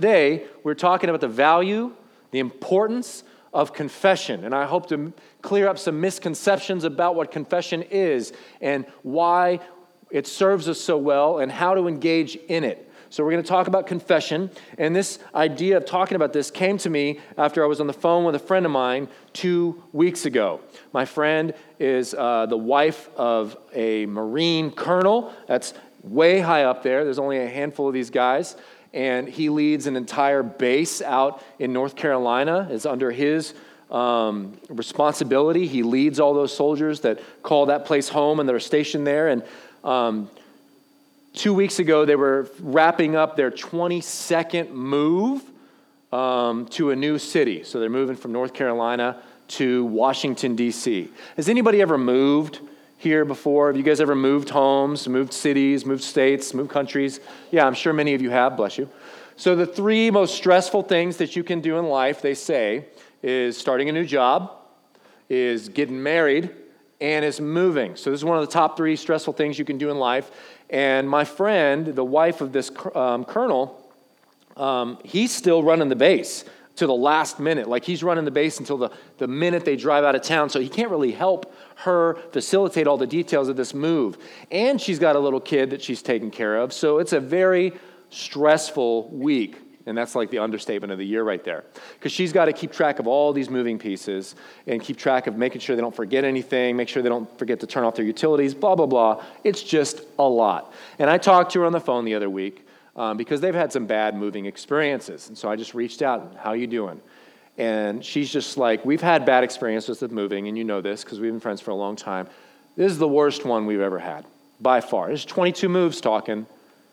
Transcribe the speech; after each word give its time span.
today 0.00 0.42
we're 0.64 0.72
talking 0.72 1.10
about 1.10 1.20
the 1.20 1.28
value, 1.28 1.92
the 2.30 2.38
importance 2.38 3.22
of 3.52 3.74
confession. 3.74 4.46
And 4.46 4.54
I 4.54 4.64
hope 4.64 4.88
to 4.88 5.12
clear 5.42 5.68
up 5.68 5.78
some 5.78 6.00
misconceptions 6.00 6.84
about 6.84 7.16
what 7.16 7.30
confession 7.30 7.82
is 7.82 8.32
and 8.62 8.86
why 9.02 9.60
it 10.10 10.26
serves 10.26 10.70
us 10.70 10.80
so 10.80 10.96
well 10.96 11.40
and 11.40 11.52
how 11.52 11.74
to 11.74 11.86
engage 11.86 12.36
in 12.48 12.64
it. 12.64 12.86
So, 13.10 13.24
we're 13.24 13.32
going 13.32 13.42
to 13.42 13.48
talk 13.48 13.66
about 13.66 13.88
confession. 13.88 14.50
And 14.78 14.96
this 14.96 15.18
idea 15.34 15.76
of 15.76 15.84
talking 15.84 16.14
about 16.14 16.32
this 16.32 16.50
came 16.50 16.78
to 16.78 16.88
me 16.88 17.18
after 17.36 17.62
I 17.62 17.66
was 17.66 17.80
on 17.80 17.88
the 17.88 17.92
phone 17.92 18.24
with 18.24 18.36
a 18.36 18.38
friend 18.38 18.64
of 18.64 18.72
mine 18.72 19.08
two 19.32 19.82
weeks 19.92 20.24
ago. 20.24 20.60
My 20.92 21.04
friend 21.04 21.52
is 21.78 22.14
uh, 22.14 22.46
the 22.46 22.56
wife 22.56 23.10
of 23.16 23.56
a 23.74 24.06
Marine 24.06 24.70
colonel 24.70 25.34
that's 25.48 25.74
way 26.02 26.40
high 26.40 26.64
up 26.64 26.82
there. 26.82 27.04
There's 27.04 27.18
only 27.18 27.38
a 27.38 27.48
handful 27.48 27.88
of 27.88 27.94
these 27.94 28.10
guys. 28.10 28.56
And 28.92 29.28
he 29.28 29.48
leads 29.48 29.86
an 29.86 29.96
entire 29.96 30.42
base 30.42 31.00
out 31.00 31.42
in 31.58 31.72
North 31.72 31.94
Carolina. 31.94 32.68
It's 32.70 32.86
under 32.86 33.10
his 33.10 33.54
um, 33.90 34.58
responsibility. 34.68 35.66
He 35.66 35.82
leads 35.82 36.18
all 36.18 36.34
those 36.34 36.56
soldiers 36.56 37.00
that 37.00 37.20
call 37.42 37.66
that 37.66 37.84
place 37.84 38.08
home 38.08 38.40
and 38.40 38.48
that 38.48 38.54
are 38.54 38.60
stationed 38.60 39.06
there. 39.06 39.28
And 39.28 39.44
um, 39.84 40.28
Two 41.32 41.54
weeks 41.54 41.78
ago, 41.78 42.04
they 42.04 42.16
were 42.16 42.50
wrapping 42.60 43.14
up 43.14 43.36
their 43.36 43.50
22nd 43.50 44.70
move 44.70 45.42
um, 46.12 46.66
to 46.68 46.90
a 46.90 46.96
new 46.96 47.18
city. 47.18 47.62
So 47.62 47.78
they're 47.78 47.88
moving 47.88 48.16
from 48.16 48.32
North 48.32 48.52
Carolina 48.52 49.22
to 49.48 49.84
Washington, 49.84 50.56
D.C. 50.56 51.08
Has 51.36 51.48
anybody 51.48 51.80
ever 51.80 51.96
moved 51.96 52.60
here 53.00 53.24
before? 53.24 53.68
Have 53.68 53.78
you 53.78 53.82
guys 53.82 53.98
ever 53.98 54.14
moved 54.14 54.50
homes, 54.50 55.08
moved 55.08 55.32
cities, 55.32 55.86
moved 55.86 56.02
states, 56.04 56.52
moved 56.52 56.68
countries? 56.68 57.18
Yeah, 57.50 57.66
I'm 57.66 57.72
sure 57.72 57.94
many 57.94 58.12
of 58.12 58.20
you 58.20 58.28
have, 58.28 58.58
bless 58.58 58.76
you. 58.76 58.90
So 59.36 59.56
the 59.56 59.66
three 59.66 60.10
most 60.10 60.34
stressful 60.34 60.82
things 60.82 61.16
that 61.16 61.34
you 61.34 61.42
can 61.42 61.62
do 61.62 61.78
in 61.78 61.86
life, 61.86 62.20
they 62.20 62.34
say, 62.34 62.84
is 63.22 63.56
starting 63.56 63.88
a 63.88 63.92
new 63.92 64.04
job, 64.04 64.52
is 65.30 65.70
getting 65.70 66.02
married, 66.02 66.50
and 67.00 67.24
is 67.24 67.40
moving. 67.40 67.96
So 67.96 68.10
this 68.10 68.20
is 68.20 68.24
one 68.24 68.36
of 68.36 68.46
the 68.46 68.52
top 68.52 68.76
three 68.76 68.96
stressful 68.96 69.32
things 69.32 69.58
you 69.58 69.64
can 69.64 69.78
do 69.78 69.90
in 69.90 69.98
life. 69.98 70.30
And 70.68 71.08
my 71.08 71.24
friend, 71.24 71.86
the 71.86 72.04
wife 72.04 72.42
of 72.42 72.52
this 72.52 72.70
um, 72.94 73.24
colonel, 73.24 73.90
um, 74.58 74.98
he's 75.04 75.34
still 75.34 75.62
running 75.62 75.88
the 75.88 75.96
base 75.96 76.44
to 76.76 76.86
the 76.86 76.94
last 76.94 77.40
minute. 77.40 77.66
Like 77.66 77.84
he's 77.84 78.02
running 78.02 78.26
the 78.26 78.30
base 78.30 78.58
until 78.58 78.76
the, 78.76 78.90
the 79.16 79.26
minute 79.26 79.64
they 79.64 79.76
drive 79.76 80.04
out 80.04 80.14
of 80.14 80.20
town. 80.20 80.50
So 80.50 80.60
he 80.60 80.68
can't 80.68 80.90
really 80.90 81.12
help 81.12 81.54
her 81.80 82.14
facilitate 82.32 82.86
all 82.86 82.96
the 82.96 83.06
details 83.06 83.48
of 83.48 83.56
this 83.56 83.72
move. 83.72 84.18
And 84.50 84.80
she's 84.80 84.98
got 84.98 85.16
a 85.16 85.18
little 85.18 85.40
kid 85.40 85.70
that 85.70 85.82
she's 85.82 86.02
taking 86.02 86.30
care 86.30 86.56
of. 86.56 86.72
So 86.72 86.98
it's 86.98 87.12
a 87.12 87.20
very 87.20 87.72
stressful 88.10 89.08
week. 89.10 89.56
And 89.86 89.96
that's 89.96 90.14
like 90.14 90.30
the 90.30 90.38
understatement 90.38 90.92
of 90.92 90.98
the 90.98 91.06
year 91.06 91.24
right 91.24 91.42
there. 91.42 91.64
Because 91.94 92.12
she's 92.12 92.32
got 92.32 92.44
to 92.44 92.52
keep 92.52 92.70
track 92.70 92.98
of 92.98 93.06
all 93.06 93.32
these 93.32 93.48
moving 93.48 93.78
pieces 93.78 94.34
and 94.66 94.80
keep 94.80 94.98
track 94.98 95.26
of 95.26 95.36
making 95.36 95.62
sure 95.62 95.74
they 95.74 95.82
don't 95.82 95.96
forget 95.96 96.22
anything, 96.22 96.76
make 96.76 96.88
sure 96.88 97.02
they 97.02 97.08
don't 97.08 97.38
forget 97.38 97.60
to 97.60 97.66
turn 97.66 97.84
off 97.84 97.94
their 97.94 98.04
utilities, 98.04 98.54
blah, 98.54 98.74
blah, 98.74 98.86
blah. 98.86 99.24
It's 99.42 99.62
just 99.62 100.02
a 100.18 100.28
lot. 100.28 100.74
And 100.98 101.08
I 101.08 101.16
talked 101.16 101.52
to 101.52 101.60
her 101.60 101.66
on 101.66 101.72
the 101.72 101.80
phone 101.80 102.04
the 102.04 102.14
other 102.14 102.28
week 102.28 102.66
um, 102.94 103.16
because 103.16 103.40
they've 103.40 103.54
had 103.54 103.72
some 103.72 103.86
bad 103.86 104.14
moving 104.14 104.44
experiences. 104.44 105.28
And 105.28 105.36
so 105.36 105.48
I 105.48 105.56
just 105.56 105.74
reached 105.74 106.02
out, 106.02 106.36
how 106.38 106.52
you 106.52 106.66
doing? 106.66 107.00
And 107.60 108.02
she's 108.02 108.32
just 108.32 108.56
like, 108.56 108.86
we've 108.86 109.02
had 109.02 109.26
bad 109.26 109.44
experiences 109.44 110.00
with 110.00 110.12
moving, 110.12 110.48
and 110.48 110.56
you 110.56 110.64
know 110.64 110.80
this 110.80 111.04
because 111.04 111.20
we've 111.20 111.30
been 111.30 111.40
friends 111.40 111.60
for 111.60 111.72
a 111.72 111.74
long 111.74 111.94
time. 111.94 112.26
This 112.74 112.90
is 112.90 112.96
the 112.96 113.06
worst 113.06 113.44
one 113.44 113.66
we've 113.66 113.82
ever 113.82 113.98
had, 113.98 114.24
by 114.62 114.80
far. 114.80 115.08
There's 115.08 115.26
22 115.26 115.68
moves 115.68 116.00
talking. 116.00 116.46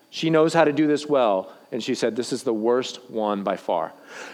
She 0.10 0.30
knows 0.30 0.54
how 0.54 0.66
to 0.66 0.74
do 0.74 0.86
this 0.86 1.08
well. 1.08 1.54
And 1.72 1.82
she 1.82 1.96
said, 1.96 2.18
This 2.18 2.34
is 2.34 2.44
the 2.44 2.54
worst 2.54 3.10
one 3.10 3.44
by 3.44 3.56
far. 3.56 3.94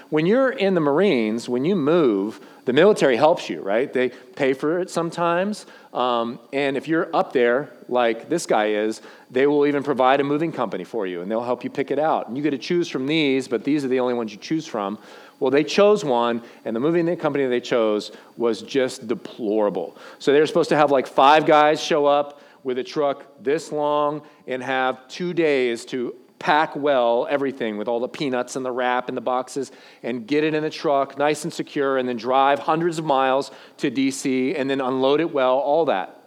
When 0.10 0.26
you're 0.26 0.50
in 0.50 0.74
the 0.74 0.82
Marines, 0.82 1.48
when 1.48 1.66
you 1.66 1.76
move, 1.76 2.40
the 2.66 2.74
military 2.74 3.16
helps 3.16 3.48
you, 3.48 3.62
right? 3.62 3.92
They 3.92 4.10
pay 4.10 4.54
for 4.54 4.80
it 4.80 4.90
sometimes. 4.90 5.68
Um, 5.94 6.40
and 6.52 6.78
if 6.78 6.88
you're 6.88 7.16
up 7.16 7.34
there, 7.34 7.70
like 7.90 8.30
this 8.30 8.48
guy 8.48 8.70
is, 8.70 9.02
they 9.30 9.46
will 9.46 9.68
even 9.68 9.84
provide 9.84 10.20
a 10.20 10.24
moving 10.24 10.52
company 10.52 10.84
for 10.84 11.06
you 11.06 11.22
and 11.22 11.30
they'll 11.30 11.44
help 11.44 11.64
you 11.64 11.70
pick 11.70 11.92
it 11.92 12.00
out. 12.00 12.28
And 12.28 12.38
you 12.38 12.42
get 12.44 12.52
to 12.52 12.58
choose 12.58 12.88
from 12.88 13.06
these, 13.06 13.48
but 13.48 13.64
these 13.64 13.84
are 13.84 13.88
the 13.88 14.00
only 14.00 14.14
ones 14.14 14.32
you 14.32 14.38
choose 14.38 14.66
from. 14.66 14.98
Well, 15.44 15.52
they 15.52 15.66
chose 15.66 16.06
one, 16.06 16.42
and 16.64 16.74
the 16.74 16.80
moving 16.80 17.14
company 17.18 17.46
they 17.48 17.60
chose 17.60 18.14
was 18.38 18.62
just 18.62 19.10
deplorable. 19.10 19.98
So 20.18 20.32
they 20.32 20.40
were 20.40 20.48
supposed 20.48 20.70
to 20.70 20.78
have 20.78 20.90
like 20.90 21.06
five 21.06 21.46
guys 21.46 21.84
show 21.84 22.06
up 22.06 22.40
with 22.64 22.78
a 22.78 22.84
truck 22.86 23.26
this 23.42 23.70
long 23.70 24.22
and 24.48 24.64
have 24.64 25.06
two 25.10 25.34
days 25.34 25.84
to 25.88 26.16
pack 26.40 26.78
well 26.78 27.28
everything 27.30 27.78
with 27.78 27.90
all 27.90 28.00
the 28.00 28.08
peanuts 28.08 28.56
and 28.56 28.66
the 28.66 28.72
wrap 28.72 29.10
and 29.10 29.18
the 29.18 29.22
boxes 29.22 29.74
and 30.02 30.28
get 30.28 30.46
it 30.46 30.54
in 30.54 30.64
the 30.64 30.70
truck 30.70 31.18
nice 31.18 31.44
and 31.44 31.52
secure 31.52 31.98
and 31.98 32.08
then 32.08 32.16
drive 32.16 32.60
hundreds 32.60 32.98
of 32.98 33.04
miles 33.04 33.52
to 33.76 33.92
DC 33.92 34.58
and 34.58 34.70
then 34.70 34.80
unload 34.80 35.20
it 35.20 35.34
well, 35.34 35.58
all 35.58 35.84
that. 35.84 36.24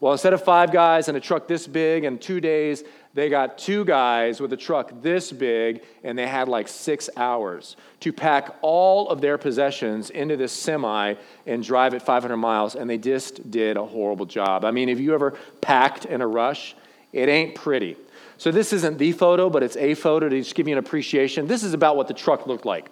Well, 0.00 0.12
instead 0.12 0.34
of 0.34 0.44
five 0.44 0.72
guys 0.72 1.08
and 1.08 1.16
a 1.16 1.20
truck 1.20 1.48
this 1.48 1.66
big 1.66 2.04
and 2.04 2.20
two 2.20 2.38
days, 2.38 2.84
they 3.18 3.28
got 3.28 3.58
two 3.58 3.84
guys 3.84 4.40
with 4.40 4.52
a 4.52 4.56
truck 4.56 4.92
this 5.02 5.32
big 5.32 5.82
and 6.04 6.16
they 6.16 6.26
had 6.26 6.48
like 6.48 6.68
six 6.68 7.10
hours 7.16 7.76
to 8.00 8.12
pack 8.12 8.54
all 8.62 9.08
of 9.08 9.20
their 9.20 9.36
possessions 9.36 10.10
into 10.10 10.36
this 10.36 10.52
semi 10.52 11.14
and 11.44 11.64
drive 11.64 11.94
it 11.94 12.02
500 12.02 12.36
miles 12.36 12.76
and 12.76 12.88
they 12.88 12.96
just 12.96 13.50
did 13.50 13.76
a 13.76 13.84
horrible 13.84 14.26
job. 14.26 14.64
I 14.64 14.70
mean, 14.70 14.88
if 14.88 15.00
you 15.00 15.14
ever 15.14 15.36
packed 15.60 16.04
in 16.04 16.20
a 16.20 16.26
rush? 16.26 16.76
It 17.12 17.28
ain't 17.28 17.54
pretty. 17.54 17.96
So 18.36 18.52
this 18.52 18.72
isn't 18.72 18.98
the 18.98 19.12
photo, 19.12 19.50
but 19.50 19.62
it's 19.62 19.76
a 19.76 19.94
photo 19.94 20.28
to 20.28 20.38
just 20.38 20.54
give 20.54 20.68
you 20.68 20.74
an 20.74 20.78
appreciation. 20.78 21.46
This 21.46 21.64
is 21.64 21.74
about 21.74 21.96
what 21.96 22.06
the 22.06 22.14
truck 22.14 22.46
looked 22.46 22.66
like. 22.66 22.90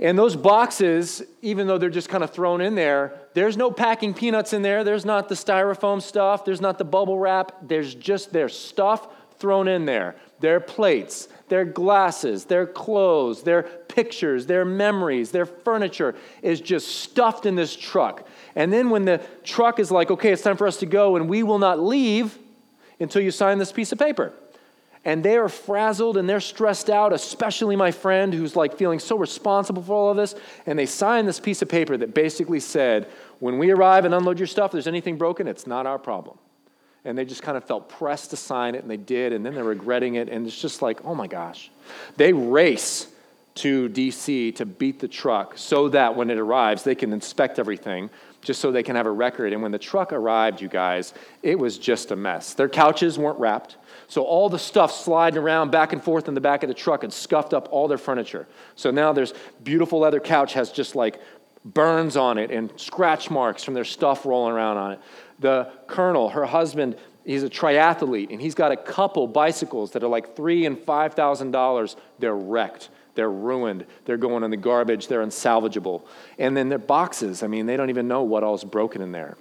And 0.00 0.16
those 0.16 0.36
boxes, 0.36 1.22
even 1.42 1.66
though 1.66 1.76
they're 1.76 1.90
just 1.90 2.08
kind 2.08 2.22
of 2.22 2.30
thrown 2.30 2.60
in 2.60 2.76
there, 2.76 3.20
there's 3.34 3.56
no 3.56 3.70
packing 3.70 4.14
peanuts 4.14 4.52
in 4.52 4.62
there. 4.62 4.84
There's 4.84 5.04
not 5.04 5.28
the 5.28 5.34
styrofoam 5.34 6.00
stuff. 6.00 6.44
There's 6.44 6.60
not 6.60 6.78
the 6.78 6.84
bubble 6.84 7.18
wrap. 7.18 7.52
There's 7.62 7.94
just 7.94 8.32
their 8.32 8.48
stuff 8.48 9.08
thrown 9.38 9.68
in 9.68 9.84
there. 9.84 10.16
Their 10.40 10.60
plates, 10.60 11.28
their 11.48 11.64
glasses, 11.64 12.44
their 12.44 12.66
clothes, 12.66 13.42
their 13.42 13.62
pictures, 13.62 14.46
their 14.46 14.64
memories, 14.64 15.30
their 15.30 15.46
furniture 15.46 16.14
is 16.42 16.60
just 16.60 16.88
stuffed 16.88 17.46
in 17.46 17.54
this 17.56 17.74
truck. 17.74 18.26
And 18.54 18.72
then 18.72 18.90
when 18.90 19.04
the 19.04 19.20
truck 19.44 19.78
is 19.78 19.90
like, 19.90 20.10
okay, 20.10 20.32
it's 20.32 20.42
time 20.42 20.56
for 20.56 20.66
us 20.66 20.76
to 20.78 20.86
go, 20.86 21.16
and 21.16 21.28
we 21.28 21.42
will 21.42 21.58
not 21.58 21.80
leave, 21.80 22.38
until 23.00 23.22
you 23.22 23.30
sign 23.30 23.58
this 23.58 23.72
piece 23.72 23.92
of 23.92 23.98
paper. 23.98 24.32
And 25.04 25.24
they 25.24 25.36
are 25.36 25.48
frazzled 25.48 26.16
and 26.16 26.28
they're 26.28 26.40
stressed 26.40 26.90
out, 26.90 27.12
especially 27.12 27.76
my 27.76 27.92
friend 27.92 28.34
who's 28.34 28.56
like 28.56 28.76
feeling 28.76 28.98
so 28.98 29.16
responsible 29.16 29.82
for 29.82 29.92
all 29.94 30.10
of 30.10 30.16
this. 30.16 30.34
And 30.66 30.78
they 30.78 30.86
sign 30.86 31.24
this 31.24 31.40
piece 31.40 31.62
of 31.62 31.68
paper 31.68 31.96
that 31.96 32.14
basically 32.14 32.60
said, 32.60 33.08
when 33.38 33.58
we 33.58 33.70
arrive 33.70 34.04
and 34.04 34.14
unload 34.14 34.38
your 34.38 34.48
stuff, 34.48 34.66
if 34.66 34.72
there's 34.72 34.88
anything 34.88 35.16
broken, 35.16 35.46
it's 35.46 35.66
not 35.66 35.86
our 35.86 35.98
problem. 35.98 36.38
And 37.08 37.16
they 37.16 37.24
just 37.24 37.42
kind 37.42 37.56
of 37.56 37.64
felt 37.64 37.88
pressed 37.88 38.30
to 38.30 38.36
sign 38.36 38.74
it, 38.74 38.82
and 38.82 38.90
they 38.90 38.98
did, 38.98 39.32
and 39.32 39.44
then 39.44 39.54
they're 39.54 39.64
regretting 39.64 40.16
it. 40.16 40.28
And 40.28 40.46
it's 40.46 40.60
just 40.60 40.82
like, 40.82 41.04
oh 41.04 41.14
my 41.14 41.26
gosh. 41.26 41.70
They 42.16 42.32
race 42.32 43.08
to 43.56 43.88
DC 43.88 44.54
to 44.54 44.66
beat 44.66 45.00
the 45.00 45.08
truck 45.08 45.58
so 45.58 45.88
that 45.88 46.14
when 46.14 46.30
it 46.30 46.38
arrives, 46.38 46.84
they 46.84 46.94
can 46.94 47.12
inspect 47.12 47.58
everything 47.58 48.10
just 48.40 48.60
so 48.60 48.70
they 48.70 48.82
can 48.84 48.94
have 48.94 49.06
a 49.06 49.10
record. 49.10 49.52
And 49.52 49.62
when 49.62 49.72
the 49.72 49.78
truck 49.78 50.12
arrived, 50.12 50.60
you 50.60 50.68
guys, 50.68 51.12
it 51.42 51.58
was 51.58 51.76
just 51.76 52.12
a 52.12 52.16
mess. 52.16 52.54
Their 52.54 52.68
couches 52.68 53.18
weren't 53.18 53.38
wrapped. 53.38 53.76
So 54.06 54.22
all 54.22 54.48
the 54.48 54.58
stuff 54.58 54.92
sliding 54.92 55.38
around 55.38 55.70
back 55.70 55.92
and 55.92 56.02
forth 56.02 56.28
in 56.28 56.34
the 56.34 56.40
back 56.40 56.62
of 56.62 56.68
the 56.68 56.74
truck 56.74 57.02
had 57.02 57.12
scuffed 57.12 57.52
up 57.52 57.68
all 57.72 57.88
their 57.88 57.98
furniture. 57.98 58.46
So 58.76 58.90
now 58.90 59.12
there's 59.12 59.34
beautiful 59.64 59.98
leather 59.98 60.20
couch 60.20 60.52
has 60.52 60.70
just 60.70 60.94
like 60.94 61.20
burns 61.64 62.16
on 62.16 62.38
it 62.38 62.50
and 62.50 62.72
scratch 62.76 63.30
marks 63.30 63.64
from 63.64 63.74
their 63.74 63.84
stuff 63.84 64.24
rolling 64.24 64.54
around 64.54 64.76
on 64.76 64.92
it. 64.92 65.00
The 65.40 65.70
colonel, 65.86 66.30
her 66.30 66.44
husband, 66.44 66.96
he's 67.24 67.42
a 67.42 67.50
triathlete 67.50 68.30
and 68.30 68.40
he's 68.40 68.54
got 68.54 68.72
a 68.72 68.76
couple 68.76 69.26
bicycles 69.26 69.92
that 69.92 70.02
are 70.02 70.08
like 70.08 70.34
three 70.34 70.66
and 70.66 70.78
five 70.78 71.14
thousand 71.14 71.50
dollars. 71.50 71.96
They're 72.18 72.36
wrecked. 72.36 72.90
They're 73.14 73.30
ruined. 73.30 73.84
They're 74.04 74.16
going 74.16 74.44
in 74.44 74.50
the 74.50 74.56
garbage. 74.56 75.08
They're 75.08 75.24
unsalvageable. 75.24 76.02
And 76.38 76.56
then 76.56 76.68
their 76.68 76.78
boxes, 76.78 77.42
I 77.42 77.48
mean, 77.48 77.66
they 77.66 77.76
don't 77.76 77.90
even 77.90 78.06
know 78.06 78.22
what 78.22 78.44
all's 78.44 78.62
broken 78.62 79.02
in 79.02 79.10
there. 79.10 79.36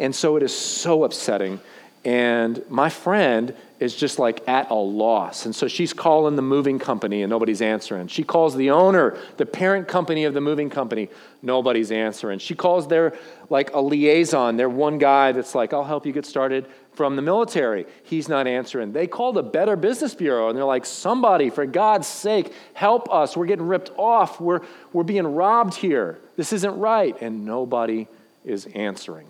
And 0.00 0.12
so 0.12 0.36
it 0.36 0.42
is 0.42 0.52
so 0.56 1.04
upsetting. 1.04 1.60
And 2.04 2.64
my 2.68 2.88
friend 2.88 3.54
is 3.78 3.94
just 3.94 4.18
like 4.18 4.46
at 4.48 4.70
a 4.70 4.74
loss. 4.74 5.46
And 5.46 5.54
so 5.54 5.68
she's 5.68 5.92
calling 5.92 6.34
the 6.34 6.42
moving 6.42 6.80
company 6.80 7.22
and 7.22 7.30
nobody's 7.30 7.62
answering. 7.62 8.08
She 8.08 8.24
calls 8.24 8.56
the 8.56 8.70
owner, 8.70 9.16
the 9.36 9.46
parent 9.46 9.86
company 9.86 10.24
of 10.24 10.34
the 10.34 10.40
moving 10.40 10.68
company, 10.68 11.08
nobody's 11.42 11.92
answering. 11.92 12.40
She 12.40 12.56
calls 12.56 12.88
their 12.88 13.16
like 13.50 13.72
a 13.72 13.80
liaison, 13.80 14.56
their 14.56 14.68
one 14.68 14.98
guy 14.98 15.30
that's 15.30 15.54
like, 15.54 15.72
I'll 15.72 15.84
help 15.84 16.04
you 16.04 16.12
get 16.12 16.26
started 16.26 16.66
from 16.92 17.14
the 17.14 17.22
military. 17.22 17.86
He's 18.02 18.28
not 18.28 18.48
answering. 18.48 18.92
They 18.92 19.06
called 19.06 19.38
a 19.38 19.42
Better 19.42 19.76
Business 19.76 20.14
Bureau 20.14 20.48
and 20.48 20.58
they're 20.58 20.64
like, 20.64 20.86
somebody, 20.86 21.50
for 21.50 21.66
God's 21.66 22.08
sake, 22.08 22.52
help 22.74 23.12
us. 23.12 23.36
We're 23.36 23.46
getting 23.46 23.66
ripped 23.66 23.92
off. 23.96 24.40
We're, 24.40 24.62
we're 24.92 25.04
being 25.04 25.26
robbed 25.26 25.74
here. 25.74 26.18
This 26.34 26.52
isn't 26.52 26.78
right. 26.78 27.16
And 27.20 27.44
nobody 27.44 28.08
is 28.44 28.66
answering. 28.66 29.28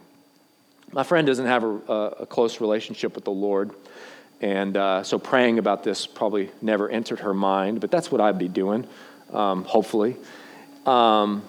My 0.93 1.03
friend 1.03 1.27
doesn't 1.27 1.47
have 1.47 1.65
a, 1.65 1.69
a 2.21 2.27
close 2.27 2.61
relationship 2.61 3.15
with 3.15 3.25
the 3.25 3.33
Lord. 3.33 3.71
And 4.43 4.77
uh, 4.77 5.03
so 5.05 5.19
praying 5.19 5.59
about 5.59 5.85
this 5.85 6.07
probably 6.07 6.51
never 6.61 6.89
entered 6.89 7.21
her 7.21 7.33
mind, 7.33 7.81
but 7.81 7.91
that's 7.91 8.11
what 8.11 8.21
I'd 8.21 8.39
be 8.39 8.49
doing, 8.49 8.87
um, 9.33 9.65
hopefully. 9.65 10.17
Um, 10.85 11.45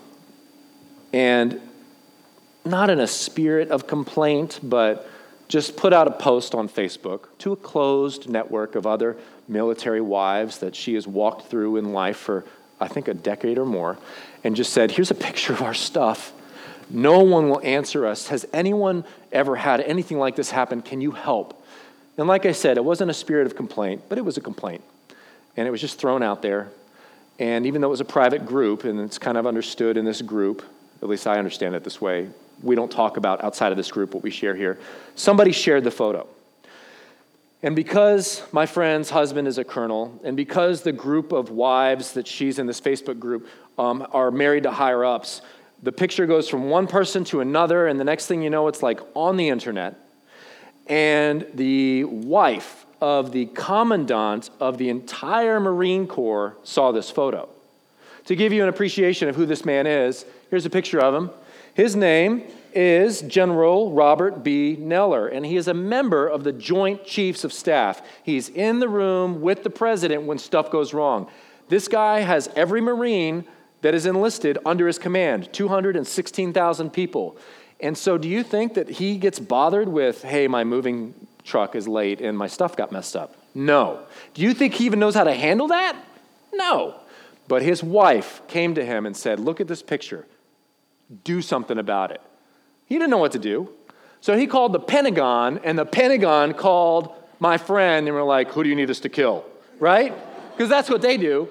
and 1.11 1.59
not 2.63 2.89
in 2.89 2.99
a 2.99 3.07
spirit 3.07 3.69
of 3.69 3.87
complaint, 3.87 4.59
but 4.63 5.09
just 5.49 5.75
put 5.75 5.91
out 5.91 6.07
a 6.07 6.11
post 6.11 6.55
on 6.55 6.69
Facebook 6.69 7.25
to 7.39 7.51
a 7.51 7.55
closed 7.55 8.29
network 8.29 8.75
of 8.75 8.87
other 8.87 9.17
military 9.47 10.01
wives 10.01 10.59
that 10.59 10.75
she 10.75 10.93
has 10.93 11.05
walked 11.05 11.47
through 11.47 11.75
in 11.77 11.91
life 11.91 12.17
for, 12.17 12.45
I 12.79 12.87
think, 12.87 13.07
a 13.07 13.13
decade 13.13 13.57
or 13.57 13.65
more, 13.65 13.97
and 14.43 14.55
just 14.55 14.71
said, 14.71 14.91
Here's 14.91 15.11
a 15.11 15.15
picture 15.15 15.51
of 15.51 15.61
our 15.61 15.73
stuff. 15.73 16.31
No 16.89 17.19
one 17.19 17.49
will 17.49 17.61
answer 17.61 18.05
us. 18.05 18.27
Has 18.27 18.45
anyone 18.53 19.05
ever 19.31 19.55
had 19.55 19.81
anything 19.81 20.19
like 20.19 20.35
this 20.35 20.51
happen? 20.51 20.81
Can 20.81 21.01
you 21.01 21.11
help? 21.11 21.63
And 22.17 22.27
like 22.27 22.45
I 22.45 22.51
said, 22.51 22.77
it 22.77 22.85
wasn't 22.85 23.11
a 23.11 23.13
spirit 23.13 23.47
of 23.47 23.55
complaint, 23.55 24.03
but 24.09 24.17
it 24.17 24.25
was 24.25 24.37
a 24.37 24.41
complaint. 24.41 24.83
And 25.57 25.67
it 25.67 25.71
was 25.71 25.81
just 25.81 25.99
thrown 25.99 26.23
out 26.23 26.41
there. 26.41 26.69
And 27.39 27.65
even 27.65 27.81
though 27.81 27.87
it 27.87 27.91
was 27.91 28.01
a 28.01 28.05
private 28.05 28.45
group, 28.45 28.83
and 28.83 28.99
it's 28.99 29.17
kind 29.17 29.37
of 29.37 29.47
understood 29.47 29.97
in 29.97 30.05
this 30.05 30.21
group, 30.21 30.63
at 31.01 31.09
least 31.09 31.25
I 31.27 31.37
understand 31.37 31.75
it 31.75 31.83
this 31.83 31.99
way, 31.99 32.29
we 32.61 32.75
don't 32.75 32.91
talk 32.91 33.17
about 33.17 33.43
outside 33.43 33.71
of 33.71 33.77
this 33.77 33.91
group 33.91 34.13
what 34.13 34.23
we 34.23 34.29
share 34.29 34.55
here. 34.55 34.79
Somebody 35.15 35.51
shared 35.51 35.83
the 35.83 35.91
photo. 35.91 36.27
And 37.63 37.75
because 37.75 38.43
my 38.51 38.65
friend's 38.65 39.09
husband 39.09 39.47
is 39.47 39.57
a 39.57 39.63
colonel, 39.63 40.19
and 40.23 40.35
because 40.37 40.81
the 40.81 40.91
group 40.91 41.31
of 41.31 41.49
wives 41.49 42.13
that 42.13 42.27
she's 42.27 42.59
in 42.59 42.67
this 42.67 42.79
Facebook 42.79 43.19
group 43.19 43.47
um, 43.77 44.05
are 44.11 44.31
married 44.31 44.63
to 44.63 44.71
higher 44.71 45.03
ups, 45.03 45.41
the 45.83 45.91
picture 45.91 46.25
goes 46.25 46.47
from 46.47 46.69
one 46.69 46.87
person 46.87 47.25
to 47.25 47.41
another, 47.41 47.87
and 47.87 47.99
the 47.99 48.05
next 48.05 48.27
thing 48.27 48.41
you 48.41 48.49
know, 48.49 48.67
it's 48.69 48.81
like 48.81 49.01
on 49.13 49.35
the 49.35 49.49
internet. 49.49 49.95
And 50.87 51.45
the 51.53 52.05
wife 52.05 52.85
of 53.01 53.33
the 53.33 53.47
commandant 53.47 54.49
of 54.61 54.77
the 54.77 54.89
entire 54.89 55.59
Marine 55.59 56.07
Corps 56.07 56.55
saw 56.63 56.93
this 56.93 57.11
photo. 57.11 57.49
To 58.25 58.35
give 58.35 58.53
you 58.53 58.63
an 58.63 58.69
appreciation 58.69 59.27
of 59.27 59.35
who 59.35 59.45
this 59.45 59.65
man 59.65 59.85
is, 59.85 60.25
here's 60.49 60.65
a 60.65 60.69
picture 60.69 60.99
of 60.99 61.13
him. 61.13 61.29
His 61.73 61.97
name 61.97 62.43
is 62.73 63.21
General 63.21 63.91
Robert 63.91 64.41
B. 64.41 64.77
Neller, 64.79 65.29
and 65.33 65.45
he 65.45 65.57
is 65.57 65.67
a 65.67 65.73
member 65.73 66.27
of 66.27 66.45
the 66.45 66.53
Joint 66.53 67.05
Chiefs 67.05 67.43
of 67.43 67.51
Staff. 67.51 68.01
He's 68.23 68.47
in 68.47 68.79
the 68.79 68.87
room 68.87 69.41
with 69.41 69.63
the 69.63 69.69
president 69.69 70.23
when 70.23 70.37
stuff 70.37 70.71
goes 70.71 70.93
wrong. 70.93 71.29
This 71.67 71.89
guy 71.89 72.21
has 72.21 72.49
every 72.55 72.79
Marine 72.79 73.43
that 73.83 73.93
is 73.93 74.05
enlisted 74.05 74.57
under 74.65 74.87
his 74.87 74.97
command 74.97 75.51
216,000 75.51 76.89
people. 76.91 77.37
And 77.79 77.97
so, 77.97 78.17
do 78.17 78.29
you 78.29 78.41
think 78.41 78.75
that 78.75 78.89
he 78.89 79.17
gets 79.17 79.39
bothered 79.39 79.89
with, 79.89 80.23
hey, 80.23 80.47
my 80.47 80.63
moving 80.63 81.13
truck 81.43 81.75
is 81.75 81.85
late 81.87 82.21
and 82.21 82.37
my 82.37 82.47
stuff 82.47 82.77
got 82.77 82.93
messed 82.93 83.15
up? 83.15 83.35
No. 83.53 83.99
Do 84.33 84.41
you 84.41 84.53
think 84.53 84.73
he 84.75 84.85
even 84.85 84.99
knows 84.99 85.15
how 85.15 85.25
to 85.25 85.33
handle 85.33 85.67
that? 85.67 85.97
No. 86.53 86.95
But 87.49 87.61
his 87.61 87.83
wife 87.83 88.41
came 88.47 88.73
to 88.75 88.85
him 88.85 89.05
and 89.05 89.15
said, 89.15 89.39
Look 89.39 89.59
at 89.59 89.67
this 89.67 89.83
picture. 89.83 90.25
Do 91.25 91.41
something 91.41 91.77
about 91.77 92.11
it. 92.11 92.21
He 92.85 92.95
didn't 92.95 93.09
know 93.09 93.17
what 93.17 93.33
to 93.33 93.39
do. 93.39 93.69
So 94.21 94.37
he 94.37 94.47
called 94.47 94.71
the 94.71 94.79
Pentagon, 94.79 95.59
and 95.65 95.77
the 95.77 95.85
Pentagon 95.85 96.53
called 96.53 97.13
my 97.39 97.57
friend 97.57 98.07
and 98.07 98.15
were 98.15 98.23
like, 98.23 98.49
Who 98.51 98.63
do 98.63 98.69
you 98.69 98.75
need 98.75 98.89
us 98.89 99.01
to 99.01 99.09
kill? 99.09 99.43
Right? 99.77 100.13
Because 100.51 100.69
that's 100.69 100.89
what 100.89 101.01
they 101.01 101.17
do. 101.17 101.49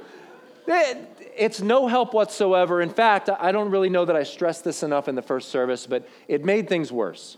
It's 1.37 1.61
no 1.61 1.89
help 1.89 2.15
whatsoever. 2.15 2.81
In 2.81 2.91
fact, 2.91 3.29
I 3.29 3.53
don't 3.53 3.71
really 3.71 3.89
know 3.89 4.05
that 4.05 4.17
I 4.17 4.23
stressed 4.23 4.65
this 4.65 4.83
enough 4.83 5.09
in 5.09 5.15
the 5.15 5.23
first 5.23 5.51
service, 5.51 5.87
but 5.87 6.09
it 6.29 6.45
made 6.45 6.69
things 6.69 6.93
worse 6.93 7.37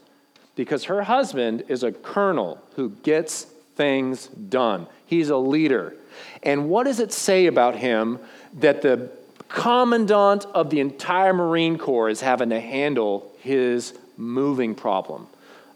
because 0.57 0.85
her 0.85 1.03
husband 1.03 1.65
is 1.69 1.83
a 1.83 1.93
colonel 1.93 2.63
who 2.77 2.91
gets 2.91 3.45
things 3.77 4.27
done. 4.29 4.87
He's 5.07 5.31
a 5.31 5.37
leader. 5.37 5.95
And 6.43 6.69
what 6.69 6.85
does 6.85 7.01
it 7.01 7.13
say 7.13 7.47
about 7.47 7.77
him 7.77 8.19
that 8.55 8.83
the 8.83 9.11
commandant 9.49 10.47
of 10.47 10.71
the 10.71 10.81
entire 10.81 11.33
Marine 11.33 11.79
Corps 11.79 12.09
is 12.09 12.21
having 12.21 12.51
to 12.51 12.61
handle 12.61 13.33
his 13.39 13.97
moving 14.17 14.75
problem. 14.75 15.27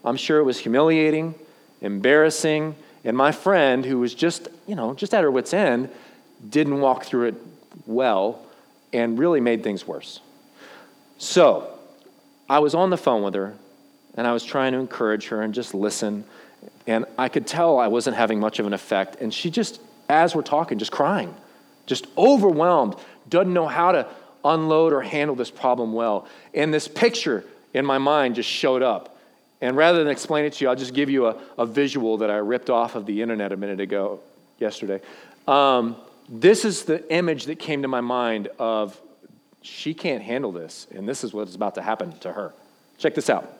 I'm 0.04 0.16
sure 0.16 0.38
it 0.38 0.44
was 0.44 0.58
humiliating, 0.58 1.34
embarrassing, 1.80 2.74
and 3.04 3.16
my 3.16 3.32
friend, 3.32 3.84
who 3.84 3.98
was 3.98 4.14
just, 4.14 4.48
you 4.66 4.74
know, 4.74 4.94
just 4.94 5.14
at 5.14 5.22
her 5.22 5.30
wits' 5.30 5.54
end, 5.54 5.90
didn't 6.48 6.80
walk 6.80 7.04
through 7.04 7.28
it 7.28 7.34
well 7.86 8.42
and 8.92 9.18
really 9.18 9.40
made 9.40 9.62
things 9.62 9.86
worse. 9.86 10.20
So, 11.18 11.78
I 12.48 12.60
was 12.60 12.74
on 12.74 12.90
the 12.90 12.96
phone 12.96 13.22
with 13.22 13.34
her 13.34 13.54
and 14.14 14.26
I 14.26 14.32
was 14.32 14.42
trying 14.42 14.72
to 14.72 14.78
encourage 14.78 15.28
her 15.28 15.42
and 15.42 15.52
just 15.52 15.74
listen. 15.74 16.24
And 16.86 17.04
I 17.18 17.28
could 17.28 17.46
tell 17.46 17.78
I 17.78 17.88
wasn't 17.88 18.16
having 18.16 18.40
much 18.40 18.58
of 18.58 18.66
an 18.66 18.72
effect. 18.72 19.16
And 19.20 19.32
she 19.32 19.50
just, 19.50 19.80
as 20.08 20.34
we're 20.34 20.42
talking, 20.42 20.78
just 20.78 20.92
crying, 20.92 21.34
just 21.86 22.06
overwhelmed, 22.16 22.96
doesn't 23.28 23.52
know 23.52 23.66
how 23.66 23.92
to 23.92 24.08
unload 24.44 24.92
or 24.92 25.02
handle 25.02 25.36
this 25.36 25.50
problem 25.50 25.92
well. 25.92 26.26
And 26.54 26.72
this 26.72 26.88
picture 26.88 27.44
in 27.74 27.84
my 27.84 27.98
mind 27.98 28.36
just 28.36 28.48
showed 28.48 28.82
up. 28.82 29.16
And 29.60 29.76
rather 29.76 29.98
than 29.98 30.08
explain 30.08 30.44
it 30.44 30.54
to 30.54 30.64
you, 30.64 30.70
I'll 30.70 30.76
just 30.76 30.94
give 30.94 31.10
you 31.10 31.26
a, 31.26 31.36
a 31.58 31.66
visual 31.66 32.18
that 32.18 32.30
I 32.30 32.36
ripped 32.36 32.70
off 32.70 32.94
of 32.94 33.06
the 33.06 33.22
internet 33.22 33.52
a 33.52 33.56
minute 33.56 33.80
ago, 33.80 34.20
yesterday. 34.58 35.00
Um, 35.46 35.96
this 36.28 36.64
is 36.64 36.84
the 36.84 37.10
image 37.12 37.44
that 37.46 37.58
came 37.58 37.82
to 37.82 37.88
my 37.88 38.00
mind 38.00 38.48
of 38.58 39.00
she 39.62 39.94
can't 39.94 40.22
handle 40.22 40.52
this, 40.52 40.86
and 40.94 41.08
this 41.08 41.24
is 41.24 41.32
what's 41.32 41.54
about 41.54 41.74
to 41.76 41.82
happen 41.82 42.16
to 42.18 42.32
her. 42.32 42.54
Check 42.98 43.14
this 43.14 43.30
out. 43.30 43.52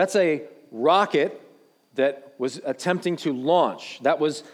That's 0.00 0.16
a 0.16 0.44
rocket 0.72 1.38
that 1.96 2.32
was 2.38 2.58
attempting 2.64 3.16
to 3.16 3.34
launch. 3.34 4.00
That 4.02 4.18
was 4.18 4.44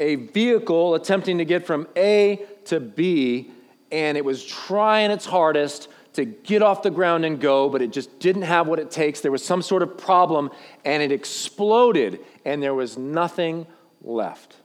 a 0.00 0.16
vehicle 0.16 0.96
attempting 0.96 1.38
to 1.38 1.44
get 1.44 1.64
from 1.64 1.86
A 1.96 2.44
to 2.64 2.80
B, 2.80 3.52
and 3.92 4.18
it 4.18 4.24
was 4.24 4.44
trying 4.44 5.12
its 5.12 5.24
hardest 5.24 5.86
to 6.14 6.24
get 6.24 6.60
off 6.60 6.82
the 6.82 6.90
ground 6.90 7.24
and 7.24 7.40
go, 7.40 7.68
but 7.68 7.82
it 7.82 7.92
just 7.92 8.18
didn't 8.18 8.42
have 8.42 8.66
what 8.66 8.80
it 8.80 8.90
takes. 8.90 9.20
There 9.20 9.30
was 9.30 9.44
some 9.44 9.62
sort 9.62 9.84
of 9.84 9.96
problem, 9.96 10.50
and 10.84 11.00
it 11.00 11.12
exploded, 11.12 12.18
and 12.44 12.60
there 12.60 12.74
was 12.74 12.98
nothing 12.98 13.68
left. 14.02 14.56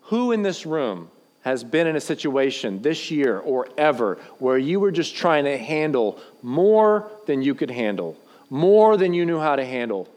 Who 0.00 0.32
in 0.32 0.42
this 0.42 0.66
room 0.66 1.12
has 1.42 1.62
been 1.62 1.86
in 1.86 1.94
a 1.94 2.00
situation 2.00 2.82
this 2.82 3.12
year 3.12 3.38
or 3.38 3.68
ever 3.78 4.18
where 4.40 4.58
you 4.58 4.80
were 4.80 4.90
just 4.90 5.14
trying 5.14 5.44
to 5.44 5.56
handle 5.56 6.18
more 6.42 7.08
than 7.26 7.40
you 7.40 7.54
could 7.54 7.70
handle? 7.70 8.18
More 8.50 8.96
than 8.96 9.14
you 9.14 9.26
knew 9.26 9.38
how 9.38 9.56
to 9.56 9.64
handle, 9.64 10.08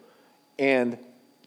and 0.57 0.97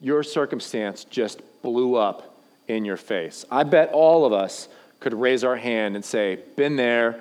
your 0.00 0.22
circumstance 0.22 1.04
just 1.04 1.40
blew 1.62 1.94
up 1.94 2.36
in 2.68 2.84
your 2.84 2.96
face. 2.96 3.44
I 3.50 3.62
bet 3.64 3.90
all 3.92 4.24
of 4.24 4.32
us 4.32 4.68
could 5.00 5.14
raise 5.14 5.44
our 5.44 5.56
hand 5.56 5.96
and 5.96 6.04
say, 6.04 6.40
Been 6.56 6.76
there, 6.76 7.20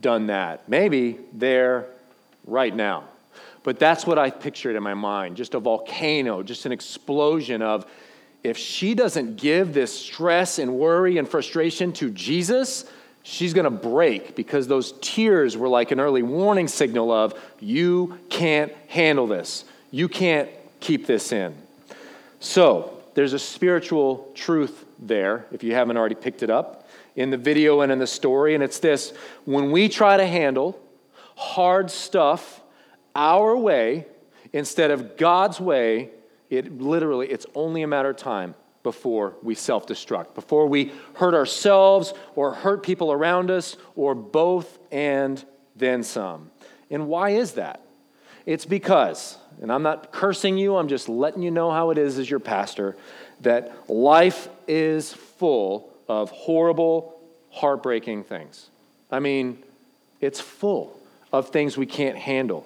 done 0.00 0.26
that. 0.28 0.68
Maybe 0.68 1.18
there 1.32 1.86
right 2.46 2.74
now. 2.74 3.04
But 3.62 3.80
that's 3.80 4.06
what 4.06 4.18
I 4.18 4.30
pictured 4.30 4.76
in 4.76 4.82
my 4.82 4.94
mind 4.94 5.36
just 5.36 5.54
a 5.54 5.60
volcano, 5.60 6.42
just 6.42 6.66
an 6.66 6.72
explosion 6.72 7.62
of 7.62 7.84
if 8.44 8.56
she 8.56 8.94
doesn't 8.94 9.36
give 9.36 9.74
this 9.74 9.98
stress 9.98 10.60
and 10.60 10.74
worry 10.74 11.18
and 11.18 11.28
frustration 11.28 11.92
to 11.94 12.10
Jesus, 12.10 12.84
she's 13.26 13.52
going 13.52 13.64
to 13.64 13.70
break 13.70 14.36
because 14.36 14.68
those 14.68 14.92
tears 15.00 15.56
were 15.56 15.66
like 15.66 15.90
an 15.90 15.98
early 15.98 16.22
warning 16.22 16.68
signal 16.68 17.10
of, 17.10 17.34
you 17.58 18.16
can't 18.30 18.72
handle 18.86 19.26
this. 19.26 19.64
You 19.90 20.08
can't 20.08 20.48
keep 20.78 21.06
this 21.06 21.32
in. 21.32 21.52
So, 22.38 22.92
there's 23.14 23.32
a 23.32 23.38
spiritual 23.38 24.30
truth 24.34 24.84
there, 25.00 25.46
if 25.50 25.64
you 25.64 25.74
haven't 25.74 25.96
already 25.96 26.14
picked 26.14 26.44
it 26.44 26.50
up, 26.50 26.88
in 27.16 27.30
the 27.30 27.36
video 27.36 27.80
and 27.80 27.90
in 27.90 27.98
the 27.98 28.06
story, 28.06 28.54
and 28.54 28.62
it's 28.62 28.78
this 28.78 29.12
when 29.44 29.72
we 29.72 29.88
try 29.88 30.16
to 30.16 30.26
handle 30.26 30.78
hard 31.34 31.90
stuff 31.90 32.60
our 33.16 33.56
way 33.56 34.06
instead 34.52 34.92
of 34.92 35.16
God's 35.16 35.58
way, 35.58 36.10
it 36.48 36.80
literally, 36.80 37.26
it's 37.26 37.46
only 37.56 37.82
a 37.82 37.88
matter 37.88 38.10
of 38.10 38.16
time 38.16 38.54
before 38.86 39.34
we 39.42 39.52
self 39.56 39.84
destruct, 39.84 40.32
before 40.36 40.68
we 40.68 40.92
hurt 41.14 41.34
ourselves 41.34 42.14
or 42.36 42.54
hurt 42.54 42.84
people 42.84 43.10
around 43.10 43.50
us, 43.50 43.76
or 43.96 44.14
both 44.14 44.78
and 44.92 45.44
then 45.74 46.04
some. 46.04 46.52
And 46.88 47.08
why 47.08 47.30
is 47.30 47.54
that? 47.54 47.80
It's 48.46 48.64
because, 48.64 49.38
and 49.60 49.72
I'm 49.72 49.82
not 49.82 50.12
cursing 50.12 50.56
you, 50.56 50.76
I'm 50.76 50.86
just 50.86 51.08
letting 51.08 51.42
you 51.42 51.50
know 51.50 51.72
how 51.72 51.90
it 51.90 51.98
is 51.98 52.16
as 52.16 52.30
your 52.30 52.38
pastor, 52.38 52.96
that 53.40 53.90
life 53.90 54.48
is 54.68 55.12
full 55.12 55.90
of 56.06 56.30
horrible, 56.30 57.20
heartbreaking 57.50 58.22
things. 58.22 58.70
I 59.10 59.18
mean, 59.18 59.58
it's 60.20 60.40
full 60.40 60.96
of 61.32 61.48
things 61.48 61.76
we 61.76 61.86
can't 61.86 62.16
handle. 62.16 62.64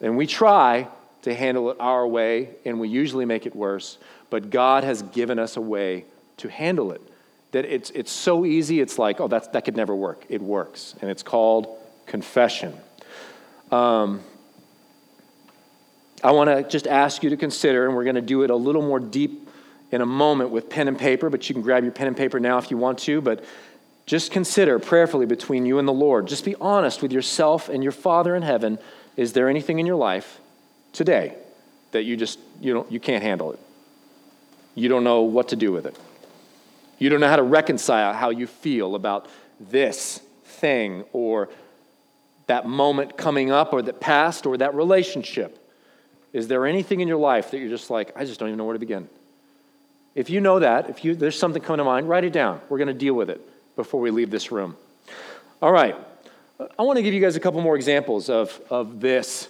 And 0.00 0.16
we 0.16 0.26
try 0.26 0.88
to 1.22 1.34
handle 1.34 1.70
it 1.70 1.76
our 1.78 2.06
way, 2.06 2.48
and 2.64 2.80
we 2.80 2.88
usually 2.88 3.26
make 3.26 3.44
it 3.44 3.54
worse. 3.54 3.98
But 4.32 4.48
God 4.48 4.82
has 4.82 5.02
given 5.02 5.38
us 5.38 5.58
a 5.58 5.60
way 5.60 6.06
to 6.38 6.48
handle 6.48 6.92
it. 6.92 7.02
That 7.50 7.66
it's, 7.66 7.90
it's 7.90 8.10
so 8.10 8.46
easy, 8.46 8.80
it's 8.80 8.98
like, 8.98 9.20
oh, 9.20 9.28
that's, 9.28 9.46
that 9.48 9.66
could 9.66 9.76
never 9.76 9.94
work. 9.94 10.24
It 10.30 10.40
works. 10.40 10.94
And 11.02 11.10
it's 11.10 11.22
called 11.22 11.68
confession. 12.06 12.74
Um, 13.70 14.22
I 16.24 16.30
want 16.30 16.48
to 16.48 16.66
just 16.66 16.86
ask 16.86 17.22
you 17.22 17.28
to 17.28 17.36
consider, 17.36 17.84
and 17.84 17.94
we're 17.94 18.04
going 18.04 18.14
to 18.14 18.22
do 18.22 18.42
it 18.42 18.48
a 18.48 18.56
little 18.56 18.80
more 18.80 18.98
deep 18.98 19.50
in 19.90 20.00
a 20.00 20.06
moment 20.06 20.48
with 20.48 20.70
pen 20.70 20.88
and 20.88 20.98
paper, 20.98 21.28
but 21.28 21.46
you 21.50 21.54
can 21.54 21.60
grab 21.60 21.82
your 21.82 21.92
pen 21.92 22.06
and 22.06 22.16
paper 22.16 22.40
now 22.40 22.56
if 22.56 22.70
you 22.70 22.78
want 22.78 23.00
to. 23.00 23.20
But 23.20 23.44
just 24.06 24.32
consider 24.32 24.78
prayerfully 24.78 25.26
between 25.26 25.66
you 25.66 25.78
and 25.78 25.86
the 25.86 25.92
Lord. 25.92 26.26
Just 26.26 26.46
be 26.46 26.54
honest 26.58 27.02
with 27.02 27.12
yourself 27.12 27.68
and 27.68 27.82
your 27.82 27.92
Father 27.92 28.34
in 28.34 28.40
heaven. 28.40 28.78
Is 29.14 29.34
there 29.34 29.50
anything 29.50 29.78
in 29.78 29.84
your 29.84 29.96
life 29.96 30.40
today 30.94 31.34
that 31.90 32.04
you 32.04 32.16
just 32.16 32.38
you 32.62 32.72
don't 32.72 32.90
you 32.90 32.98
can't 32.98 33.22
handle 33.22 33.52
it? 33.52 33.58
You 34.74 34.88
don't 34.88 35.04
know 35.04 35.22
what 35.22 35.48
to 35.48 35.56
do 35.56 35.72
with 35.72 35.86
it. 35.86 35.96
You 36.98 37.10
don't 37.10 37.20
know 37.20 37.28
how 37.28 37.36
to 37.36 37.42
reconcile 37.42 38.14
how 38.14 38.30
you 38.30 38.46
feel 38.46 38.94
about 38.94 39.28
this 39.60 40.20
thing 40.44 41.04
or 41.12 41.48
that 42.46 42.66
moment 42.66 43.16
coming 43.16 43.50
up 43.50 43.72
or 43.72 43.82
that 43.82 44.00
past 44.00 44.46
or 44.46 44.56
that 44.58 44.74
relationship. 44.74 45.58
Is 46.32 46.48
there 46.48 46.66
anything 46.66 47.00
in 47.00 47.08
your 47.08 47.18
life 47.18 47.50
that 47.50 47.58
you're 47.58 47.68
just 47.68 47.90
like, 47.90 48.12
I 48.16 48.24
just 48.24 48.40
don't 48.40 48.48
even 48.48 48.58
know 48.58 48.64
where 48.64 48.72
to 48.72 48.78
begin? 48.78 49.08
If 50.14 50.30
you 50.30 50.40
know 50.40 50.58
that, 50.58 50.90
if 50.90 51.04
you, 51.04 51.14
there's 51.14 51.38
something 51.38 51.62
coming 51.62 51.78
to 51.78 51.84
mind, 51.84 52.08
write 52.08 52.24
it 52.24 52.32
down. 52.32 52.60
We're 52.68 52.78
going 52.78 52.88
to 52.88 52.94
deal 52.94 53.14
with 53.14 53.30
it 53.30 53.40
before 53.76 54.00
we 54.00 54.10
leave 54.10 54.30
this 54.30 54.52
room. 54.52 54.76
All 55.60 55.72
right. 55.72 55.96
I 56.78 56.82
want 56.82 56.98
to 56.98 57.02
give 57.02 57.14
you 57.14 57.20
guys 57.20 57.36
a 57.36 57.40
couple 57.40 57.60
more 57.60 57.76
examples 57.76 58.28
of, 58.28 58.60
of 58.70 59.00
this 59.00 59.48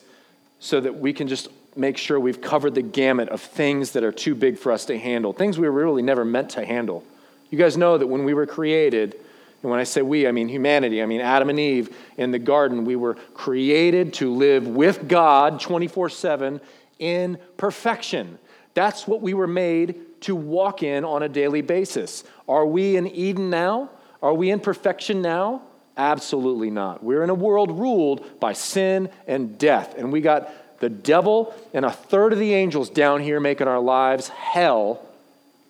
so 0.61 0.81
that 0.81 0.97
we 0.97 1.13
can 1.13 1.29
just 1.29 1.49
make 1.77 1.97
sure 1.97 2.21
we've 2.21 2.41
covered 2.41 2.75
the 2.75 2.83
gamut 2.83 3.29
of 3.29 3.41
things 3.41 3.93
that 3.93 4.05
are 4.05 4.13
too 4.13 4.35
big 4.35 4.59
for 4.59 4.73
us 4.73 4.85
to 4.87 4.99
handle, 4.99 5.33
things 5.33 5.59
we 5.59 5.69
were 5.69 5.85
really 5.85 6.03
never 6.03 6.25
meant 6.25 6.51
to 6.51 6.65
handle. 6.65 7.05
You 7.51 7.59
guys 7.59 7.77
know 7.77 7.99
that 7.99 8.07
when 8.07 8.25
we 8.25 8.35
were 8.35 8.47
created, 8.47 9.15
and 9.63 9.71
when 9.71 9.79
I 9.79 9.85
say 9.85 10.03
we, 10.03 10.27
I 10.27 10.33
mean 10.33 10.49
humanity, 10.49 11.03
I 11.03 11.07
mean 11.07 11.21
Adam 11.21 11.51
and 11.51 11.59
Eve 11.59 11.97
in 12.17 12.31
the 12.31 12.39
garden, 12.39 12.85
we 12.85 12.97
were 12.97 13.15
created 13.35 14.15
to 14.15 14.33
live 14.33 14.67
with 14.67 15.09
God 15.09 15.61
24 15.61 16.09
7 16.09 16.61
in 16.99 17.39
perfection. 17.57 18.39
That's 18.75 19.07
what 19.07 19.21
we 19.21 19.35
were 19.35 19.47
made 19.47 20.21
to 20.23 20.35
walk 20.35 20.83
in 20.83 21.05
on 21.05 21.23
a 21.23 21.29
daily 21.29 21.63
basis. 21.63 22.25
Are 22.49 22.67
we 22.67 22.97
in 22.97 23.07
Eden 23.07 23.51
now? 23.51 23.91
Are 24.23 24.35
we 24.35 24.51
in 24.51 24.61
perfection 24.61 25.21
now? 25.21 25.63
Absolutely 25.97 26.71
not. 26.71 27.03
We're 27.03 27.23
in 27.23 27.31
a 27.31 27.35
world 27.35 27.71
ruled 27.71 28.41
by 28.41 28.55
sin 28.55 29.11
and 29.27 29.59
death, 29.59 29.95
and 29.99 30.11
we 30.11 30.21
got 30.21 30.51
the 30.83 30.91
devil 30.91 31.55
and 31.73 31.85
a 31.85 31.93
third 31.93 32.33
of 32.33 32.41
the 32.41 32.55
angels 32.55 32.91
down 32.91 33.21
here 33.21 33.39
making 33.39 33.69
our 33.69 33.79
lives 33.79 34.27
hell 34.27 35.01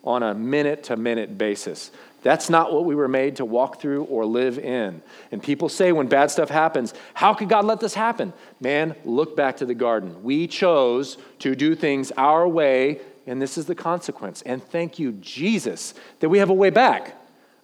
on 0.03 0.23
a 0.23 0.33
minute 0.33 0.85
to 0.85 0.97
minute 0.97 1.37
basis. 1.37 1.91
That's 2.23 2.49
not 2.49 2.73
what 2.73 2.87
we 2.87 2.95
were 2.95 3.09
made 3.09 3.37
to 3.37 3.45
walk 3.45 3.79
through 3.79 4.05
or 4.05 4.25
live 4.25 4.59
in. 4.59 5.03
And 5.31 5.43
people 5.43 5.69
say 5.69 5.93
when 5.93 6.07
bad 6.07 6.31
stuff 6.31 6.49
happens, 6.49 6.95
how 7.13 7.35
could 7.35 7.51
God 7.51 7.67
let 7.67 7.79
this 7.79 7.93
happen? 7.93 8.33
Man, 8.59 8.95
look 9.05 9.37
back 9.37 9.59
to 9.59 9.67
the 9.67 9.75
garden. 9.75 10.23
We 10.23 10.47
chose 10.47 11.19
to 11.41 11.55
do 11.55 11.75
things 11.75 12.11
our 12.17 12.49
way 12.49 13.03
and 13.27 13.41
this 13.41 13.59
is 13.59 13.67
the 13.67 13.75
consequence. 13.75 14.41
And 14.43 14.65
thank 14.65 14.99
you, 14.99 15.13
Jesus, 15.13 15.93
that 16.21 16.31
we 16.31 16.39
have 16.39 16.49
a 16.49 16.55
way 16.55 16.71
back, 16.71 17.15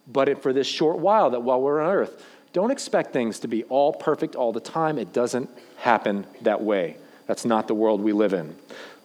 but 0.07 0.43
for 0.43 0.53
this 0.53 0.67
short 0.67 0.99
while 0.99 1.31
that 1.31 1.41
while 1.41 1.59
we're 1.59 1.81
on 1.81 1.91
earth. 1.91 2.23
Don't 2.53 2.69
expect 2.69 3.11
things 3.11 3.39
to 3.39 3.47
be 3.47 3.63
all 3.63 3.91
perfect 3.91 4.35
all 4.35 4.53
the 4.53 4.59
time. 4.59 4.99
It 4.99 5.13
doesn't 5.13 5.49
happen 5.77 6.27
that 6.43 6.61
way. 6.61 6.97
That's 7.29 7.45
not 7.45 7.67
the 7.67 7.75
world 7.75 8.01
we 8.01 8.11
live 8.11 8.33
in. 8.33 8.55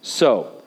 So, 0.00 0.62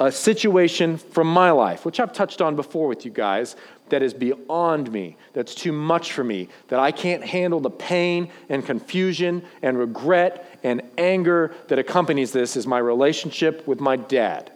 a 0.00 0.10
situation 0.10 0.96
from 0.96 1.28
my 1.28 1.52
life, 1.52 1.84
which 1.84 2.00
I've 2.00 2.12
touched 2.12 2.40
on 2.40 2.56
before 2.56 2.88
with 2.88 3.04
you 3.04 3.12
guys, 3.12 3.54
that 3.90 4.02
is 4.02 4.12
beyond 4.12 4.90
me, 4.90 5.16
that's 5.32 5.54
too 5.54 5.70
much 5.70 6.10
for 6.10 6.24
me, 6.24 6.48
that 6.66 6.80
I 6.80 6.90
can't 6.90 7.22
handle 7.22 7.60
the 7.60 7.70
pain 7.70 8.32
and 8.48 8.66
confusion 8.66 9.44
and 9.62 9.78
regret 9.78 10.58
and 10.64 10.82
anger 10.98 11.54
that 11.68 11.78
accompanies 11.78 12.32
this, 12.32 12.56
is 12.56 12.66
my 12.66 12.78
relationship 12.78 13.64
with 13.64 13.78
my 13.78 13.94
dad. 13.94 14.50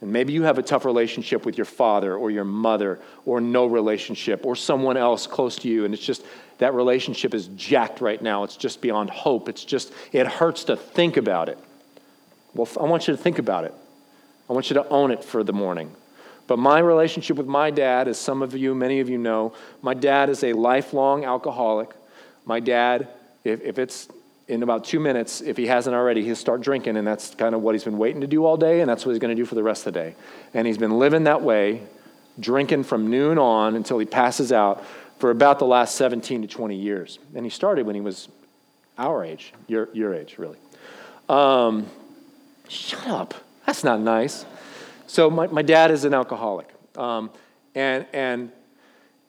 And 0.00 0.12
maybe 0.12 0.32
you 0.32 0.44
have 0.44 0.58
a 0.58 0.62
tough 0.62 0.84
relationship 0.84 1.44
with 1.44 1.58
your 1.58 1.64
father 1.64 2.14
or 2.14 2.30
your 2.30 2.44
mother 2.44 3.00
or 3.26 3.40
no 3.40 3.66
relationship 3.66 4.46
or 4.46 4.54
someone 4.54 4.96
else 4.96 5.26
close 5.26 5.56
to 5.56 5.68
you. 5.68 5.84
And 5.84 5.92
it's 5.92 6.04
just 6.04 6.24
that 6.58 6.74
relationship 6.74 7.34
is 7.34 7.48
jacked 7.48 8.00
right 8.00 8.20
now. 8.20 8.44
It's 8.44 8.56
just 8.56 8.80
beyond 8.80 9.10
hope. 9.10 9.48
It's 9.48 9.64
just, 9.64 9.92
it 10.12 10.26
hurts 10.26 10.64
to 10.64 10.76
think 10.76 11.16
about 11.16 11.48
it. 11.48 11.58
Well, 12.54 12.68
I 12.80 12.84
want 12.84 13.08
you 13.08 13.16
to 13.16 13.22
think 13.22 13.38
about 13.38 13.64
it. 13.64 13.74
I 14.48 14.52
want 14.52 14.70
you 14.70 14.74
to 14.74 14.88
own 14.88 15.10
it 15.10 15.24
for 15.24 15.42
the 15.42 15.52
morning. 15.52 15.94
But 16.46 16.58
my 16.58 16.78
relationship 16.78 17.36
with 17.36 17.46
my 17.46 17.70
dad, 17.70 18.08
as 18.08 18.18
some 18.18 18.40
of 18.40 18.56
you, 18.56 18.74
many 18.74 19.00
of 19.00 19.08
you 19.10 19.18
know, 19.18 19.52
my 19.82 19.94
dad 19.94 20.30
is 20.30 20.42
a 20.42 20.54
lifelong 20.54 21.24
alcoholic. 21.24 21.90
My 22.46 22.58
dad, 22.58 23.08
if, 23.44 23.60
if 23.60 23.78
it's 23.78 24.08
in 24.48 24.62
about 24.62 24.84
two 24.84 24.98
minutes, 24.98 25.42
if 25.42 25.58
he 25.58 25.66
hasn't 25.66 25.94
already, 25.94 26.24
he'll 26.24 26.34
start 26.34 26.62
drinking, 26.62 26.96
and 26.96 27.06
that's 27.06 27.34
kind 27.34 27.54
of 27.54 27.60
what 27.60 27.74
he's 27.74 27.84
been 27.84 27.98
waiting 27.98 28.22
to 28.22 28.26
do 28.26 28.46
all 28.46 28.56
day, 28.56 28.80
and 28.80 28.88
that's 28.88 29.04
what 29.04 29.12
he's 29.12 29.20
going 29.20 29.34
to 29.34 29.40
do 29.40 29.44
for 29.44 29.54
the 29.54 29.62
rest 29.62 29.86
of 29.86 29.92
the 29.92 30.00
day. 30.00 30.14
And 30.54 30.66
he's 30.66 30.78
been 30.78 30.98
living 30.98 31.24
that 31.24 31.42
way, 31.42 31.82
drinking 32.40 32.84
from 32.84 33.10
noon 33.10 33.38
on 33.38 33.76
until 33.76 33.98
he 33.98 34.06
passes 34.06 34.50
out 34.50 34.84
for 35.18 35.30
about 35.30 35.58
the 35.58 35.66
last 35.66 35.96
17 35.96 36.42
to 36.42 36.48
20 36.48 36.76
years. 36.76 37.18
And 37.34 37.44
he 37.44 37.50
started 37.50 37.84
when 37.84 37.94
he 37.94 38.00
was 38.00 38.28
our 38.96 39.22
age, 39.22 39.52
your, 39.66 39.90
your 39.92 40.14
age, 40.14 40.38
really. 40.38 40.58
Um, 41.28 41.86
shut 42.68 43.06
up. 43.06 43.34
That's 43.66 43.84
not 43.84 44.00
nice. 44.00 44.46
So, 45.06 45.28
my, 45.28 45.46
my 45.46 45.62
dad 45.62 45.90
is 45.90 46.04
an 46.04 46.14
alcoholic. 46.14 46.68
Um, 46.96 47.30
and, 47.74 48.06
and 48.12 48.50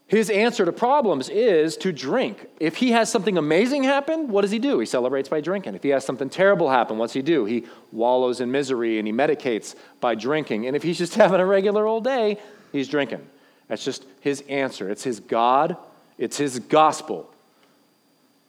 his 0.10 0.32
answer 0.32 0.66
to 0.66 0.72
problems 0.72 1.30
is 1.30 1.78
to 1.78 1.92
drink. 1.92 2.48
If 2.60 2.78
he 2.78 2.92
has 2.92 3.12
something 3.12 3.38
amazing 3.38 3.84
happen, 3.84 4.28
what 4.30 4.42
does 4.42 4.50
he 4.50 4.58
do? 4.58 4.80
He 4.80 4.88
celebrates 4.88 5.30
by 5.30 5.40
drinking. 5.40 5.76
If 5.76 5.84
he 5.84 5.90
has 5.90 6.04
something 6.04 6.32
terrible 6.32 6.68
happen, 6.68 6.98
what's 6.98 7.14
he 7.14 7.22
do? 7.22 7.46
He 7.46 7.66
wallows 7.92 8.42
in 8.42 8.52
misery 8.52 8.98
and 8.98 9.08
he 9.08 9.14
medicates 9.14 9.76
by 10.02 10.16
drinking. 10.16 10.66
And 10.66 10.76
if 10.76 10.82
he's 10.82 10.98
just 10.98 11.14
having 11.24 11.40
a 11.40 11.46
regular 11.46 11.86
old 11.86 12.04
day, 12.04 12.40
he's 12.72 12.88
drinking. 12.88 13.22
That's 13.68 13.86
just 13.86 14.04
his 14.20 14.42
answer. 14.50 14.90
It's 14.90 15.04
his 15.04 15.20
God, 15.20 15.78
it's 16.18 16.38
his 16.38 16.58
gospel. 16.58 17.30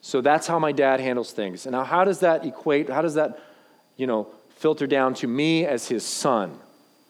So 0.01 0.23
that's 0.23 0.47
how 0.47 0.59
my 0.59 0.73
dad 0.73 0.99
handles 0.99 1.31
things. 1.31 1.67
And 1.67 1.73
now, 1.73 1.85
how 1.85 2.05
does 2.05 2.21
that 2.21 2.47
equate? 2.47 2.89
How 2.89 3.03
does 3.03 3.17
that, 3.17 3.39
you 3.99 4.07
know, 4.07 4.29
filter 4.57 4.87
down 4.87 5.13
to 5.17 5.27
me 5.27 5.67
as 5.67 5.89
his 5.89 6.07
son? 6.07 6.59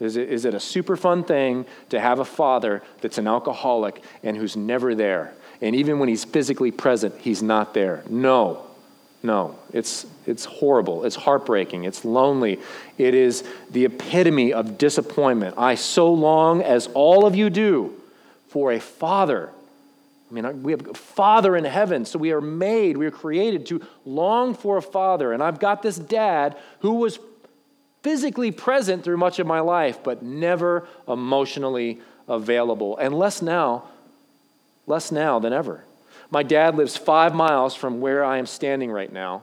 Is 0.01 0.17
it, 0.17 0.31
is 0.31 0.47
it 0.47 0.55
a 0.55 0.61
super 0.61 0.97
fun 0.97 1.25
thing 1.25 1.67
to 1.91 2.01
have 2.01 2.19
a 2.19 2.25
father 2.25 2.83
that's 3.03 3.19
an 3.19 3.29
alcoholic 3.29 4.03
and 4.23 4.37
who's 4.37 4.57
never 4.57 4.95
there? 4.95 5.35
And 5.61 5.77
even 5.77 5.99
when 5.99 6.09
he's 6.09 6.25
physically 6.25 6.71
present, 6.71 7.15
he's 7.21 7.43
not 7.43 7.75
there. 7.75 8.03
No, 8.09 8.65
no. 9.23 9.59
It's, 9.75 10.07
it's 10.27 10.47
horrible. 10.47 11.05
It's 11.05 11.17
heartbreaking. 11.17 11.85
It's 11.85 12.03
lonely. 12.03 12.59
It 12.97 13.15
is 13.15 13.45
the 13.71 13.85
epitome 13.85 14.55
of 14.55 14.79
disappointment. 14.79 15.57
I 15.59 15.75
so 15.75 16.11
long, 16.13 16.63
as 16.63 16.87
all 16.95 17.27
of 17.27 17.37
you 17.37 17.51
do, 17.51 17.95
for 18.49 18.73
a 18.73 18.81
father. 18.81 19.51
I 20.31 20.35
mean, 20.35 20.63
we 20.63 20.73
have 20.73 20.87
a 20.87 20.95
father 20.95 21.57
in 21.57 21.65
heaven, 21.65 22.07
so 22.07 22.19
we 22.19 22.33
are 22.33 22.41
made, 22.41 22.97
we 22.97 23.05
are 23.05 23.11
created 23.11 23.67
to 23.67 23.83
long 24.07 24.55
for 24.55 24.79
a 24.79 24.83
father. 24.83 25.33
And 25.33 25.43
I've 25.43 25.61
got 25.61 25.83
this 25.83 25.99
dad 25.99 26.57
who 26.81 26.95
was 26.95 27.19
physically 28.03 28.51
present 28.51 29.05
through 29.05 29.17
much 29.17 29.39
of 29.39 29.47
my 29.47 29.61
life, 29.61 30.03
but 30.03 30.23
never 30.23 30.87
emotionally 31.07 32.01
available. 32.29 32.97
And 32.99 33.15
less 33.15 33.43
now, 33.43 33.85
less 34.87 35.13
now 35.13 35.39
than 35.39 35.53
ever. 35.53 35.85
My 36.31 36.43
dad 36.43 36.77
lives 36.77 36.97
five 36.97 37.35
miles 37.35 37.75
from 37.75 38.01
where 38.01 38.25
I 38.25 38.39
am 38.39 38.47
standing 38.47 38.91
right 38.91 39.13
now, 39.13 39.43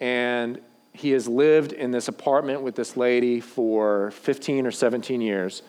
and 0.00 0.60
he 0.92 1.10
has 1.10 1.28
lived 1.28 1.72
in 1.72 1.90
this 1.90 2.08
apartment 2.08 2.62
with 2.62 2.74
this 2.74 2.96
lady 2.96 3.40
for 3.40 4.10
15 4.12 4.66
or 4.66 4.70
17 4.70 5.20
years. 5.20 5.62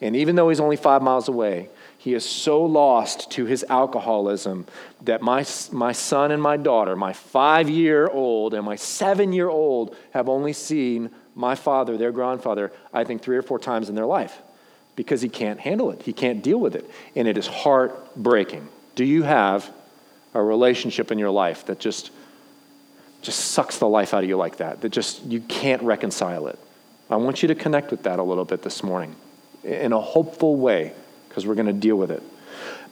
And 0.00 0.16
even 0.16 0.34
though 0.34 0.48
he's 0.48 0.58
only 0.58 0.76
five 0.76 1.02
miles 1.02 1.28
away, 1.28 1.68
he 1.96 2.14
is 2.14 2.28
so 2.28 2.64
lost 2.64 3.30
to 3.32 3.44
his 3.44 3.64
alcoholism 3.68 4.66
that 5.02 5.22
my, 5.22 5.46
my 5.70 5.92
son 5.92 6.32
and 6.32 6.42
my 6.42 6.56
daughter, 6.56 6.96
my 6.96 7.12
five 7.12 7.70
year 7.70 8.08
old 8.08 8.54
and 8.54 8.64
my 8.64 8.74
seven 8.74 9.32
year 9.32 9.48
old, 9.48 9.96
have 10.12 10.28
only 10.28 10.52
seen 10.52 11.10
my 11.34 11.54
father, 11.54 11.96
their 11.96 12.12
grandfather, 12.12 12.72
I 12.92 13.04
think 13.04 13.22
three 13.22 13.36
or 13.36 13.42
four 13.42 13.58
times 13.58 13.88
in 13.88 13.94
their 13.94 14.06
life 14.06 14.38
because 14.96 15.22
he 15.22 15.28
can't 15.28 15.58
handle 15.58 15.90
it. 15.90 16.02
He 16.02 16.12
can't 16.12 16.42
deal 16.42 16.58
with 16.58 16.74
it. 16.74 16.88
And 17.16 17.26
it 17.26 17.38
is 17.38 17.46
heartbreaking. 17.46 18.68
Do 18.94 19.04
you 19.04 19.22
have 19.22 19.72
a 20.34 20.42
relationship 20.42 21.10
in 21.10 21.18
your 21.18 21.30
life 21.30 21.66
that 21.66 21.78
just 21.78 22.10
just 23.22 23.38
sucks 23.38 23.78
the 23.78 23.88
life 23.88 24.14
out 24.14 24.24
of 24.24 24.28
you 24.28 24.36
like 24.36 24.56
that 24.56 24.80
that 24.80 24.88
just 24.88 25.22
you 25.24 25.40
can't 25.42 25.80
reconcile 25.82 26.48
it 26.48 26.58
i 27.08 27.14
want 27.14 27.40
you 27.40 27.46
to 27.46 27.54
connect 27.54 27.92
with 27.92 28.02
that 28.02 28.18
a 28.18 28.22
little 28.22 28.44
bit 28.44 28.62
this 28.62 28.82
morning 28.82 29.14
in 29.62 29.92
a 29.92 30.00
hopeful 30.00 30.56
way 30.56 30.92
because 31.28 31.46
we're 31.46 31.54
going 31.54 31.66
to 31.66 31.72
deal 31.72 31.94
with 31.94 32.10
it 32.10 32.22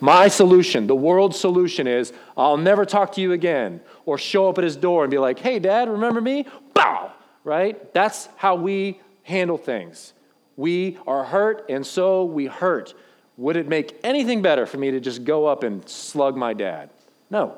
My 0.01 0.29
solution, 0.29 0.87
the 0.87 0.97
world's 0.97 1.39
solution 1.39 1.87
is 1.87 2.13
I'll 2.37 2.57
never 2.57 2.87
talk 2.87 3.13
to 3.13 3.21
you 3.21 3.33
again, 3.33 3.81
or 4.07 4.17
show 4.17 4.49
up 4.49 4.57
at 4.57 4.65
his 4.65 4.77
door 4.77 5.05
and 5.05 5.11
be 5.11 5.19
like, 5.19 5.39
hey, 5.39 5.59
dad, 5.59 5.89
remember 5.89 6.21
me? 6.21 6.47
Bow, 6.73 7.13
right? 7.45 7.93
That's 7.95 8.29
how 8.37 8.55
we 8.57 9.01
handle 9.23 9.59
things. 9.59 10.13
We 10.57 10.99
are 11.07 11.25
hurt, 11.25 11.67
and 11.69 11.87
so 11.87 12.25
we 12.25 12.47
hurt. 12.47 12.95
Would 13.37 13.57
it 13.57 13.69
make 13.69 13.99
anything 14.05 14.43
better 14.43 14.67
for 14.67 14.77
me 14.77 14.91
to 14.91 15.01
just 15.01 15.25
go 15.25 15.47
up 15.47 15.63
and 15.63 15.89
slug 15.89 16.37
my 16.37 16.53
dad? 16.53 16.91
No. 17.31 17.57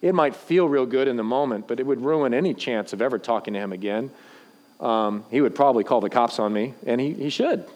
It 0.00 0.14
might 0.14 0.36
feel 0.36 0.68
real 0.68 0.86
good 0.86 1.08
in 1.08 1.16
the 1.16 1.24
moment, 1.24 1.66
but 1.68 1.80
it 1.80 1.86
would 1.86 2.00
ruin 2.00 2.32
any 2.32 2.54
chance 2.54 2.92
of 2.92 3.02
ever 3.02 3.18
talking 3.18 3.54
to 3.54 3.60
him 3.60 3.72
again. 3.72 4.10
Um, 4.80 5.24
he 5.30 5.40
would 5.40 5.54
probably 5.54 5.84
call 5.84 6.00
the 6.00 6.08
cops 6.08 6.38
on 6.38 6.52
me, 6.52 6.74
and 6.86 7.00
he, 7.00 7.12
he 7.12 7.30
should. 7.30 7.66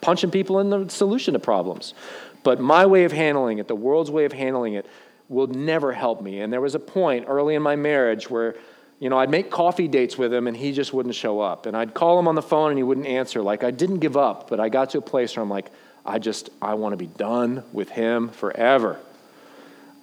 Punching 0.00 0.30
people 0.30 0.60
in 0.60 0.70
the 0.70 0.88
solution 0.88 1.34
to 1.34 1.40
problems. 1.40 1.94
But 2.44 2.60
my 2.60 2.86
way 2.86 3.04
of 3.04 3.12
handling 3.12 3.58
it, 3.58 3.66
the 3.66 3.74
world's 3.74 4.10
way 4.10 4.24
of 4.24 4.32
handling 4.32 4.74
it, 4.74 4.86
will 5.28 5.48
never 5.48 5.92
help 5.92 6.22
me. 6.22 6.40
And 6.40 6.52
there 6.52 6.60
was 6.60 6.76
a 6.76 6.80
point 6.80 7.26
early 7.28 7.56
in 7.56 7.62
my 7.62 7.76
marriage 7.76 8.30
where, 8.30 8.54
you 9.00 9.08
know, 9.08 9.18
I'd 9.18 9.30
make 9.30 9.50
coffee 9.50 9.88
dates 9.88 10.18
with 10.18 10.32
him 10.32 10.46
and 10.46 10.56
he 10.56 10.72
just 10.72 10.92
wouldn't 10.92 11.14
show 11.14 11.40
up. 11.40 11.66
And 11.66 11.76
I'd 11.76 11.94
call 11.94 12.18
him 12.18 12.26
on 12.26 12.34
the 12.34 12.42
phone 12.42 12.70
and 12.70 12.78
he 12.78 12.82
wouldn't 12.82 13.06
answer. 13.06 13.42
Like, 13.42 13.62
I 13.62 13.70
didn't 13.70 13.98
give 13.98 14.16
up, 14.16 14.50
but 14.50 14.58
I 14.58 14.68
got 14.68 14.90
to 14.90 14.98
a 14.98 15.02
place 15.02 15.36
where 15.36 15.42
I'm 15.42 15.50
like, 15.50 15.70
I 16.04 16.18
just, 16.18 16.50
I 16.60 16.74
want 16.74 16.94
to 16.94 16.96
be 16.96 17.06
done 17.06 17.62
with 17.72 17.90
him 17.90 18.30
forever. 18.30 18.98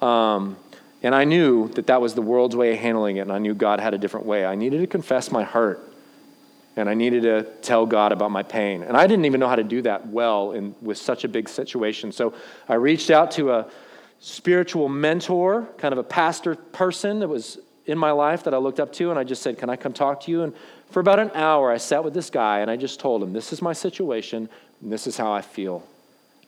Um, 0.01 0.57
and 1.01 1.13
I 1.13 1.23
knew 1.23 1.67
that 1.69 1.87
that 1.87 2.01
was 2.01 2.13
the 2.13 2.21
world's 2.21 2.55
way 2.55 2.73
of 2.73 2.79
handling 2.79 3.17
it, 3.17 3.21
and 3.21 3.31
I 3.31 3.37
knew 3.37 3.53
God 3.53 3.79
had 3.79 3.93
a 3.93 3.97
different 3.97 4.25
way. 4.25 4.45
I 4.45 4.55
needed 4.55 4.79
to 4.79 4.87
confess 4.87 5.31
my 5.31 5.43
hurt, 5.43 5.79
and 6.75 6.89
I 6.89 6.93
needed 6.93 7.23
to 7.23 7.43
tell 7.61 7.85
God 7.85 8.11
about 8.11 8.31
my 8.31 8.43
pain. 8.43 8.81
And 8.81 8.97
I 8.97 9.07
didn't 9.07 9.25
even 9.25 9.39
know 9.39 9.47
how 9.47 9.55
to 9.55 9.63
do 9.63 9.81
that 9.83 10.07
well 10.07 10.51
in, 10.51 10.75
with 10.81 10.97
such 10.97 11.23
a 11.23 11.27
big 11.27 11.47
situation. 11.47 12.11
So 12.11 12.33
I 12.67 12.75
reached 12.75 13.09
out 13.09 13.31
to 13.31 13.51
a 13.51 13.67
spiritual 14.19 14.89
mentor, 14.89 15.67
kind 15.77 15.91
of 15.91 15.97
a 15.99 16.03
pastor 16.03 16.55
person 16.55 17.19
that 17.19 17.27
was 17.27 17.59
in 17.85 17.97
my 17.97 18.11
life 18.11 18.43
that 18.43 18.53
I 18.53 18.57
looked 18.57 18.79
up 18.79 18.91
to, 18.93 19.09
and 19.09 19.19
I 19.19 19.23
just 19.23 19.41
said, 19.41 19.57
Can 19.57 19.69
I 19.69 19.75
come 19.75 19.93
talk 19.93 20.21
to 20.21 20.31
you? 20.31 20.43
And 20.43 20.53
for 20.89 20.99
about 20.99 21.19
an 21.19 21.31
hour, 21.33 21.71
I 21.71 21.77
sat 21.77 22.03
with 22.03 22.13
this 22.13 22.29
guy, 22.29 22.59
and 22.59 22.71
I 22.71 22.75
just 22.75 22.99
told 22.99 23.21
him, 23.21 23.33
This 23.33 23.53
is 23.53 23.61
my 23.61 23.73
situation, 23.73 24.49
and 24.81 24.91
this 24.91 25.07
is 25.07 25.17
how 25.17 25.31
I 25.31 25.41
feel, 25.41 25.83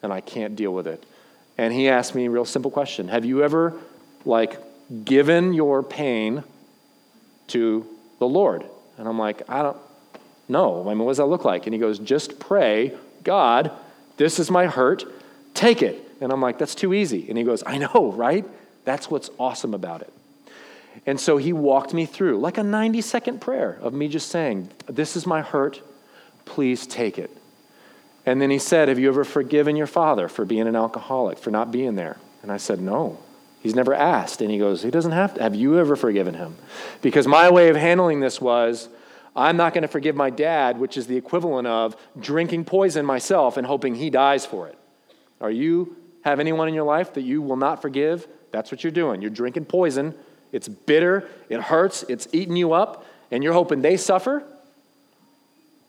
and 0.02 0.12
I 0.12 0.22
can't 0.22 0.56
deal 0.56 0.74
with 0.74 0.88
it. 0.88 1.04
And 1.58 1.74
he 1.74 1.90
asked 1.90 2.14
me 2.14 2.26
a 2.26 2.30
real 2.30 2.46
simple 2.46 2.72
question 2.72 3.08
Have 3.10 3.26
you 3.26 3.44
ever, 3.44 3.74
like, 4.26 4.60
given 5.06 5.54
your 5.54 5.84
pain 5.84 6.44
to 7.48 7.86
the 8.20 8.28
Lord? 8.28 8.66
And 8.98 9.08
I'm 9.08 9.20
like, 9.20 9.48
I 9.50 9.62
don't 9.62 9.78
know. 10.48 10.82
I 10.86 10.90
mean, 10.90 11.00
what 11.00 11.12
does 11.12 11.18
that 11.18 11.26
look 11.26 11.46
like? 11.46 11.68
And 11.68 11.74
he 11.74 11.80
goes, 11.80 12.00
Just 12.00 12.40
pray, 12.40 12.94
God, 13.24 13.72
this 14.18 14.40
is 14.40 14.50
my 14.50 14.66
hurt, 14.66 15.06
take 15.54 15.82
it. 15.84 16.04
And 16.20 16.32
I'm 16.32 16.42
like, 16.42 16.58
That's 16.58 16.76
too 16.76 16.94
easy. 16.94 17.28
And 17.30 17.38
he 17.38 17.44
goes, 17.44 17.64
I 17.66 17.78
know, 17.78 18.12
right? 18.16 18.46
That's 18.86 19.12
what's 19.12 19.30
awesome 19.38 19.74
about 19.74 20.02
it. 20.02 20.14
And 21.08 21.18
so 21.20 21.38
he 21.38 21.54
walked 21.54 21.94
me 21.94 22.06
through, 22.06 22.38
like 22.40 22.58
a 22.58 22.64
90 22.64 23.00
second 23.02 23.40
prayer 23.40 23.80
of 23.82 23.94
me 23.94 24.10
just 24.10 24.30
saying, 24.30 24.70
This 24.88 25.16
is 25.16 25.26
my 25.26 25.42
hurt, 25.42 25.82
please 26.46 26.86
take 26.86 27.18
it. 27.18 27.32
And 28.26 28.42
then 28.42 28.50
he 28.50 28.60
said, 28.60 28.90
Have 28.90 29.00
you 29.00 29.08
ever 29.08 29.24
forgiven 29.24 29.78
your 29.78 29.88
father 29.88 30.28
for 30.28 30.44
being 30.44 30.68
an 30.68 30.76
alcoholic, 30.76 31.40
for 31.40 31.50
not 31.50 31.72
being 31.72 31.96
there? 31.96 32.18
And 32.44 32.52
I 32.52 32.58
said, 32.58 32.82
No. 32.82 33.18
He's 33.62 33.74
never 33.74 33.94
asked. 33.94 34.42
And 34.42 34.52
he 34.52 34.60
goes, 34.60 34.84
He 34.84 34.92
doesn't 34.92 35.14
have 35.14 35.34
to. 35.36 35.42
Have 35.42 35.56
you 35.56 35.80
ever 35.80 35.96
forgiven 35.96 36.34
him? 36.34 36.58
Because 37.02 37.26
my 37.26 37.50
way 37.50 37.70
of 37.70 37.78
handling 37.78 38.20
this 38.20 38.40
was, 38.42 38.90
I'm 39.34 39.56
not 39.56 39.74
going 39.74 39.84
to 39.84 39.88
forgive 39.88 40.16
my 40.16 40.30
dad, 40.30 40.78
which 40.78 40.98
is 40.98 41.08
the 41.08 41.16
equivalent 41.16 41.68
of 41.68 41.96
drinking 42.20 42.66
poison 42.66 43.06
myself 43.06 43.56
and 43.56 43.66
hoping 43.66 43.96
he 43.96 44.10
dies 44.10 44.46
for 44.46 44.68
it. 44.68 44.78
Are 45.40 45.52
you 45.52 45.96
have 46.24 46.42
anyone 46.42 46.68
in 46.68 46.74
your 46.74 46.84
life 46.84 47.14
that 47.14 47.22
you 47.22 47.42
will 47.42 47.56
not 47.56 47.82
forgive? 47.82 48.28
That's 48.52 48.72
what 48.72 48.84
you're 48.84 48.92
doing. 48.92 49.22
You're 49.22 49.32
drinking 49.32 49.66
poison. 49.66 50.14
It's 50.52 50.68
bitter, 50.68 51.28
it 51.50 51.62
hurts, 51.62 52.04
it's 52.10 52.28
eating 52.32 52.56
you 52.56 52.74
up, 52.74 53.06
and 53.32 53.44
you're 53.44 53.54
hoping 53.54 53.82
they 53.82 53.98
suffer? 53.98 54.44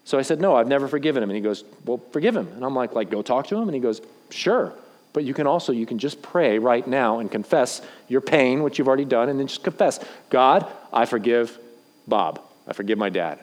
So 0.05 0.19
I 0.19 0.23
said, 0.23 0.41
No, 0.41 0.57
I've 0.57 0.69
never 0.69 0.89
forgiven 0.89 1.23
him. 1.23 1.31
And 1.31 1.37
he 1.37 1.43
goes, 1.43 1.65
Well, 1.85 2.01
forgive 2.13 2.35
him. 2.37 2.49
And 2.55 2.65
I'm 2.65 2.75
like, 2.75 2.95
like, 2.95 3.11
go 3.11 3.23
talk 3.23 3.49
to 3.49 3.57
him? 3.57 3.69
And 3.69 3.75
he 3.75 3.81
goes, 3.81 4.01
Sure. 4.31 4.73
But 5.13 5.25
you 5.25 5.35
can 5.35 5.47
also, 5.47 5.73
you 5.73 5.87
can 5.87 5.99
just 5.99 6.23
pray 6.23 6.59
right 6.59 6.87
now 6.87 7.19
and 7.19 7.31
confess 7.31 7.83
your 8.09 8.21
pain, 8.21 8.63
which 8.63 8.79
you've 8.79 8.89
already 8.89 9.05
done, 9.05 9.29
and 9.29 9.39
then 9.39 9.47
just 9.47 9.65
confess, 9.65 9.99
God, 10.31 10.67
I 10.93 11.07
forgive 11.07 11.59
Bob. 12.07 12.41
I 12.67 12.73
forgive 12.73 12.99
my 12.99 13.09
dad. 13.09 13.39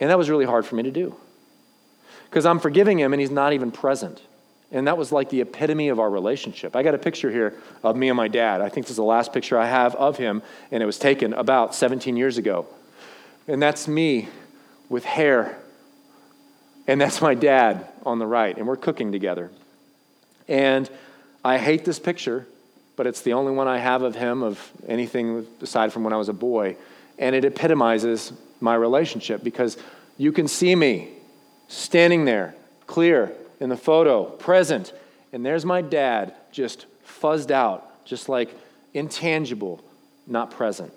And 0.00 0.10
that 0.10 0.18
was 0.18 0.28
really 0.28 0.44
hard 0.44 0.66
for 0.66 0.74
me 0.74 0.82
to 0.82 0.90
do. 0.90 1.16
Because 2.28 2.44
I'm 2.44 2.60
forgiving 2.60 2.98
him 2.98 3.12
and 3.12 3.20
he's 3.20 3.30
not 3.30 3.52
even 3.52 3.70
present. 3.70 4.20
And 4.72 4.88
that 4.88 4.98
was 4.98 5.12
like 5.12 5.28
the 5.30 5.40
epitome 5.40 5.88
of 5.88 6.00
our 6.00 6.10
relationship. 6.10 6.74
I 6.74 6.82
got 6.82 6.94
a 6.94 6.98
picture 6.98 7.30
here 7.30 7.54
of 7.84 7.96
me 7.96 8.08
and 8.08 8.16
my 8.16 8.28
dad. 8.28 8.60
I 8.60 8.68
think 8.68 8.86
this 8.86 8.90
is 8.92 8.96
the 8.96 9.04
last 9.04 9.32
picture 9.32 9.58
I 9.58 9.66
have 9.66 9.94
of 9.94 10.16
him, 10.16 10.42
and 10.72 10.82
it 10.82 10.86
was 10.86 10.98
taken 10.98 11.32
about 11.32 11.74
17 11.74 12.16
years 12.16 12.36
ago. 12.36 12.66
And 13.46 13.62
that's 13.62 13.86
me 13.86 14.28
with 14.88 15.04
hair. 15.04 15.56
And 16.88 17.00
that's 17.00 17.20
my 17.20 17.34
dad 17.34 17.86
on 18.04 18.18
the 18.18 18.26
right, 18.26 18.56
and 18.56 18.66
we're 18.66 18.76
cooking 18.76 19.12
together. 19.12 19.50
And 20.48 20.90
I 21.44 21.58
hate 21.58 21.84
this 21.84 21.98
picture, 21.98 22.46
but 22.96 23.06
it's 23.06 23.20
the 23.20 23.34
only 23.34 23.52
one 23.52 23.68
I 23.68 23.78
have 23.78 24.02
of 24.02 24.16
him 24.16 24.42
of 24.42 24.60
anything 24.88 25.46
aside 25.60 25.92
from 25.92 26.02
when 26.02 26.12
I 26.12 26.16
was 26.16 26.28
a 26.28 26.32
boy. 26.32 26.76
And 27.18 27.36
it 27.36 27.44
epitomizes 27.44 28.32
my 28.60 28.74
relationship 28.74 29.44
because 29.44 29.76
you 30.18 30.32
can 30.32 30.48
see 30.48 30.74
me 30.74 31.10
standing 31.68 32.24
there, 32.24 32.54
clear 32.86 33.32
in 33.60 33.68
the 33.68 33.76
photo, 33.76 34.24
present, 34.24 34.92
and 35.32 35.44
there's 35.44 35.64
my 35.64 35.82
dad 35.82 36.34
just 36.52 36.86
fuzzed 37.06 37.50
out, 37.50 38.04
just 38.04 38.28
like 38.28 38.54
intangible, 38.94 39.82
not 40.26 40.50
present. 40.50 40.92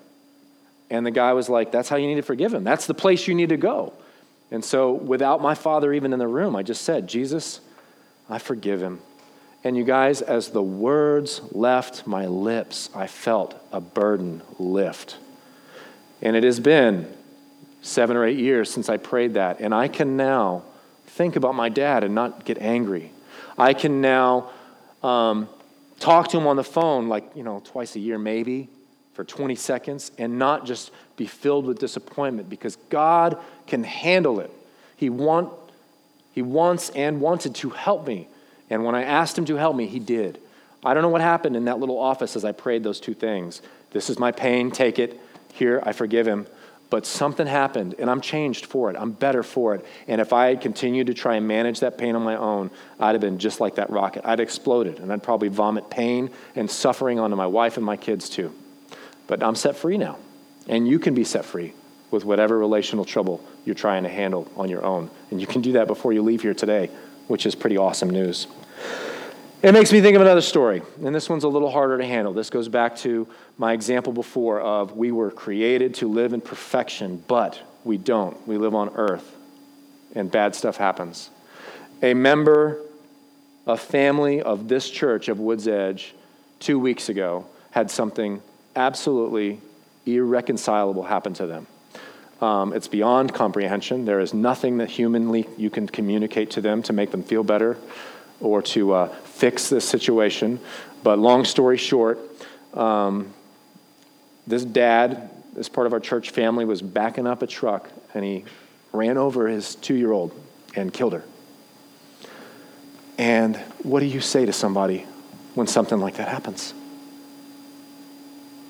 And 0.90 1.06
the 1.06 1.10
guy 1.10 1.32
was 1.32 1.48
like, 1.48 1.72
That's 1.72 1.88
how 1.88 1.96
you 1.96 2.06
need 2.06 2.16
to 2.16 2.22
forgive 2.22 2.52
him. 2.52 2.64
That's 2.64 2.86
the 2.86 2.94
place 2.94 3.28
you 3.28 3.34
need 3.34 3.50
to 3.50 3.56
go. 3.56 3.92
And 4.50 4.64
so, 4.64 4.92
without 4.92 5.40
my 5.40 5.54
father 5.54 5.92
even 5.92 6.12
in 6.12 6.18
the 6.18 6.26
room, 6.26 6.56
I 6.56 6.62
just 6.62 6.82
said, 6.82 7.06
Jesus, 7.06 7.60
I 8.28 8.38
forgive 8.38 8.82
him. 8.82 9.00
And 9.62 9.76
you 9.76 9.84
guys, 9.84 10.22
as 10.22 10.48
the 10.48 10.62
words 10.62 11.42
left 11.52 12.06
my 12.06 12.26
lips, 12.26 12.88
I 12.94 13.06
felt 13.06 13.54
a 13.72 13.80
burden 13.80 14.42
lift. 14.58 15.18
And 16.22 16.34
it 16.34 16.44
has 16.44 16.58
been 16.58 17.12
seven 17.82 18.16
or 18.16 18.24
eight 18.24 18.38
years 18.38 18.70
since 18.70 18.88
I 18.88 18.96
prayed 18.96 19.34
that. 19.34 19.60
And 19.60 19.74
I 19.74 19.88
can 19.88 20.16
now 20.16 20.64
think 21.10 21.36
about 21.36 21.54
my 21.54 21.68
dad 21.68 22.04
and 22.04 22.14
not 22.14 22.44
get 22.44 22.58
angry. 22.58 23.12
I 23.58 23.74
can 23.74 24.00
now 24.00 24.50
um, 25.02 25.48
talk 25.98 26.28
to 26.28 26.38
him 26.38 26.46
on 26.46 26.56
the 26.56 26.64
phone, 26.64 27.08
like, 27.08 27.24
you 27.34 27.42
know, 27.42 27.60
twice 27.64 27.96
a 27.96 27.98
year 27.98 28.18
maybe, 28.18 28.68
for 29.14 29.24
20 29.24 29.54
seconds 29.54 30.12
and 30.18 30.38
not 30.38 30.64
just 30.64 30.92
be 31.16 31.26
filled 31.26 31.66
with 31.66 31.78
disappointment 31.78 32.48
because 32.48 32.76
God 32.88 33.38
can 33.66 33.84
handle 33.84 34.40
it. 34.40 34.50
He, 34.96 35.10
want, 35.10 35.52
he 36.32 36.42
wants 36.42 36.90
and 36.90 37.20
wanted 37.20 37.54
to 37.56 37.70
help 37.70 38.06
me. 38.06 38.28
And 38.70 38.84
when 38.84 38.94
I 38.94 39.02
asked 39.02 39.36
him 39.36 39.44
to 39.46 39.56
help 39.56 39.76
me, 39.76 39.86
he 39.86 39.98
did. 39.98 40.40
I 40.84 40.94
don't 40.94 41.02
know 41.02 41.08
what 41.08 41.20
happened 41.20 41.56
in 41.56 41.66
that 41.66 41.78
little 41.80 41.98
office 41.98 42.36
as 42.36 42.44
I 42.44 42.52
prayed 42.52 42.82
those 42.82 43.00
two 43.00 43.14
things. 43.14 43.60
This 43.90 44.08
is 44.08 44.18
my 44.18 44.32
pain, 44.32 44.70
take 44.70 44.98
it. 44.98 45.20
Here, 45.52 45.82
I 45.84 45.92
forgive 45.92 46.26
him. 46.26 46.46
But 46.90 47.06
something 47.06 47.46
happened, 47.46 47.94
and 47.98 48.10
I'm 48.10 48.20
changed 48.20 48.66
for 48.66 48.90
it. 48.90 48.96
I'm 48.98 49.12
better 49.12 49.44
for 49.44 49.76
it. 49.76 49.86
And 50.08 50.20
if 50.20 50.32
I 50.32 50.48
had 50.48 50.60
continued 50.60 51.06
to 51.06 51.14
try 51.14 51.36
and 51.36 51.46
manage 51.46 51.80
that 51.80 51.96
pain 51.96 52.16
on 52.16 52.22
my 52.22 52.34
own, 52.36 52.70
I'd 52.98 53.12
have 53.12 53.20
been 53.20 53.38
just 53.38 53.60
like 53.60 53.76
that 53.76 53.90
rocket. 53.90 54.22
I'd 54.26 54.40
exploded, 54.40 54.98
and 54.98 55.12
I'd 55.12 55.22
probably 55.22 55.48
vomit 55.48 55.88
pain 55.88 56.30
and 56.56 56.68
suffering 56.68 57.20
onto 57.20 57.36
my 57.36 57.46
wife 57.46 57.76
and 57.76 57.86
my 57.86 57.96
kids 57.96 58.28
too. 58.28 58.52
But 59.28 59.42
I'm 59.42 59.54
set 59.54 59.76
free 59.76 59.98
now. 59.98 60.18
And 60.68 60.86
you 60.88 60.98
can 60.98 61.14
be 61.14 61.24
set 61.24 61.44
free 61.44 61.74
with 62.10 62.24
whatever 62.24 62.58
relational 62.58 63.04
trouble 63.04 63.42
you're 63.64 63.74
trying 63.74 64.02
to 64.02 64.08
handle 64.08 64.50
on 64.56 64.68
your 64.68 64.84
own. 64.84 65.10
And 65.30 65.40
you 65.40 65.46
can 65.46 65.60
do 65.60 65.72
that 65.72 65.86
before 65.86 66.12
you 66.12 66.22
leave 66.22 66.42
here 66.42 66.54
today, 66.54 66.90
which 67.28 67.46
is 67.46 67.54
pretty 67.54 67.76
awesome 67.76 68.10
news. 68.10 68.48
It 69.62 69.72
makes 69.72 69.92
me 69.92 70.00
think 70.00 70.16
of 70.16 70.22
another 70.22 70.40
story, 70.40 70.80
and 71.04 71.14
this 71.14 71.28
one's 71.28 71.44
a 71.44 71.48
little 71.48 71.70
harder 71.70 71.98
to 71.98 72.06
handle. 72.06 72.32
This 72.32 72.48
goes 72.48 72.68
back 72.68 72.96
to 72.98 73.28
my 73.58 73.74
example 73.74 74.10
before 74.10 74.58
of 74.58 74.96
we 74.96 75.12
were 75.12 75.30
created 75.30 75.96
to 75.96 76.08
live 76.08 76.32
in 76.32 76.40
perfection, 76.40 77.22
but 77.28 77.60
we 77.84 77.98
don't. 77.98 78.48
We 78.48 78.56
live 78.56 78.74
on 78.74 78.88
earth, 78.94 79.36
and 80.14 80.30
bad 80.30 80.54
stuff 80.54 80.78
happens. 80.78 81.28
A 82.02 82.14
member, 82.14 82.78
a 83.66 83.76
family 83.76 84.40
of 84.40 84.68
this 84.68 84.88
church 84.88 85.28
of 85.28 85.38
Woods 85.38 85.68
Edge, 85.68 86.14
two 86.58 86.78
weeks 86.78 87.10
ago 87.10 87.46
had 87.70 87.90
something 87.90 88.40
absolutely 88.74 89.60
irreconcilable 90.06 91.02
happen 91.02 91.34
to 91.34 91.46
them. 91.46 91.66
Um, 92.40 92.72
it's 92.72 92.88
beyond 92.88 93.34
comprehension. 93.34 94.06
There 94.06 94.20
is 94.20 94.32
nothing 94.32 94.78
that 94.78 94.88
humanly 94.88 95.46
you 95.58 95.68
can 95.68 95.86
communicate 95.86 96.52
to 96.52 96.62
them 96.62 96.82
to 96.84 96.94
make 96.94 97.10
them 97.10 97.22
feel 97.22 97.44
better 97.44 97.76
or 98.40 98.62
to 98.62 98.92
uh, 98.92 99.08
fix 99.24 99.68
this 99.68 99.88
situation. 99.88 100.60
But 101.02 101.18
long 101.18 101.44
story 101.44 101.76
short, 101.76 102.18
um, 102.74 103.32
this 104.46 104.64
dad, 104.64 105.30
as 105.58 105.68
part 105.68 105.86
of 105.86 105.92
our 105.92 106.00
church 106.00 106.30
family, 106.30 106.64
was 106.64 106.82
backing 106.82 107.26
up 107.26 107.42
a 107.42 107.46
truck 107.46 107.88
and 108.14 108.24
he 108.24 108.44
ran 108.92 109.16
over 109.16 109.48
his 109.48 109.74
two 109.76 109.94
year 109.94 110.12
old 110.12 110.32
and 110.74 110.92
killed 110.92 111.12
her. 111.12 111.24
And 113.18 113.56
what 113.82 114.00
do 114.00 114.06
you 114.06 114.20
say 114.20 114.46
to 114.46 114.52
somebody 114.52 115.06
when 115.54 115.66
something 115.66 115.98
like 115.98 116.16
that 116.16 116.28
happens? 116.28 116.74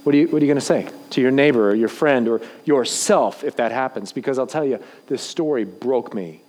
What 0.03 0.15
are 0.15 0.19
you, 0.19 0.29
what 0.29 0.43
are 0.43 0.45
you 0.45 0.49
going 0.49 0.57
to 0.57 0.61
say 0.61 0.89
to 1.11 1.21
your 1.21 1.31
neighbor 1.31 1.71
or 1.71 1.75
your 1.75 1.89
friend 1.89 2.27
or 2.27 2.41
yourself 2.65 3.45
if 3.45 3.57
that 3.57 3.71
happens? 3.71 4.13
Because 4.13 4.39
I'll 4.39 4.47
tell 4.47 4.65
you, 4.65 4.83
this 5.07 5.23
story 5.23 5.65
broke 5.65 6.15
me 6.15 6.41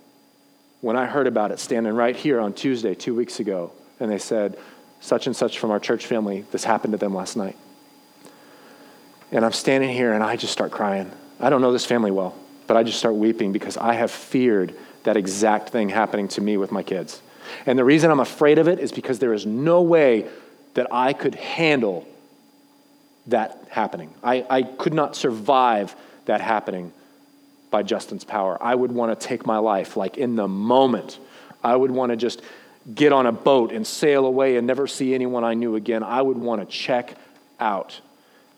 when 0.82 0.96
I 0.96 1.06
heard 1.06 1.26
about 1.26 1.52
it 1.52 1.60
standing 1.60 1.94
right 1.94 2.14
here 2.14 2.40
on 2.40 2.52
Tuesday, 2.52 2.94
two 2.94 3.14
weeks 3.14 3.40
ago. 3.40 3.72
And 4.00 4.10
they 4.10 4.18
said, 4.18 4.58
such 5.00 5.26
and 5.26 5.34
such 5.34 5.58
from 5.58 5.70
our 5.70 5.80
church 5.80 6.06
family, 6.06 6.44
this 6.50 6.64
happened 6.64 6.92
to 6.92 6.98
them 6.98 7.14
last 7.14 7.36
night. 7.36 7.56
And 9.30 9.44
I'm 9.44 9.52
standing 9.52 9.90
here 9.90 10.12
and 10.12 10.22
I 10.22 10.36
just 10.36 10.52
start 10.52 10.72
crying. 10.72 11.10
I 11.40 11.50
don't 11.50 11.60
know 11.60 11.72
this 11.72 11.86
family 11.86 12.10
well, 12.10 12.34
but 12.66 12.76
I 12.76 12.82
just 12.82 12.98
start 12.98 13.14
weeping 13.14 13.52
because 13.52 13.76
I 13.76 13.94
have 13.94 14.10
feared 14.10 14.74
that 15.04 15.16
exact 15.16 15.70
thing 15.70 15.88
happening 15.88 16.28
to 16.28 16.40
me 16.40 16.56
with 16.56 16.72
my 16.72 16.82
kids. 16.82 17.22
And 17.64 17.78
the 17.78 17.84
reason 17.84 18.10
I'm 18.10 18.20
afraid 18.20 18.58
of 18.58 18.66
it 18.66 18.80
is 18.80 18.90
because 18.90 19.20
there 19.20 19.32
is 19.32 19.46
no 19.46 19.82
way 19.82 20.26
that 20.74 20.88
I 20.90 21.12
could 21.12 21.36
handle 21.36 22.06
that 23.28 23.66
happening. 23.70 24.12
I, 24.22 24.44
I 24.50 24.62
could 24.62 24.94
not 24.94 25.14
survive 25.14 25.94
that 26.24 26.40
happening 26.40 26.92
by 27.72 27.82
Justin's 27.82 28.22
power. 28.22 28.56
I 28.60 28.72
would 28.72 28.92
want 28.92 29.18
to 29.18 29.26
take 29.26 29.44
my 29.44 29.58
life 29.58 29.96
like 29.96 30.16
in 30.18 30.36
the 30.36 30.46
moment. 30.46 31.18
I 31.64 31.74
would 31.74 31.90
want 31.90 32.10
to 32.10 32.16
just 32.16 32.40
get 32.94 33.12
on 33.12 33.26
a 33.26 33.32
boat 33.32 33.72
and 33.72 33.84
sail 33.84 34.26
away 34.26 34.56
and 34.56 34.66
never 34.66 34.86
see 34.86 35.14
anyone 35.14 35.42
I 35.42 35.54
knew 35.54 35.74
again. 35.74 36.04
I 36.04 36.22
would 36.22 36.36
want 36.36 36.60
to 36.60 36.66
check 36.66 37.16
out. 37.58 38.00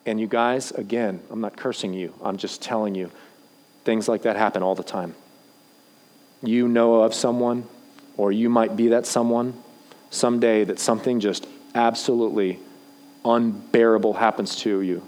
And 0.04 0.20
you 0.20 0.26
guys, 0.26 0.72
again, 0.72 1.22
I'm 1.30 1.40
not 1.40 1.56
cursing 1.56 1.94
you, 1.94 2.12
I'm 2.22 2.36
just 2.36 2.60
telling 2.60 2.94
you 2.94 3.10
things 3.84 4.08
like 4.08 4.22
that 4.22 4.36
happen 4.36 4.62
all 4.62 4.74
the 4.74 4.82
time. 4.82 5.14
You 6.42 6.68
know 6.68 7.02
of 7.02 7.14
someone, 7.14 7.66
or 8.18 8.32
you 8.32 8.50
might 8.50 8.76
be 8.76 8.88
that 8.88 9.06
someone 9.06 9.54
someday 10.10 10.64
that 10.64 10.78
something 10.78 11.20
just 11.20 11.46
absolutely 11.74 12.58
unbearable 13.24 14.12
happens 14.12 14.56
to 14.56 14.80
you, 14.80 15.02